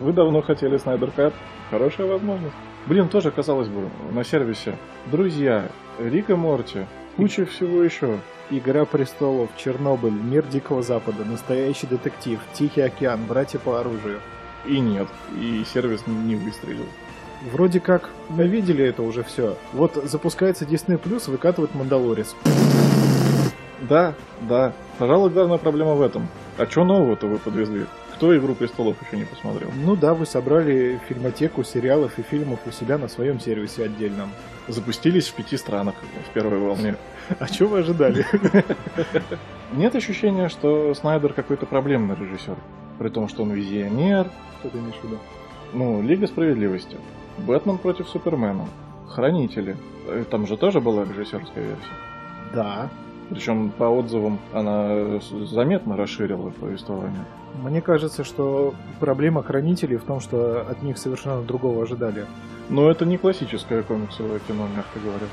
вы 0.00 0.12
давно 0.12 0.42
хотели 0.42 0.76
Снайдер 0.78 1.10
Кат, 1.10 1.34
хорошая 1.70 2.06
возможность. 2.06 2.54
Блин, 2.86 3.08
тоже, 3.08 3.30
казалось 3.30 3.68
бы, 3.68 3.88
на 4.12 4.24
сервисе 4.24 4.76
Друзья, 5.06 5.68
Рик 5.98 6.30
и 6.30 6.34
Морти, 6.34 6.86
куча 7.16 7.44
всего 7.44 7.82
еще. 7.82 8.18
Игра 8.50 8.86
престолов, 8.86 9.50
Чернобыль, 9.58 10.12
Мир 10.12 10.42
Дикого 10.46 10.82
Запада, 10.82 11.24
Настоящий 11.24 11.86
детектив, 11.86 12.40
Тихий 12.54 12.80
океан, 12.80 13.20
Братья 13.28 13.58
по 13.58 13.78
оружию. 13.78 14.20
И 14.66 14.78
нет, 14.80 15.08
и 15.40 15.64
сервис 15.72 16.02
не 16.06 16.36
выстрелил. 16.36 16.86
Вроде 17.52 17.80
как 17.80 18.10
мы 18.28 18.46
видели 18.48 18.84
это 18.84 19.02
уже 19.02 19.22
все. 19.22 19.56
Вот 19.72 19.94
запускается 20.04 20.64
Disney 20.64 21.00
Plus, 21.00 21.30
выкатывает 21.30 21.74
Мандалорец. 21.74 22.34
Да, 23.88 24.14
да. 24.42 24.72
Пожалуй, 24.98 25.30
главная 25.30 25.56
проблема 25.56 25.94
в 25.94 26.02
этом. 26.02 26.28
А 26.58 26.66
что 26.66 26.84
нового-то 26.84 27.28
вы 27.28 27.38
подвезли? 27.38 27.86
Кто 28.14 28.36
«Игру 28.36 28.56
престолов» 28.56 28.96
еще 29.06 29.16
не 29.16 29.24
посмотрел? 29.24 29.70
Ну 29.76 29.94
да, 29.94 30.12
вы 30.12 30.26
собрали 30.26 31.00
фильмотеку 31.08 31.62
сериалов 31.62 32.18
и 32.18 32.22
фильмов 32.22 32.58
у 32.66 32.72
себя 32.72 32.98
на 32.98 33.06
своем 33.06 33.38
сервисе 33.38 33.84
отдельном. 33.84 34.32
Запустились 34.66 35.28
в 35.28 35.34
пяти 35.34 35.56
странах 35.56 35.94
в 36.28 36.34
первой 36.34 36.58
волне. 36.58 36.96
А 37.38 37.46
что 37.46 37.66
вы 37.66 37.78
ожидали? 37.78 38.26
Нет 39.72 39.94
ощущения, 39.94 40.48
что 40.48 40.92
Снайдер 40.94 41.32
какой-то 41.32 41.64
проблемный 41.66 42.16
режиссер. 42.16 42.56
При 42.98 43.08
том, 43.08 43.28
что 43.28 43.42
он 43.42 43.52
визионер. 43.52 44.26
Что 44.60 44.70
ты 44.70 44.78
имеешь 44.78 44.96
в 44.96 45.04
виду? 45.04 45.18
Ну, 45.72 46.02
Лига 46.02 46.26
Справедливости. 46.26 46.96
Бэтмен 47.46 47.78
против 47.78 48.08
Супермена. 48.08 48.66
Хранители. 49.08 49.76
Э, 50.06 50.24
Там 50.30 50.46
же 50.46 50.56
тоже 50.56 50.80
была 50.80 51.04
режиссерская 51.04 51.64
версия. 51.64 51.92
Да. 52.54 52.88
Причем 53.30 53.70
по 53.70 53.84
отзывам 53.84 54.38
она 54.54 55.20
заметно 55.44 55.96
расширила 55.96 56.50
повествование. 56.50 57.24
Мне 57.62 57.80
кажется, 57.82 58.24
что 58.24 58.74
проблема 59.00 59.42
хранителей 59.42 59.96
в 59.96 60.04
том, 60.04 60.20
что 60.20 60.62
от 60.62 60.82
них 60.82 60.96
совершенно 60.96 61.42
другого 61.42 61.82
ожидали. 61.82 62.24
Но 62.70 62.90
это 62.90 63.04
не 63.04 63.18
классическое 63.18 63.82
комиксовое 63.82 64.40
кино, 64.40 64.66
мягко 64.74 64.98
говоря. 65.00 65.26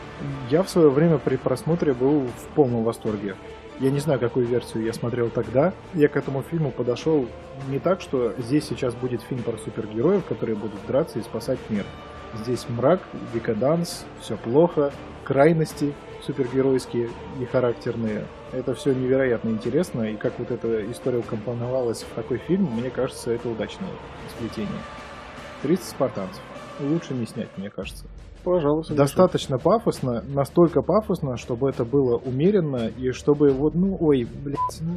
Я 0.50 0.64
в 0.64 0.70
свое 0.70 0.90
время 0.90 1.18
при 1.18 1.36
просмотре 1.38 1.94
был 1.94 2.22
в 2.22 2.48
полном 2.56 2.84
восторге. 2.84 3.36
Я 3.80 3.92
не 3.92 4.00
знаю, 4.00 4.20
какую 4.20 4.46
версию 4.46 4.84
я 4.86 4.94
смотрел 4.94 5.30
тогда. 5.30 5.74
Я 5.94 6.08
к 6.08 6.16
этому 6.16 6.44
фильму 6.44 6.72
подошел 6.72 7.28
не 7.68 7.80
так, 7.80 8.00
что 8.00 8.34
здесь 8.38 8.66
сейчас 8.66 8.96
будет 8.96 9.22
фильм 9.22 9.44
про 9.44 9.58
супергероев, 9.58 10.24
которые 10.26 10.56
будут 10.56 10.86
драться 10.88 11.20
и 11.20 11.24
спасать 11.24 11.60
мир. 11.70 11.86
Здесь 12.36 12.66
мрак, 12.70 13.02
декаданс, 13.34 14.06
все 14.22 14.38
плохо, 14.38 14.94
крайности 15.26 15.94
супергеройские 16.26 17.10
и 17.40 17.46
характерные. 17.46 18.26
Это 18.52 18.74
все 18.74 18.94
невероятно 18.94 19.50
интересно, 19.50 20.04
и 20.04 20.16
как 20.16 20.40
вот 20.40 20.52
эта 20.52 20.90
история 20.92 21.20
укомпоновалась 21.20 22.04
в 22.04 22.16
такой 22.16 22.38
фильм, 22.38 22.64
мне 22.64 22.90
кажется, 22.90 23.32
это 23.32 23.50
удачное 23.50 23.90
сплетение. 24.30 24.82
30 25.62 25.86
спартанцев. 25.86 26.42
Лучше 26.80 27.14
не 27.14 27.26
снять, 27.26 27.50
мне 27.58 27.70
кажется. 27.70 28.06
Пожалуйста. 28.46 28.94
Достаточно 28.94 29.58
пафосно, 29.58 30.24
настолько 30.28 30.84
пафосно, 30.84 31.36
чтобы 31.36 31.68
это 31.68 31.84
было 31.84 32.18
умеренно, 32.18 32.88
и 32.88 33.12
чтобы 33.12 33.50
вот, 33.50 33.74
ну, 33.74 33.98
ой, 34.00 34.28
блядь, 34.44 34.60
ну, 34.82 34.94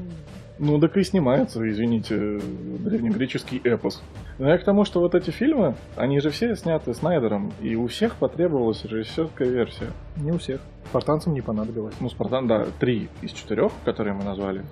Ну, 0.58 0.78
так 0.78 0.96
и 0.98 1.02
снимается, 1.02 1.66
извините, 1.66 2.40
древнегреческий 2.80 3.58
эпос. 3.64 4.02
Но 4.38 4.50
я 4.50 4.58
к 4.58 4.64
тому, 4.64 4.84
что 4.84 5.00
вот 5.00 5.14
эти 5.14 5.30
фильмы, 5.30 5.76
они 5.96 6.20
же 6.20 6.28
все 6.28 6.54
сняты 6.56 6.92
Снайдером, 6.92 7.52
и 7.62 7.74
у 7.74 7.86
всех 7.86 8.16
потребовалась 8.16 8.84
режиссерская 8.84 9.48
версия. 9.48 9.92
не 10.16 10.30
у 10.32 10.38
всех. 10.38 10.60
Спартанцам 10.90 11.32
не 11.32 11.40
понадобилось. 11.40 11.94
Ну, 12.00 12.10
Спартан, 12.10 12.46
да, 12.48 12.66
три 12.78 13.08
из 13.22 13.30
четырех, 13.30 13.72
которые 13.84 14.14
мы 14.14 14.24
назвали. 14.24 14.62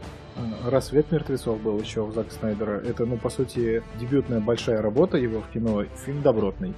Рассвет 0.64 1.10
мертвецов 1.12 1.60
был 1.60 1.78
еще 1.80 2.02
у 2.02 2.12
Зака 2.12 2.30
Снайдера. 2.30 2.80
Это, 2.80 3.06
ну, 3.06 3.16
по 3.16 3.30
сути, 3.30 3.82
дебютная 3.98 4.40
большая 4.40 4.82
работа 4.82 5.16
его 5.16 5.40
в 5.40 5.48
кино. 5.48 5.84
Фильм 6.04 6.22
добротный. 6.22 6.74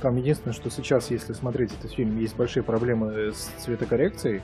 Там 0.00 0.16
единственное, 0.16 0.54
что 0.54 0.70
сейчас, 0.70 1.10
если 1.10 1.32
смотреть 1.32 1.72
этот 1.78 1.92
фильм, 1.92 2.18
есть 2.18 2.36
большие 2.36 2.62
проблемы 2.62 3.32
с 3.32 3.50
цветокоррекцией. 3.58 4.42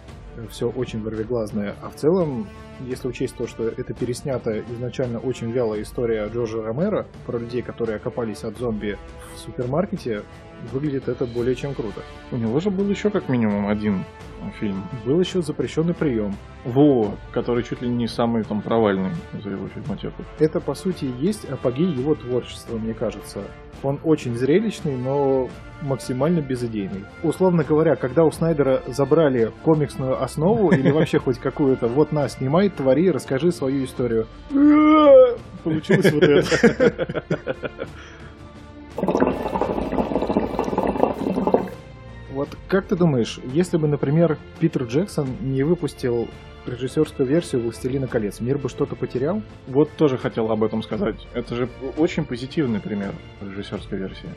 Все 0.50 0.70
очень 0.70 1.02
ворвиглазное. 1.02 1.74
А 1.82 1.90
в 1.90 1.94
целом, 1.94 2.48
если 2.80 3.08
учесть 3.08 3.36
то, 3.36 3.46
что 3.46 3.68
это 3.68 3.92
переснята 3.92 4.60
изначально 4.60 5.18
очень 5.18 5.50
вялая 5.50 5.82
история 5.82 6.26
Джорджа 6.32 6.62
Ромеро 6.62 7.06
про 7.26 7.38
людей, 7.38 7.60
которые 7.60 7.96
окопались 7.96 8.44
от 8.44 8.56
зомби 8.56 8.98
в 9.34 9.38
супермаркете, 9.38 10.22
выглядит 10.72 11.08
это 11.08 11.26
более 11.26 11.54
чем 11.54 11.74
круто. 11.74 12.00
У 12.30 12.36
него 12.36 12.58
же 12.60 12.70
был 12.70 12.88
еще 12.88 13.10
как 13.10 13.28
минимум 13.28 13.68
один 13.68 14.04
фильм. 14.50 14.84
Был 15.04 15.20
еще 15.20 15.42
запрещенный 15.42 15.94
прием. 15.94 16.34
Во, 16.64 17.14
который 17.32 17.62
чуть 17.62 17.82
ли 17.82 17.88
не 17.88 18.06
самый 18.06 18.44
там 18.44 18.62
провальный 18.62 19.10
за 19.42 19.50
его 19.50 19.68
фильмотеку. 19.68 20.24
Это, 20.38 20.60
по 20.60 20.74
сути, 20.74 21.04
и 21.06 21.12
есть 21.20 21.44
апогей 21.44 21.86
его 21.86 22.14
творчества, 22.14 22.76
мне 22.76 22.94
кажется. 22.94 23.42
Он 23.82 23.98
очень 24.04 24.36
зрелищный, 24.36 24.96
но 24.96 25.48
максимально 25.82 26.40
безыдейный. 26.40 27.04
Условно 27.22 27.64
говоря, 27.64 27.96
когда 27.96 28.24
у 28.24 28.30
Снайдера 28.30 28.82
забрали 28.86 29.50
комиксную 29.64 30.22
основу 30.22 30.70
или 30.70 30.90
вообще 30.92 31.18
хоть 31.18 31.38
какую-то, 31.38 31.88
вот 31.88 32.12
на, 32.12 32.28
снимай, 32.28 32.68
твори, 32.68 33.10
расскажи 33.10 33.50
свою 33.52 33.84
историю. 33.84 34.26
Получилось 35.64 36.12
вот 36.12 36.22
это. 36.22 37.24
Вот 42.42 42.58
как 42.66 42.86
ты 42.88 42.96
думаешь, 42.96 43.38
если 43.52 43.76
бы, 43.76 43.86
например, 43.86 44.36
Питер 44.58 44.82
Джексон 44.82 45.28
не 45.42 45.62
выпустил 45.62 46.26
режиссерскую 46.66 47.28
версию 47.28 47.62
«Властелина 47.62 48.08
колец», 48.08 48.40
мир 48.40 48.58
бы 48.58 48.68
что-то 48.68 48.96
потерял? 48.96 49.42
Вот 49.68 49.92
тоже 49.96 50.18
хотел 50.18 50.50
об 50.50 50.64
этом 50.64 50.82
сказать. 50.82 51.14
Это 51.34 51.54
же 51.54 51.68
очень 51.96 52.24
позитивный 52.24 52.80
пример 52.80 53.14
режиссерской 53.40 53.96
версии. 53.96 54.28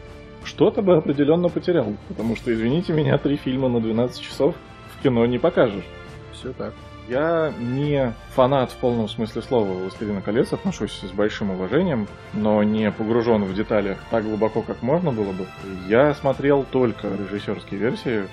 Что-то 0.43 0.83
бы 0.83 0.97
определенно 0.97 1.49
потерял, 1.49 1.95
потому 2.07 2.35
что, 2.35 2.53
извините 2.53 2.93
меня, 2.93 3.17
три 3.17 3.37
фильма 3.37 3.69
на 3.69 3.81
12 3.81 4.21
часов 4.21 4.53
в 4.95 5.01
кино 5.01 5.25
не 5.25 5.39
покажешь. 5.39 5.85
Все 6.31 6.53
так. 6.53 6.75
Я 7.07 7.53
не 7.59 8.13
фанат 8.33 8.71
в 8.71 8.77
полном 8.77 9.07
смысле 9.07 9.43
слова 9.43 9.71
«Властелина 9.71 10.21
колец», 10.21 10.53
отношусь 10.53 11.01
с 11.03 11.11
большим 11.11 11.51
уважением, 11.51 12.07
но 12.33 12.63
не 12.63 12.91
погружен 12.91 13.43
в 13.43 13.53
детали 13.53 13.97
так 14.09 14.23
глубоко, 14.23 14.63
как 14.63 14.81
можно 14.81 15.11
было 15.11 15.31
бы. 15.31 15.45
Я 15.87 16.15
смотрел 16.15 16.65
только 16.71 17.07
режиссерские 17.07 17.79
версии 17.79 18.23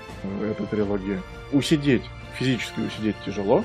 этой 0.48 0.66
трилогии. 0.66 1.20
Усидеть, 1.52 2.04
физически 2.34 2.80
усидеть 2.80 3.16
тяжело, 3.26 3.62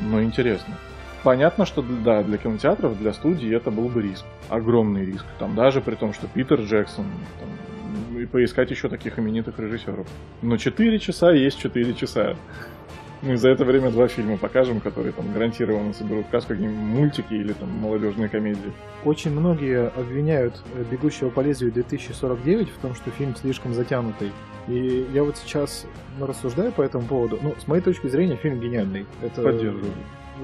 но 0.00 0.22
интересно. 0.22 0.74
Понятно, 1.22 1.64
что 1.66 1.82
да, 1.82 2.22
для 2.22 2.38
кинотеатров, 2.38 2.98
для 2.98 3.12
студий 3.12 3.54
это 3.54 3.70
был 3.70 3.88
бы 3.88 4.02
риск. 4.02 4.24
Огромный 4.48 5.04
риск. 5.04 5.24
Там 5.38 5.54
даже 5.54 5.80
при 5.80 5.94
том, 5.94 6.12
что 6.12 6.26
Питер 6.26 6.60
Джексон, 6.60 7.06
там, 7.38 8.18
и 8.18 8.26
поискать 8.26 8.70
еще 8.70 8.88
таких 8.88 9.18
именитых 9.18 9.58
режиссеров. 9.58 10.06
Но 10.42 10.56
4 10.56 10.98
часа 10.98 11.30
есть 11.32 11.58
4 11.58 11.94
часа. 11.94 12.36
Мы 13.20 13.36
за 13.36 13.48
это 13.48 13.64
время 13.64 13.90
два 13.90 14.06
фильма 14.06 14.36
покажем, 14.36 14.80
которые 14.80 15.12
там 15.12 15.32
гарантированно 15.32 15.92
соберут 15.92 16.26
касс, 16.30 16.44
какие-нибудь 16.44 16.78
мультики 16.78 17.34
или 17.34 17.52
там 17.52 17.68
молодежные 17.68 18.28
комедии. 18.28 18.72
Очень 19.04 19.32
многие 19.32 19.88
обвиняют 19.88 20.62
э, 20.74 20.84
«Бегущего 20.88 21.28
по 21.30 21.40
лезвию 21.40 21.72
2049» 21.72 22.66
в 22.66 22.78
том, 22.80 22.94
что 22.94 23.10
фильм 23.10 23.34
слишком 23.34 23.74
затянутый. 23.74 24.30
И 24.68 25.08
я 25.12 25.24
вот 25.24 25.36
сейчас 25.36 25.86
ну, 26.18 26.26
рассуждаю 26.26 26.70
по 26.70 26.82
этому 26.82 27.06
поводу. 27.06 27.38
Ну, 27.42 27.54
с 27.58 27.66
моей 27.66 27.82
точки 27.82 28.06
зрения, 28.06 28.36
фильм 28.36 28.60
гениальный. 28.60 29.06
Это 29.20 29.42
Поддерживаю. 29.42 29.92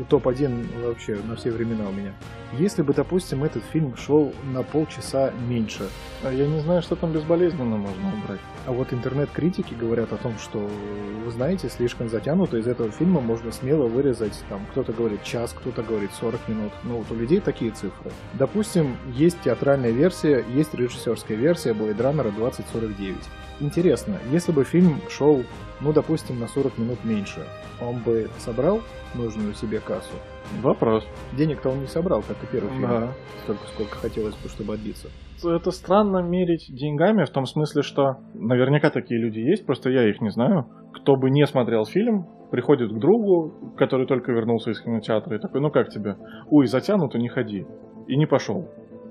топ-1 0.09 0.85
вообще 0.85 1.17
на 1.29 1.37
все 1.37 1.53
времена 1.53 1.89
у 1.89 1.93
меня. 1.93 2.13
Если 2.59 2.83
бы, 2.83 2.93
допустим, 2.93 3.45
этот 3.45 3.63
фильм 3.73 3.97
шел 3.97 4.33
на 4.53 4.63
полчаса 4.65 5.33
меньше, 5.49 5.89
А 6.25 6.33
я 6.33 6.47
не 6.47 6.59
знаю, 6.61 6.83
что 6.83 6.97
там 6.97 7.13
безболезненно 7.13 7.77
можно 7.77 8.13
убрать. 8.23 8.41
А 8.67 8.73
вот 8.73 8.93
интернет-критики 8.93 9.75
говорят 9.75 10.13
о 10.13 10.17
том, 10.17 10.39
что, 10.39 10.59
вы 10.59 11.31
знаете, 11.31 11.69
слишком 11.69 12.09
затянуто, 12.09 12.57
из 12.57 12.67
этого 12.67 12.91
фильма 12.91 13.21
можно 13.21 13.53
смело 13.53 13.87
вырезать, 13.87 14.43
там, 14.49 14.65
кто-то 14.71 14.93
говорит 14.93 15.23
час, 15.23 15.53
кто-то 15.53 15.83
говорит 15.83 16.11
40 16.19 16.49
минут. 16.49 16.73
Ну, 16.85 16.99
вот 16.99 17.11
у 17.11 17.15
людей 17.15 17.41
такие 17.41 17.71
цифры. 17.73 18.11
Допустим, 18.35 18.97
есть 19.13 19.41
театральная 19.43 19.91
версия, 19.91 20.45
есть 20.55 20.75
режиссерская 20.75 21.37
версия 21.37 21.73
Blade 21.73 21.99
Runner 21.99 22.35
2049. 22.35 23.17
Интересно, 23.61 24.19
если 24.33 24.53
бы 24.53 24.65
фильм 24.65 25.01
шел, 25.09 25.45
ну, 25.81 25.93
допустим, 25.93 26.41
на 26.41 26.49
40 26.49 26.79
минут 26.79 27.05
меньше, 27.05 27.47
он 27.81 27.99
бы 27.99 28.29
собрал 28.39 28.81
нужную 29.15 29.55
себе 29.55 29.81
кассу? 29.81 30.15
Вопрос. 30.63 31.07
Денег-то 31.37 31.71
он 31.71 31.81
не 31.81 31.87
собрал, 31.87 32.23
как 32.23 32.37
и 32.43 32.47
первый 32.51 32.71
фильм. 32.73 32.89
Да. 32.89 33.13
Столько, 33.45 33.67
сколько 33.69 33.97
хотелось 33.97 34.37
бы, 34.37 34.49
чтобы 34.49 34.75
отбиться. 34.75 35.09
Это 35.45 35.71
странно 35.71 36.23
мерить 36.23 36.67
деньгами 36.71 37.25
в 37.25 37.31
том 37.31 37.45
смысле, 37.45 37.83
что 37.83 38.17
наверняка 38.35 38.91
такие 38.91 39.21
люди 39.21 39.41
есть, 39.41 39.67
просто 39.67 39.91
я 39.91 40.09
их 40.09 40.21
не 40.21 40.31
знаю. 40.31 40.67
Кто 40.95 41.17
бы 41.17 41.29
не 41.31 41.47
смотрел 41.47 41.85
фильм, 41.85 42.27
приходит 42.51 42.93
к 42.93 42.99
другу, 42.99 43.75
который 43.77 44.07
только 44.07 44.33
вернулся 44.33 44.71
из 44.71 44.81
кинотеатра, 44.81 45.37
и 45.37 45.41
такой, 45.41 45.61
ну 45.61 45.71
как 45.71 45.89
тебе? 45.89 46.17
Ой, 46.49 46.67
затянуто, 46.67 47.19
не 47.19 47.29
ходи. 47.29 47.67
И 48.07 48.17
не 48.17 48.27
пошел. 48.27 48.69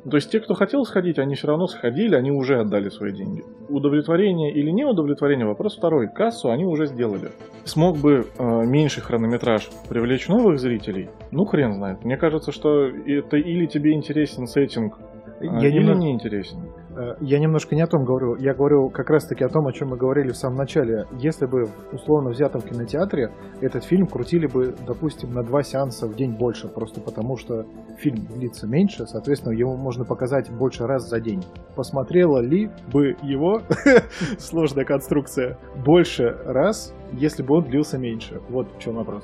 То 0.10 0.18
есть 0.18 0.30
те, 0.32 0.40
кто 0.42 0.54
хотел 0.54 0.84
сходить, 0.86 1.18
они 1.18 1.36
все 1.36 1.48
равно 1.48 1.68
сходили, 1.68 2.16
они 2.16 2.32
уже 2.32 2.60
отдали 2.60 2.90
свои 2.90 3.14
деньги. 3.14 3.44
Удовлетворение 3.70 4.52
или 4.52 4.70
не 4.70 4.84
удовлетворение, 4.84 5.46
вопрос 5.46 5.78
второй. 5.78 6.10
Кассу 6.10 6.52
они 6.52 6.66
уже 6.66 6.88
сделали. 6.88 7.32
Смог 7.64 7.98
бы 7.98 8.28
э, 8.38 8.66
меньший 8.66 9.02
хронометраж 9.02 9.70
привлечь 9.88 10.28
новых 10.28 10.60
зрителей? 10.60 11.10
Ну 11.32 11.46
хрен 11.46 11.74
знает. 11.74 12.04
Мне 12.04 12.18
кажется, 12.18 12.52
что 12.52 12.88
это 12.88 13.38
или 13.38 13.66
тебе 13.66 13.94
интересен 13.94 14.46
сеттинг, 14.46 15.00
Я 15.48 15.68
или 15.70 15.80
немного- 15.80 16.00
не 16.00 16.12
интересен. 16.12 16.60
Э, 16.96 17.16
Я 17.22 17.40
немножко 17.40 17.76
не 17.76 17.82
о 17.82 17.88
том 17.88 18.06
говорю. 18.06 18.36
Я 18.36 18.54
говорю 18.54 18.90
как 18.90 19.10
раз-таки 19.10 19.44
о 19.44 19.50
том, 19.50 19.66
о 19.68 19.72
чем 19.74 19.90
мы 19.90 19.98
говорили 19.98 20.30
в 20.32 20.38
самом 20.38 20.58
начале. 20.58 21.06
Если 21.18 21.46
бы 21.48 21.66
в 21.66 21.94
условно 21.96 22.30
взятом 22.30 22.62
кинотеатре 22.62 23.32
этот 23.62 23.84
фильм 23.84 24.06
крутили 24.08 24.46
бы, 24.48 24.76
допустим, 24.86 25.34
на 25.34 25.42
два 25.44 25.64
сеанса 25.64 26.08
в 26.08 26.16
день 26.16 26.32
больше, 26.34 26.68
просто 26.68 27.02
потому 27.02 27.36
что 27.38 27.66
фильм 27.98 28.28
длится 28.36 28.68
меньше, 28.68 29.08
соответственно, 29.08 29.54
его 29.54 29.76
можно 29.76 30.06
показать 30.06 30.52
больше 30.52 30.86
раз 30.86 31.10
за 31.10 31.20
день. 31.20 31.44
Посмотрела 31.76 32.40
ли 32.40 32.70
бы 32.92 33.16
его, 33.24 33.62
сложная 34.38 34.86
конструкция, 34.86 35.58
больше 35.86 36.38
раз, 36.46 36.94
если 37.14 37.42
бы 37.44 37.56
он 37.56 37.64
длился 37.64 37.98
меньше? 37.98 38.40
Вот 38.50 38.68
в 38.78 38.80
чем 38.80 38.96
вопрос. 38.96 39.24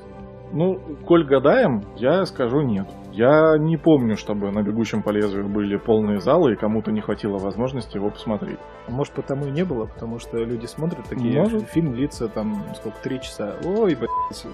Ну, 0.52 0.80
коль 1.06 1.24
гадаем, 1.24 1.82
я 1.96 2.24
скажу 2.26 2.62
нет. 2.62 2.86
Я 3.12 3.56
не 3.58 3.76
помню, 3.76 4.16
чтобы 4.16 4.50
на 4.50 4.62
«Бегущем 4.62 5.02
по 5.02 5.10
лезвию» 5.10 5.48
были 5.48 5.76
полные 5.76 6.20
залы, 6.20 6.52
и 6.52 6.56
кому-то 6.56 6.92
не 6.92 7.00
хватило 7.00 7.38
возможности 7.38 7.96
его 7.96 8.10
посмотреть. 8.10 8.58
Может, 8.88 9.14
потому 9.14 9.46
и 9.46 9.50
не 9.50 9.64
было, 9.64 9.86
потому 9.86 10.18
что 10.18 10.38
люди 10.38 10.66
смотрят 10.66 11.04
такие, 11.08 11.40
Может. 11.40 11.68
фильм 11.70 11.92
длится 11.92 12.28
там, 12.28 12.64
сколько, 12.76 12.96
три 13.02 13.20
часа. 13.20 13.56
Ой, 13.64 13.94
блядь, 13.94 14.10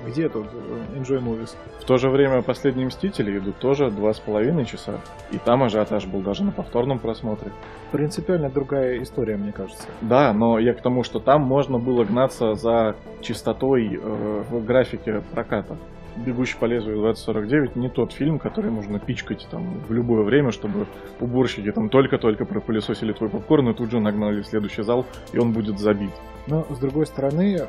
где 0.06 0.28
тут 0.28 0.46
э, 0.52 0.98
Enjoy 0.98 1.22
Movies? 1.22 1.54
В 1.80 1.84
то 1.84 1.96
же 1.98 2.08
время 2.08 2.42
«Последние 2.42 2.86
мстители» 2.86 3.38
идут 3.38 3.56
тоже 3.58 3.90
два 3.90 4.12
с 4.12 4.20
половиной 4.20 4.64
часа, 4.64 5.00
и 5.30 5.38
там 5.38 5.62
ажиотаж 5.62 6.06
был 6.06 6.20
даже 6.20 6.44
на 6.44 6.52
повторном 6.52 6.98
просмотре. 6.98 7.52
Принципиально 7.92 8.48
другая 8.48 9.02
история, 9.02 9.36
мне 9.36 9.52
кажется. 9.52 9.86
Да, 10.00 10.32
но 10.32 10.58
я 10.58 10.74
к 10.74 10.80
тому, 10.80 11.02
что 11.02 11.20
там 11.20 11.42
можно 11.42 11.78
было 11.78 12.04
гнаться 12.04 12.54
за 12.54 12.96
чистотой 13.20 13.94
э, 13.94 14.42
в 14.50 14.64
графике 14.64 15.22
проката. 15.32 15.76
«Бегущий 16.24 16.56
по 16.58 16.64
лезвию 16.64 16.98
2049» 16.98 17.78
не 17.78 17.88
тот 17.88 18.12
фильм, 18.12 18.38
который 18.38 18.70
нужно 18.70 18.98
пичкать 18.98 19.46
там 19.50 19.80
в 19.88 19.92
любое 19.92 20.22
время, 20.22 20.50
чтобы 20.50 20.86
уборщики 21.20 21.70
там 21.72 21.88
только-только 21.88 22.44
пропылесосили 22.44 23.12
твой 23.12 23.28
попкорн 23.28 23.70
и 23.70 23.74
тут 23.74 23.90
же 23.90 24.00
нагнали 24.00 24.42
в 24.42 24.46
следующий 24.46 24.82
зал, 24.82 25.06
и 25.32 25.38
он 25.38 25.52
будет 25.52 25.78
забит. 25.78 26.12
Но, 26.46 26.64
с 26.70 26.78
другой 26.78 27.06
стороны, 27.06 27.66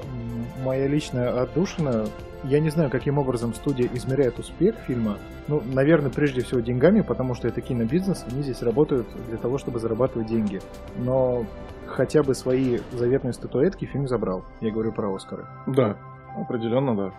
моя 0.64 0.88
личная 0.88 1.42
отдушина, 1.42 2.06
я 2.44 2.60
не 2.60 2.70
знаю, 2.70 2.90
каким 2.90 3.18
образом 3.18 3.54
студия 3.54 3.90
измеряет 3.94 4.40
успех 4.40 4.76
фильма. 4.88 5.18
Ну, 5.48 5.62
наверное, 5.66 6.12
прежде 6.12 6.42
всего 6.44 6.60
деньгами, 6.60 7.02
потому 7.02 7.34
что 7.34 7.48
это 7.48 7.62
кинобизнес, 7.62 8.26
они 8.32 8.44
здесь 8.44 8.62
работают 8.62 9.08
для 9.28 9.38
того, 9.38 9.58
чтобы 9.58 9.80
зарабатывать 9.80 10.28
деньги. 10.28 10.62
Но 10.98 11.46
хотя 11.88 12.22
бы 12.22 12.36
свои 12.36 12.80
заветные 12.92 13.34
статуэтки 13.34 13.86
фильм 13.86 14.08
забрал. 14.08 14.46
Я 14.62 14.72
говорю 14.72 14.92
про 14.92 15.14
Оскары. 15.14 15.46
Да, 15.66 15.98
определенно 16.36 16.96
да. 16.96 17.12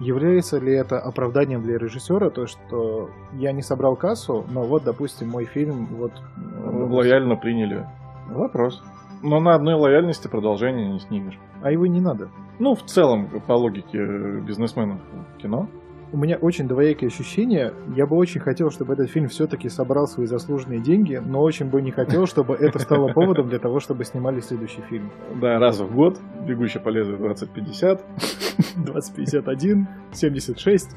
Является 0.00 0.58
ли 0.58 0.72
это 0.72 0.98
оправданием 0.98 1.62
для 1.62 1.78
режиссера, 1.78 2.30
то, 2.30 2.46
что 2.46 3.10
я 3.34 3.52
не 3.52 3.62
собрал 3.62 3.94
кассу, 3.94 4.44
но 4.50 4.62
вот, 4.62 4.84
допустим, 4.84 5.28
мой 5.28 5.44
фильм 5.44 5.86
вот... 5.86 6.12
э, 6.36 6.86
Лояльно 6.90 7.36
приняли. 7.36 7.86
Вопрос. 8.28 8.82
Но 9.22 9.38
на 9.38 9.54
одной 9.54 9.74
лояльности 9.74 10.26
продолжение 10.26 10.90
не 10.90 10.98
снимешь. 10.98 11.38
А 11.62 11.70
его 11.70 11.86
не 11.86 12.00
надо. 12.00 12.28
Ну, 12.58 12.74
в 12.74 12.82
целом, 12.82 13.28
по 13.46 13.52
логике 13.52 13.98
э, 13.98 14.40
бизнесменов 14.40 14.98
кино. 15.40 15.68
У 16.12 16.18
меня 16.18 16.36
очень 16.36 16.68
двоякие 16.68 17.08
ощущения. 17.08 17.72
Я 17.96 18.06
бы 18.06 18.16
очень 18.16 18.40
хотел, 18.40 18.70
чтобы 18.70 18.92
этот 18.92 19.10
фильм 19.10 19.28
все-таки 19.28 19.70
собрал 19.70 20.06
свои 20.06 20.26
заслуженные 20.26 20.78
деньги, 20.78 21.16
но 21.24 21.40
очень 21.40 21.70
бы 21.70 21.80
не 21.80 21.90
хотел, 21.90 22.26
чтобы 22.26 22.54
это 22.54 22.78
стало 22.78 23.10
поводом 23.14 23.48
для 23.48 23.58
того, 23.58 23.80
чтобы 23.80 24.04
снимали 24.04 24.40
следующий 24.40 24.82
фильм. 24.82 25.10
Да, 25.40 25.58
раз 25.58 25.80
в 25.80 25.94
год. 25.94 26.18
Бегущий 26.46 26.80
по 26.80 26.90
лезвию 26.90 27.16
2050. 27.16 28.04
2051, 28.76 29.88
76. 30.12 30.90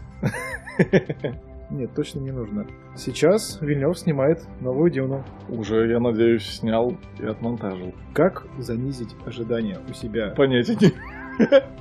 Нет, 1.72 1.96
точно 1.96 2.20
не 2.20 2.32
нужно. 2.32 2.68
Сейчас 2.96 3.58
Вильнев 3.62 3.98
снимает 3.98 4.46
новую 4.60 4.92
Дюну. 4.92 5.24
Уже, 5.50 5.88
я 5.90 6.00
надеюсь, 6.00 6.46
снял 6.46 6.96
и 7.20 7.26
отмонтажил. 7.26 7.94
Как 8.14 8.46
занизить 8.60 9.16
ожидания 9.26 9.80
у 9.90 9.94
себя? 9.94 10.34
Понятия 10.36 10.78
не... 10.80 10.92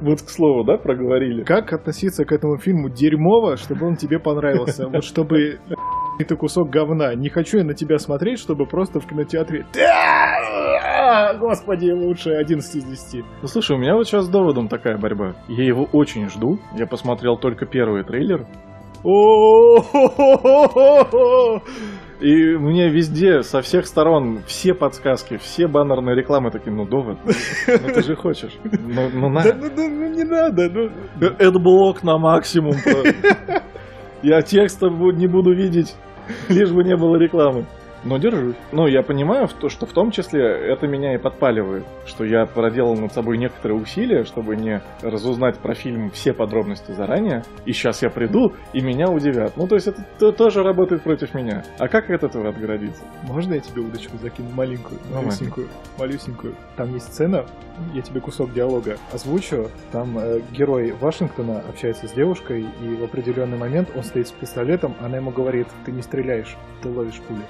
Вот, 0.00 0.20
к 0.20 0.28
слову, 0.28 0.64
да, 0.64 0.76
проговорили. 0.76 1.44
Как 1.44 1.72
относиться 1.72 2.24
к 2.24 2.32
этому 2.32 2.58
фильму 2.58 2.90
дерьмово, 2.90 3.56
чтобы 3.56 3.86
он 3.86 3.96
тебе 3.96 4.18
понравился? 4.18 4.86
Вот 4.88 5.04
чтобы 5.04 5.60
ты 6.18 6.36
кусок 6.36 6.68
говна. 6.70 7.14
Не 7.14 7.28
хочу 7.30 7.58
я 7.58 7.64
на 7.64 7.74
тебя 7.74 7.98
смотреть, 7.98 8.38
чтобы 8.38 8.66
просто 8.66 9.00
в 9.00 9.06
кинотеатре... 9.06 9.66
«Да! 9.72 11.34
Господи, 11.40 11.90
лучше 11.90 12.30
11 12.30 12.76
из 12.76 12.84
10. 12.84 13.24
Ну, 13.42 13.48
слушай, 13.48 13.76
у 13.76 13.78
меня 13.78 13.94
вот 13.94 14.06
сейчас 14.06 14.26
с 14.26 14.28
доводом 14.28 14.68
такая 14.68 14.98
борьба. 14.98 15.34
Я 15.48 15.64
его 15.64 15.88
очень 15.92 16.28
жду. 16.28 16.58
Я 16.76 16.86
посмотрел 16.86 17.38
только 17.38 17.64
первый 17.66 18.04
трейлер. 18.04 18.46
О-о-о-о-о-о! 19.04 20.02
И 22.20 22.56
мне 22.56 22.88
везде, 22.88 23.42
со 23.42 23.62
всех 23.62 23.86
сторон, 23.86 24.42
все 24.46 24.74
подсказки, 24.74 25.36
все 25.36 25.68
баннерные 25.68 26.16
рекламы 26.16 26.50
такие, 26.50 26.74
ну, 26.74 26.84
довод, 26.84 27.16
ну 27.24 27.94
ты 27.94 28.02
же 28.02 28.16
хочешь. 28.16 28.58
Ну, 28.64 29.08
ну 29.12 29.28
на. 29.28 29.42
Да 29.44 29.54
ну, 29.54 29.68
ну, 29.76 29.88
ну, 29.88 30.08
не 30.08 30.24
надо, 30.24 30.68
ну... 30.68 30.90
Это 31.38 31.58
блок 31.60 32.02
на 32.02 32.18
максимум. 32.18 32.74
Я 34.22 34.42
текста 34.42 34.88
не 34.88 35.28
буду 35.28 35.54
видеть, 35.54 35.94
лишь 36.48 36.72
бы 36.72 36.82
не 36.82 36.96
было 36.96 37.16
рекламы. 37.16 37.66
Но 38.08 38.16
держусь. 38.16 38.56
Ну, 38.72 38.86
я 38.86 39.02
понимаю, 39.02 39.48
что 39.68 39.84
в 39.86 39.92
том 39.92 40.10
числе 40.10 40.42
это 40.42 40.86
меня 40.86 41.14
и 41.14 41.18
подпаливает, 41.18 41.84
что 42.06 42.24
я 42.24 42.46
проделал 42.46 42.96
над 42.96 43.12
собой 43.12 43.36
некоторые 43.36 43.78
усилия, 43.78 44.24
чтобы 44.24 44.56
не 44.56 44.80
разузнать 45.02 45.58
про 45.58 45.74
фильм 45.74 46.10
все 46.10 46.32
подробности 46.32 46.92
заранее, 46.92 47.44
и 47.66 47.72
сейчас 47.72 48.02
я 48.02 48.08
приду, 48.08 48.54
и 48.72 48.80
меня 48.80 49.10
удивят. 49.10 49.56
Ну, 49.56 49.66
то 49.68 49.74
есть 49.74 49.88
это 49.88 50.02
то- 50.18 50.32
тоже 50.32 50.62
работает 50.62 51.02
против 51.02 51.34
меня. 51.34 51.64
А 51.78 51.88
как 51.88 52.08
от 52.10 52.24
этого 52.24 52.48
отгородиться? 52.48 53.02
Можно 53.24 53.54
я 53.54 53.60
тебе 53.60 53.82
удочку 53.82 54.16
закину 54.16 54.48
маленькую, 54.54 55.00
малюсенькую, 55.12 55.68
малюсенькую? 55.98 56.54
Там 56.76 56.94
есть 56.94 57.12
сцена, 57.12 57.44
я 57.92 58.00
тебе 58.00 58.20
кусок 58.20 58.52
диалога 58.54 58.96
озвучу. 59.12 59.68
Там 59.92 60.18
э, 60.18 60.40
герой 60.52 60.92
Вашингтона 60.92 61.60
общается 61.68 62.08
с 62.08 62.12
девушкой, 62.12 62.64
и 62.82 62.96
в 62.96 63.04
определенный 63.04 63.58
момент 63.58 63.90
он 63.94 64.02
стоит 64.02 64.28
с 64.28 64.32
пистолетом, 64.32 64.94
она 65.00 65.18
ему 65.18 65.30
говорит, 65.30 65.68
ты 65.84 65.92
не 65.92 66.00
стреляешь, 66.02 66.56
ты 66.82 66.88
ловишь 66.88 67.20
пули. 67.28 67.42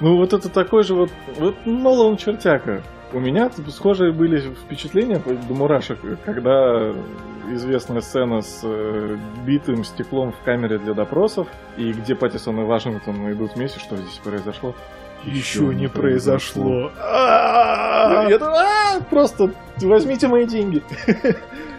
Ну, 0.00 0.16
вот 0.16 0.32
это 0.32 0.48
такой 0.48 0.82
же 0.82 0.94
вот, 0.94 1.10
вот 1.38 1.54
Нолан 1.64 2.16
чертяка. 2.16 2.82
У 3.12 3.20
меня 3.20 3.50
схожие 3.68 4.12
были 4.12 4.40
впечатления 4.40 5.18
до 5.18 5.54
мурашек, 5.54 5.98
когда 6.24 6.92
известная 7.52 8.00
сцена 8.00 8.40
с 8.40 8.60
э, 8.64 9.16
битым 9.46 9.84
стеклом 9.84 10.32
в 10.32 10.44
камере 10.44 10.78
для 10.78 10.94
допросов, 10.94 11.46
и 11.76 11.92
где 11.92 12.16
Паттисон 12.16 12.60
и 12.60 12.64
Вашингтон 12.64 13.32
идут 13.32 13.54
вместе, 13.54 13.78
что 13.78 13.96
здесь 13.96 14.20
произошло. 14.24 14.74
Еще 15.24 15.62
не 15.74 15.88
произошло. 15.88 16.90
Я 16.98 18.38
думаю, 18.38 18.56
«А, 18.56 19.00
просто 19.08 19.52
возьмите 19.80 20.28
мои 20.28 20.44
деньги. 20.44 20.82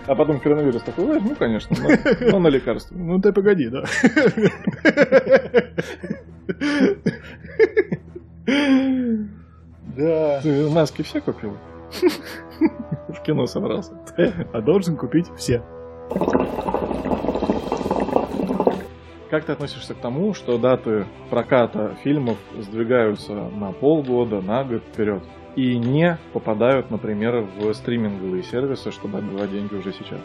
А 0.07 0.15
потом 0.15 0.39
коронавирус 0.39 0.83
такой, 0.83 1.05
возьму, 1.05 1.35
конечно, 1.35 1.75
но, 1.79 2.31
но 2.31 2.39
на 2.39 2.47
лекарство. 2.47 2.95
Ну 2.95 3.19
ты 3.19 3.33
погоди, 3.33 3.69
да. 3.69 3.83
Да. 9.97 10.41
Ты 10.41 10.69
маски 10.69 11.01
все 11.01 11.21
купил? 11.21 11.57
В 13.07 13.21
кино 13.23 13.47
собрался. 13.47 13.93
А 14.53 14.61
должен 14.61 14.97
купить 14.97 15.27
все. 15.37 15.63
Как 19.29 19.45
ты 19.45 19.53
относишься 19.53 19.93
к 19.93 19.97
тому, 19.97 20.33
что 20.33 20.57
даты 20.57 21.05
проката 21.29 21.95
фильмов 22.03 22.37
сдвигаются 22.59 23.33
на 23.33 23.71
полгода, 23.71 24.41
на 24.41 24.63
год 24.63 24.83
вперед 24.83 25.23
и 25.55 25.77
не 25.77 26.17
попадают, 26.33 26.91
например, 26.91 27.45
в 27.59 27.73
стриминговые 27.73 28.43
сервисы, 28.43 28.91
чтобы 28.91 29.19
отбивать 29.19 29.51
деньги 29.51 29.73
уже 29.75 29.93
сейчас? 29.93 30.19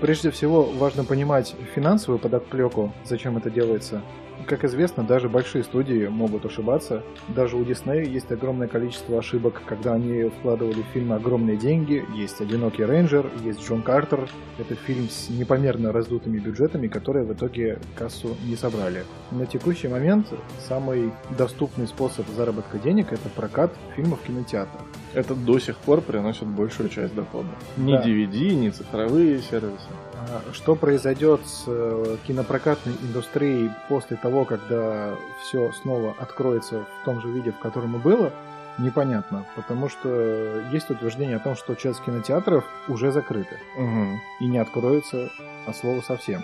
Прежде 0.00 0.30
всего, 0.30 0.62
важно 0.62 1.04
понимать 1.04 1.54
финансовую 1.74 2.18
подоплеку, 2.18 2.92
зачем 3.04 3.36
это 3.36 3.50
делается. 3.50 4.02
Как 4.46 4.64
известно, 4.64 5.02
даже 5.04 5.28
большие 5.28 5.64
студии 5.64 6.06
могут 6.06 6.44
ошибаться. 6.44 7.02
Даже 7.28 7.56
у 7.56 7.62
Disney 7.62 8.04
есть 8.06 8.30
огромное 8.30 8.68
количество 8.68 9.18
ошибок, 9.18 9.62
когда 9.66 9.94
они 9.94 10.24
вкладывали 10.24 10.82
в 10.82 10.86
фильмы 10.92 11.16
огромные 11.16 11.56
деньги. 11.56 12.04
Есть 12.14 12.40
«Одинокий 12.40 12.84
рейнджер», 12.84 13.30
есть 13.42 13.66
«Джон 13.66 13.82
Картер». 13.82 14.28
Это 14.58 14.74
фильм 14.74 15.08
с 15.08 15.30
непомерно 15.30 15.92
раздутыми 15.92 16.38
бюджетами, 16.38 16.88
которые 16.88 17.24
в 17.24 17.32
итоге 17.32 17.78
кассу 17.96 18.36
не 18.46 18.56
собрали. 18.56 19.04
На 19.30 19.46
текущий 19.46 19.88
момент 19.88 20.26
самый 20.68 21.10
доступный 21.38 21.86
способ 21.86 22.26
заработка 22.36 22.78
денег– 22.78 23.08
это 23.12 23.28
прокат 23.34 23.72
фильмов 23.96 24.20
в 24.22 24.26
кинотеатрах. 24.26 24.82
Это 25.14 25.34
до 25.34 25.58
сих 25.58 25.76
пор 25.78 26.00
приносит 26.00 26.48
большую 26.48 26.88
часть 26.88 27.14
дохода. 27.14 27.48
Ни 27.76 27.92
Да. 27.92 28.02
DVD, 28.02 28.54
ни 28.54 28.70
цифровые 28.70 29.38
сервисы. 29.40 29.88
А 30.18 30.52
Что 30.52 30.74
произойдет 30.74 31.40
с 31.46 31.64
э, 31.66 32.16
кинопрокатной 32.26 32.94
индустрией 33.02 33.70
после 33.88 34.16
того, 34.16 34.44
когда 34.44 35.14
все 35.42 35.72
снова 35.72 36.14
откроется 36.18 36.84
в 37.00 37.04
том 37.04 37.20
же 37.20 37.28
виде, 37.30 37.52
в 37.52 37.58
котором 37.58 37.96
и 37.96 37.98
было, 37.98 38.32
непонятно. 38.78 39.44
Потому 39.56 39.88
что 39.88 40.60
есть 40.72 40.90
утверждение 40.90 41.36
о 41.36 41.40
том, 41.40 41.56
что 41.56 41.74
часть 41.74 42.02
кинотеатров 42.04 42.64
уже 42.88 43.12
закрыты 43.12 43.58
Мгм. 43.76 44.20
и 44.40 44.46
не 44.46 44.58
откроются 44.58 45.30
от 45.66 45.76
слова 45.76 46.00
совсем. 46.00 46.42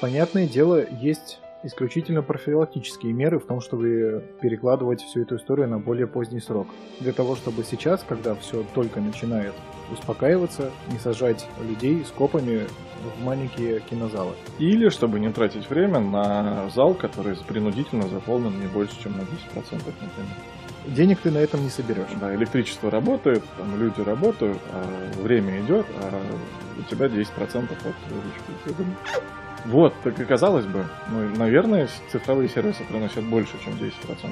Понятное 0.00 0.46
дело, 0.46 0.84
есть 0.90 1.38
исключительно 1.64 2.22
профилактические 2.22 3.12
меры 3.12 3.38
в 3.38 3.46
том, 3.46 3.60
чтобы 3.60 4.24
перекладывать 4.40 5.02
всю 5.02 5.22
эту 5.22 5.36
историю 5.36 5.68
на 5.68 5.78
более 5.78 6.06
поздний 6.06 6.40
срок. 6.40 6.66
Для 7.00 7.12
того, 7.12 7.36
чтобы 7.36 7.64
сейчас, 7.64 8.04
когда 8.08 8.34
все 8.34 8.64
только 8.74 9.00
начинает 9.00 9.54
успокаиваться, 9.90 10.70
не 10.90 10.98
сажать 10.98 11.46
людей 11.60 12.04
с 12.04 12.10
копами 12.10 12.66
в 13.16 13.24
маленькие 13.24 13.80
кинозалы. 13.80 14.32
Или, 14.58 14.88
чтобы 14.88 15.20
не 15.20 15.30
тратить 15.30 15.68
время 15.68 16.00
на 16.00 16.68
зал, 16.70 16.94
который 16.94 17.36
принудительно 17.36 18.08
заполнен 18.08 18.58
не 18.60 18.66
больше, 18.66 19.00
чем 19.02 19.12
на 19.12 19.22
10%, 19.22 19.26
например. 19.54 20.36
Денег 20.86 21.20
ты 21.20 21.30
на 21.30 21.38
этом 21.38 21.62
не 21.62 21.70
соберешь. 21.70 22.08
Да, 22.20 22.34
электричество 22.34 22.90
работает, 22.90 23.44
там 23.56 23.78
люди 23.78 24.00
работают, 24.00 24.58
а 24.72 25.22
время 25.22 25.60
идет, 25.60 25.86
а 26.00 26.20
у 26.78 26.82
тебя 26.90 27.06
10% 27.06 27.26
от 27.36 27.94
выручки. 28.10 28.92
Вот, 29.66 29.94
так 30.02 30.18
и 30.18 30.24
казалось 30.24 30.66
бы, 30.66 30.84
ну, 31.10 31.28
наверное, 31.36 31.88
цифровые 32.10 32.48
сервисы 32.48 32.82
приносят 32.88 33.24
больше, 33.24 33.52
чем 33.64 33.74
10%. 33.74 34.30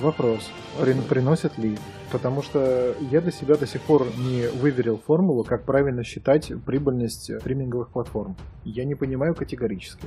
Вопрос, 0.00 0.48
при- 0.80 0.92
приносят 0.94 1.58
ли? 1.58 1.76
Потому 2.12 2.42
что 2.42 2.94
я 3.10 3.20
для 3.20 3.32
себя 3.32 3.56
до 3.56 3.66
сих 3.66 3.80
пор 3.82 4.06
не 4.16 4.46
выверил 4.46 5.00
формулу, 5.04 5.42
как 5.44 5.64
правильно 5.64 6.04
считать 6.04 6.52
прибыльность 6.64 7.36
стриминговых 7.40 7.88
платформ. 7.88 8.36
Я 8.64 8.84
не 8.84 8.94
понимаю 8.94 9.34
категорически. 9.34 10.06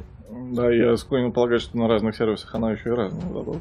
Да, 0.54 0.72
я 0.72 0.96
склонен 0.98 1.34
полагать, 1.34 1.62
что 1.62 1.78
на 1.78 1.88
разных 1.88 2.16
сервисах 2.16 2.56
она 2.56 2.72
еще 2.72 2.90
и 2.90 2.94
разная, 2.94 3.22
да, 3.34 3.42
по. 3.42 3.60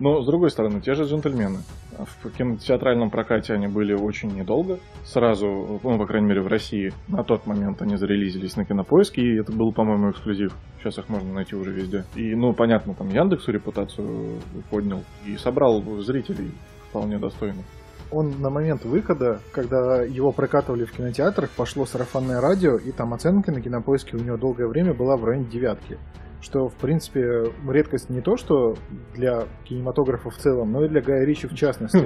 Но, 0.00 0.22
с 0.22 0.26
другой 0.26 0.50
стороны, 0.50 0.80
те 0.80 0.94
же 0.94 1.04
джентльмены. 1.04 1.58
В 1.98 2.30
кинотеатральном 2.30 3.10
прокате 3.10 3.54
они 3.54 3.66
были 3.66 3.92
очень 3.92 4.32
недолго. 4.32 4.78
Сразу, 5.04 5.80
ну, 5.82 5.98
по 5.98 6.06
крайней 6.06 6.28
мере, 6.28 6.40
в 6.40 6.46
России 6.46 6.92
на 7.08 7.24
тот 7.24 7.46
момент 7.46 7.82
они 7.82 7.96
зарелизились 7.96 8.56
на 8.56 8.64
Кинопоиске, 8.64 9.20
и 9.20 9.40
это 9.40 9.50
был, 9.50 9.72
по-моему, 9.72 10.10
эксклюзив. 10.10 10.54
Сейчас 10.78 10.98
их 10.98 11.08
можно 11.08 11.32
найти 11.34 11.56
уже 11.56 11.72
везде. 11.72 12.04
И, 12.14 12.36
ну, 12.36 12.52
понятно, 12.52 12.94
там 12.94 13.08
Яндексу 13.08 13.50
репутацию 13.50 14.38
поднял 14.70 15.02
и 15.26 15.36
собрал 15.36 15.82
зрителей 16.00 16.52
вполне 16.90 17.18
достойно. 17.18 17.62
Он 18.10 18.40
на 18.40 18.48
момент 18.48 18.84
выхода, 18.84 19.40
когда 19.52 20.02
его 20.02 20.32
прокатывали 20.32 20.84
в 20.84 20.92
кинотеатрах, 20.92 21.50
пошло 21.50 21.84
сарафанное 21.84 22.40
радио, 22.40 22.76
и 22.76 22.90
там 22.90 23.12
оценка 23.12 23.52
на 23.52 23.60
кинопоиске 23.60 24.16
у 24.16 24.20
него 24.20 24.36
долгое 24.36 24.66
время 24.66 24.94
была 24.94 25.16
в 25.16 25.24
районе 25.24 25.46
девятки. 25.46 25.98
Что, 26.40 26.68
в 26.68 26.74
принципе, 26.74 27.52
редкость 27.68 28.10
не 28.10 28.20
то, 28.20 28.36
что 28.36 28.76
для 29.14 29.44
кинематографа 29.64 30.30
в 30.30 30.36
целом, 30.36 30.72
но 30.72 30.84
и 30.84 30.88
для 30.88 31.00
Гая 31.00 31.24
Ричи 31.24 31.48
в 31.48 31.54
частности. 31.54 31.98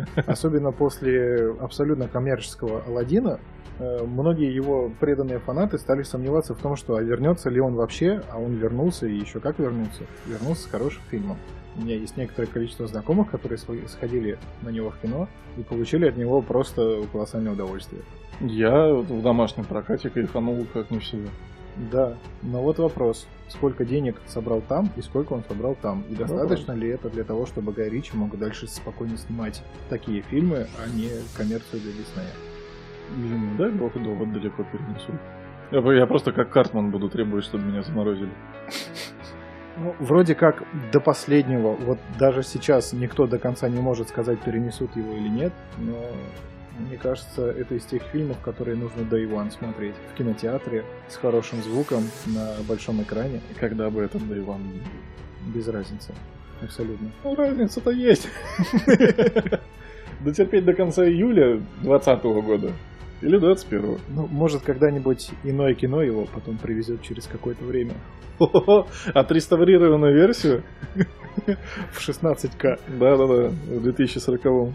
Особенно 0.26 0.72
после 0.72 1.54
абсолютно 1.60 2.08
коммерческого 2.08 2.82
Алладина, 2.86 3.38
э, 3.78 4.04
многие 4.04 4.52
его 4.52 4.90
преданные 4.98 5.38
фанаты 5.38 5.78
стали 5.78 6.02
сомневаться 6.02 6.54
в 6.54 6.58
том, 6.58 6.74
что 6.74 6.96
а 6.96 7.02
вернется 7.02 7.50
ли 7.50 7.60
он 7.60 7.74
вообще, 7.74 8.22
а 8.32 8.38
он 8.38 8.54
вернулся 8.54 9.06
и 9.06 9.14
еще 9.14 9.38
как 9.38 9.58
вернулся. 9.60 10.02
Вернулся 10.26 10.62
с 10.62 10.66
хорошим 10.66 11.02
фильмом. 11.08 11.36
У 11.76 11.82
меня 11.82 11.94
есть 11.94 12.16
некоторое 12.16 12.48
количество 12.48 12.88
знакомых, 12.88 13.30
которые 13.30 13.58
сходили 13.58 14.38
на 14.62 14.70
него 14.70 14.90
в 14.90 14.98
кино 14.98 15.28
и 15.56 15.62
получили 15.62 16.08
от 16.08 16.16
него 16.16 16.42
просто 16.42 17.02
колоссальное 17.12 17.52
удовольствие. 17.52 18.02
Я 18.40 18.92
в 18.94 19.22
домашнем 19.22 19.64
прокате 19.64 20.10
кайфанул 20.10 20.66
как 20.72 20.90
не 20.90 20.98
в 20.98 21.06
себе. 21.06 21.28
Да, 21.92 22.16
но 22.42 22.60
вот 22.60 22.78
вопрос, 22.78 23.28
сколько 23.48 23.84
денег 23.84 24.20
собрал 24.26 24.60
там 24.60 24.90
и 24.96 25.02
сколько 25.02 25.32
он 25.32 25.44
собрал 25.48 25.76
там, 25.80 26.02
и 26.10 26.14
достаточно 26.14 26.72
ли 26.72 26.88
это 26.88 27.08
для 27.08 27.22
того, 27.22 27.46
чтобы 27.46 27.72
Гай 27.72 27.88
Ричи 27.88 28.16
мог 28.16 28.36
дальше 28.36 28.66
спокойно 28.66 29.16
снимать 29.16 29.62
такие 29.88 30.22
фильмы, 30.22 30.66
а 30.76 30.88
не 30.88 31.08
коммерцию 31.36 31.80
для 31.80 31.92
Диснея. 31.92 32.32
Блин, 33.16 33.56
дай 33.56 33.70
бог 33.70 33.92
довод 34.02 34.32
далеко 34.32 34.64
перенесу. 34.64 35.12
Я, 35.70 35.92
я 35.94 36.06
просто 36.06 36.32
как 36.32 36.50
Картман 36.50 36.90
буду 36.90 37.08
требовать, 37.08 37.44
чтобы 37.44 37.64
меня 37.64 37.82
заморозили. 37.82 38.32
Ну, 39.76 39.94
вроде 40.00 40.34
как 40.34 40.64
до 40.92 40.98
последнего, 40.98 41.74
вот 41.74 41.98
даже 42.18 42.42
сейчас 42.42 42.92
никто 42.92 43.28
до 43.28 43.38
конца 43.38 43.68
не 43.68 43.80
может 43.80 44.08
сказать, 44.08 44.40
перенесут 44.40 44.96
его 44.96 45.12
или 45.12 45.28
нет, 45.28 45.52
но 45.78 45.96
мне 46.78 46.96
кажется, 46.96 47.50
это 47.50 47.74
из 47.74 47.84
тех 47.84 48.02
фильмов, 48.12 48.38
которые 48.40 48.76
нужно 48.76 49.00
Day 49.00 49.28
One 49.28 49.50
смотреть 49.50 49.94
в 50.12 50.16
кинотеатре 50.16 50.84
с 51.08 51.16
хорошим 51.16 51.62
звуком 51.62 52.04
на 52.26 52.54
большом 52.66 53.02
экране, 53.02 53.40
И 53.50 53.54
когда 53.54 53.90
бы 53.90 54.02
этот 54.02 54.22
Day 54.22 54.44
One 54.44 54.80
без 55.54 55.68
разницы. 55.68 56.14
Абсолютно. 56.62 57.10
Ну, 57.24 57.34
разница-то 57.34 57.90
есть. 57.90 58.28
Дотерпеть 60.20 60.64
до 60.64 60.74
конца 60.74 61.04
июля 61.04 61.58
2020 61.82 62.22
года. 62.44 62.72
Или 63.20 63.38
21 63.38 63.98
Ну, 64.08 64.26
может, 64.28 64.62
когда-нибудь 64.62 65.30
иное 65.42 65.74
кино 65.74 66.02
его 66.02 66.26
потом 66.32 66.56
привезет 66.56 67.02
через 67.02 67.26
какое-то 67.26 67.64
время 67.64 67.94
Отреставрированную 69.14 70.14
версию? 70.14 70.62
в 71.92 72.08
16К. 72.08 72.78
Да-да-да, 72.98 73.48
в 73.48 73.82
2040 73.82 74.74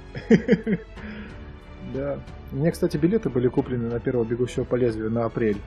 Да. 1.94 2.20
Мне, 2.52 2.72
кстати, 2.72 2.98
билеты 2.98 3.30
были 3.30 3.48
куплены 3.48 3.90
на 3.90 4.00
первого 4.00 4.26
бегущего 4.26 4.64
по 4.64 4.76
лезвию 4.76 5.12
на 5.12 5.26
апрель. 5.26 5.58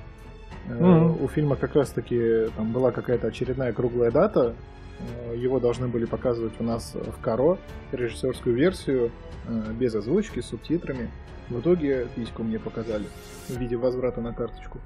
Мгм. 0.68 1.22
У 1.22 1.28
фильма 1.28 1.56
как 1.56 1.74
раз-таки 1.74 2.48
там 2.56 2.72
была 2.72 2.90
какая-то 2.90 3.28
очередная 3.28 3.72
круглая 3.72 4.10
дата. 4.10 4.54
Э, 4.98 5.36
Его 5.36 5.60
должны 5.60 5.86
были 5.88 6.06
показывать 6.06 6.54
у 6.58 6.64
нас 6.64 6.94
в 6.94 7.20
Каро, 7.20 7.58
режиссерскую 7.92 8.54
версию, 8.56 9.10
э, 9.46 9.72
без 9.72 9.94
озвучки, 9.94 10.40
с 10.40 10.46
субтитрами. 10.46 11.10
В 11.48 11.60
итоге 11.60 12.06
письку 12.16 12.42
мне 12.42 12.58
показали 12.58 13.06
в 13.48 13.56
виде 13.56 13.76
возврата 13.76 14.20
на 14.20 14.32
карточку. 14.32 14.78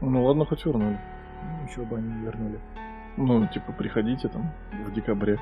Ну 0.00 0.24
ладно, 0.24 0.44
хоть 0.44 0.64
вернули. 0.64 0.98
Еще 1.68 1.82
бы 1.82 1.98
они 1.98 2.08
не 2.08 2.24
вернули. 2.24 2.58
Ну, 3.16 3.46
типа, 3.46 3.72
приходите 3.72 4.28
там 4.28 4.52
в 4.86 4.92
декабре. 4.92 5.38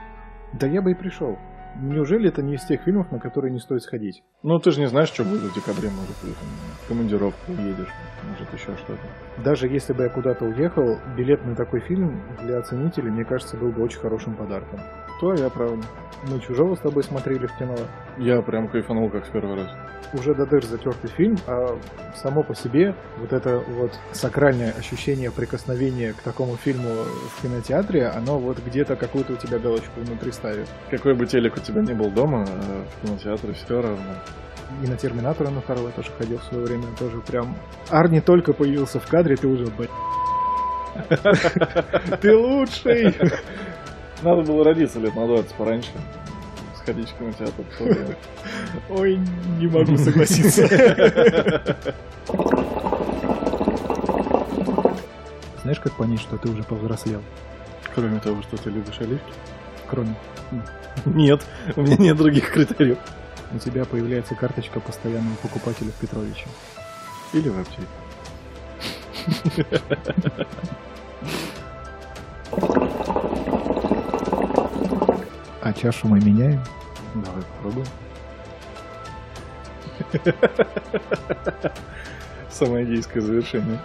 Да 0.53 0.66
я 0.66 0.82
бы 0.82 0.90
и 0.90 0.94
пришел. 0.94 1.38
Неужели 1.77 2.29
это 2.29 2.43
не 2.43 2.55
из 2.55 2.64
тех 2.64 2.83
фильмов, 2.83 3.12
на 3.12 3.19
которые 3.19 3.53
не 3.53 3.61
стоит 3.61 3.83
сходить? 3.83 4.23
Ну, 4.43 4.59
ты 4.59 4.71
же 4.71 4.81
не 4.81 4.89
знаешь, 4.89 5.09
что 5.09 5.25
будет 5.25 5.43
в 5.43 5.55
декабре, 5.55 5.91
может, 5.91 6.16
ты 6.16 6.27
там 6.29 6.49
в 6.83 6.89
командировку 6.89 7.53
едешь, 7.53 7.93
может, 8.29 8.53
еще 8.53 8.77
что-то. 8.77 9.43
Даже 9.43 9.69
если 9.69 9.93
бы 9.93 10.03
я 10.05 10.09
куда-то 10.09 10.45
уехал, 10.45 10.99
билет 11.16 11.45
на 11.45 11.55
такой 11.55 11.81
фильм 11.81 12.21
для 12.43 12.59
оценителей, 12.59 13.11
мне 13.11 13.25
кажется, 13.25 13.57
был 13.57 13.71
бы 13.71 13.83
очень 13.83 14.01
хорошим 14.01 14.35
подарком. 14.35 14.81
То 15.21 15.35
я 15.35 15.51
правда. 15.51 15.85
Мы 16.29 16.41
«Чужого» 16.41 16.75
с 16.75 16.81
тобой 16.81 17.05
смотрели 17.05 17.47
в 17.47 17.57
кино. 17.57 17.77
Я 18.19 18.43
прям 18.43 18.69
кайфанул, 18.69 19.09
как 19.09 19.25
в 19.27 19.31
первый 19.31 19.57
раз. 19.57 19.71
Уже 20.12 20.35
до 20.35 20.47
дыр 20.47 20.64
затертый 20.64 21.11
фильм, 21.11 21.37
а 21.47 21.79
само 22.16 22.43
по 22.43 22.55
себе 22.55 22.95
вот 23.19 23.33
это 23.33 23.59
вот 23.59 23.93
сакральное 24.12 24.73
ощущение 24.73 25.31
прикосновения 25.31 26.12
к 26.12 26.23
такому 26.23 26.57
фильму 26.57 26.89
в 27.37 27.43
кинотеатре, 27.43 28.09
оно 28.09 28.39
вот 28.39 28.59
где-то 28.59 28.97
какую-то 28.97 29.35
у 29.35 29.37
тебя 29.37 29.59
галочку 29.59 30.01
внутри 30.01 30.33
ставит. 30.33 30.69
Какой 30.91 31.14
бы 31.14 31.27
телек 31.27 31.57
у 31.57 31.61
тебя 31.61 31.83
ни 31.83 31.93
был 31.93 32.11
дома, 32.11 32.45
э, 32.49 32.85
в 32.85 33.07
кинотеатре 33.07 33.53
все 33.53 33.81
равно. 33.81 34.14
И 34.83 34.87
на 34.89 34.97
Терминатора 34.97 35.51
на 35.51 35.61
второго 35.61 35.91
тоже 35.93 36.11
ходил 36.19 36.39
в 36.39 36.45
свое 36.45 36.64
время, 36.64 36.85
тоже 36.99 37.21
прям... 37.21 37.57
Арни 37.91 38.21
только 38.21 38.53
появился 38.53 38.99
в 38.99 39.07
кадре, 39.07 39.37
ты 39.37 39.47
уже, 39.47 39.66
ты 42.21 42.37
лучший! 42.37 43.14
Надо 44.23 44.43
было 44.43 44.64
родиться 44.64 44.99
лет 44.99 45.14
на 45.14 45.27
20 45.27 45.53
пораньше. 45.55 45.91
Сходить 46.77 47.11
в 47.11 47.19
кинотеатр. 47.19 47.64
Ой, 48.91 49.19
не 49.59 49.66
могу 49.66 49.97
согласиться. 49.99 50.66
Знаешь, 55.62 55.81
как 55.81 55.93
понять, 55.97 56.21
что 56.21 56.37
ты 56.39 56.49
уже 56.49 56.62
повзрослел? 56.62 57.23
Кроме 57.95 58.21
того, 58.21 58.43
что 58.43 58.57
ты 58.57 58.71
любишь 58.71 58.99
оливки. 59.01 59.33
Кроме, 59.89 60.14
Нет, 61.05 61.45
у 61.77 61.83
меня 61.83 61.97
нет 61.97 62.16
других 62.16 62.51
критериев. 62.51 62.99
у 63.53 63.59
тебя 63.59 63.85
появляется 63.85 64.35
карточка 64.35 64.81
постоянного 64.81 65.35
покупателя 65.37 65.91
в 65.91 65.95
Петровиче. 65.95 66.47
Или 67.33 67.49
в 67.51 67.59
аптеке. 67.61 67.87
А 75.69 75.73
чашу 75.75 76.09
мы 76.09 76.19
меняем? 76.19 76.62
Давай 77.14 77.43
попробуем. 77.43 77.87
Самое 82.51 82.87
гейское 82.87 83.23
завершение. 83.23 83.79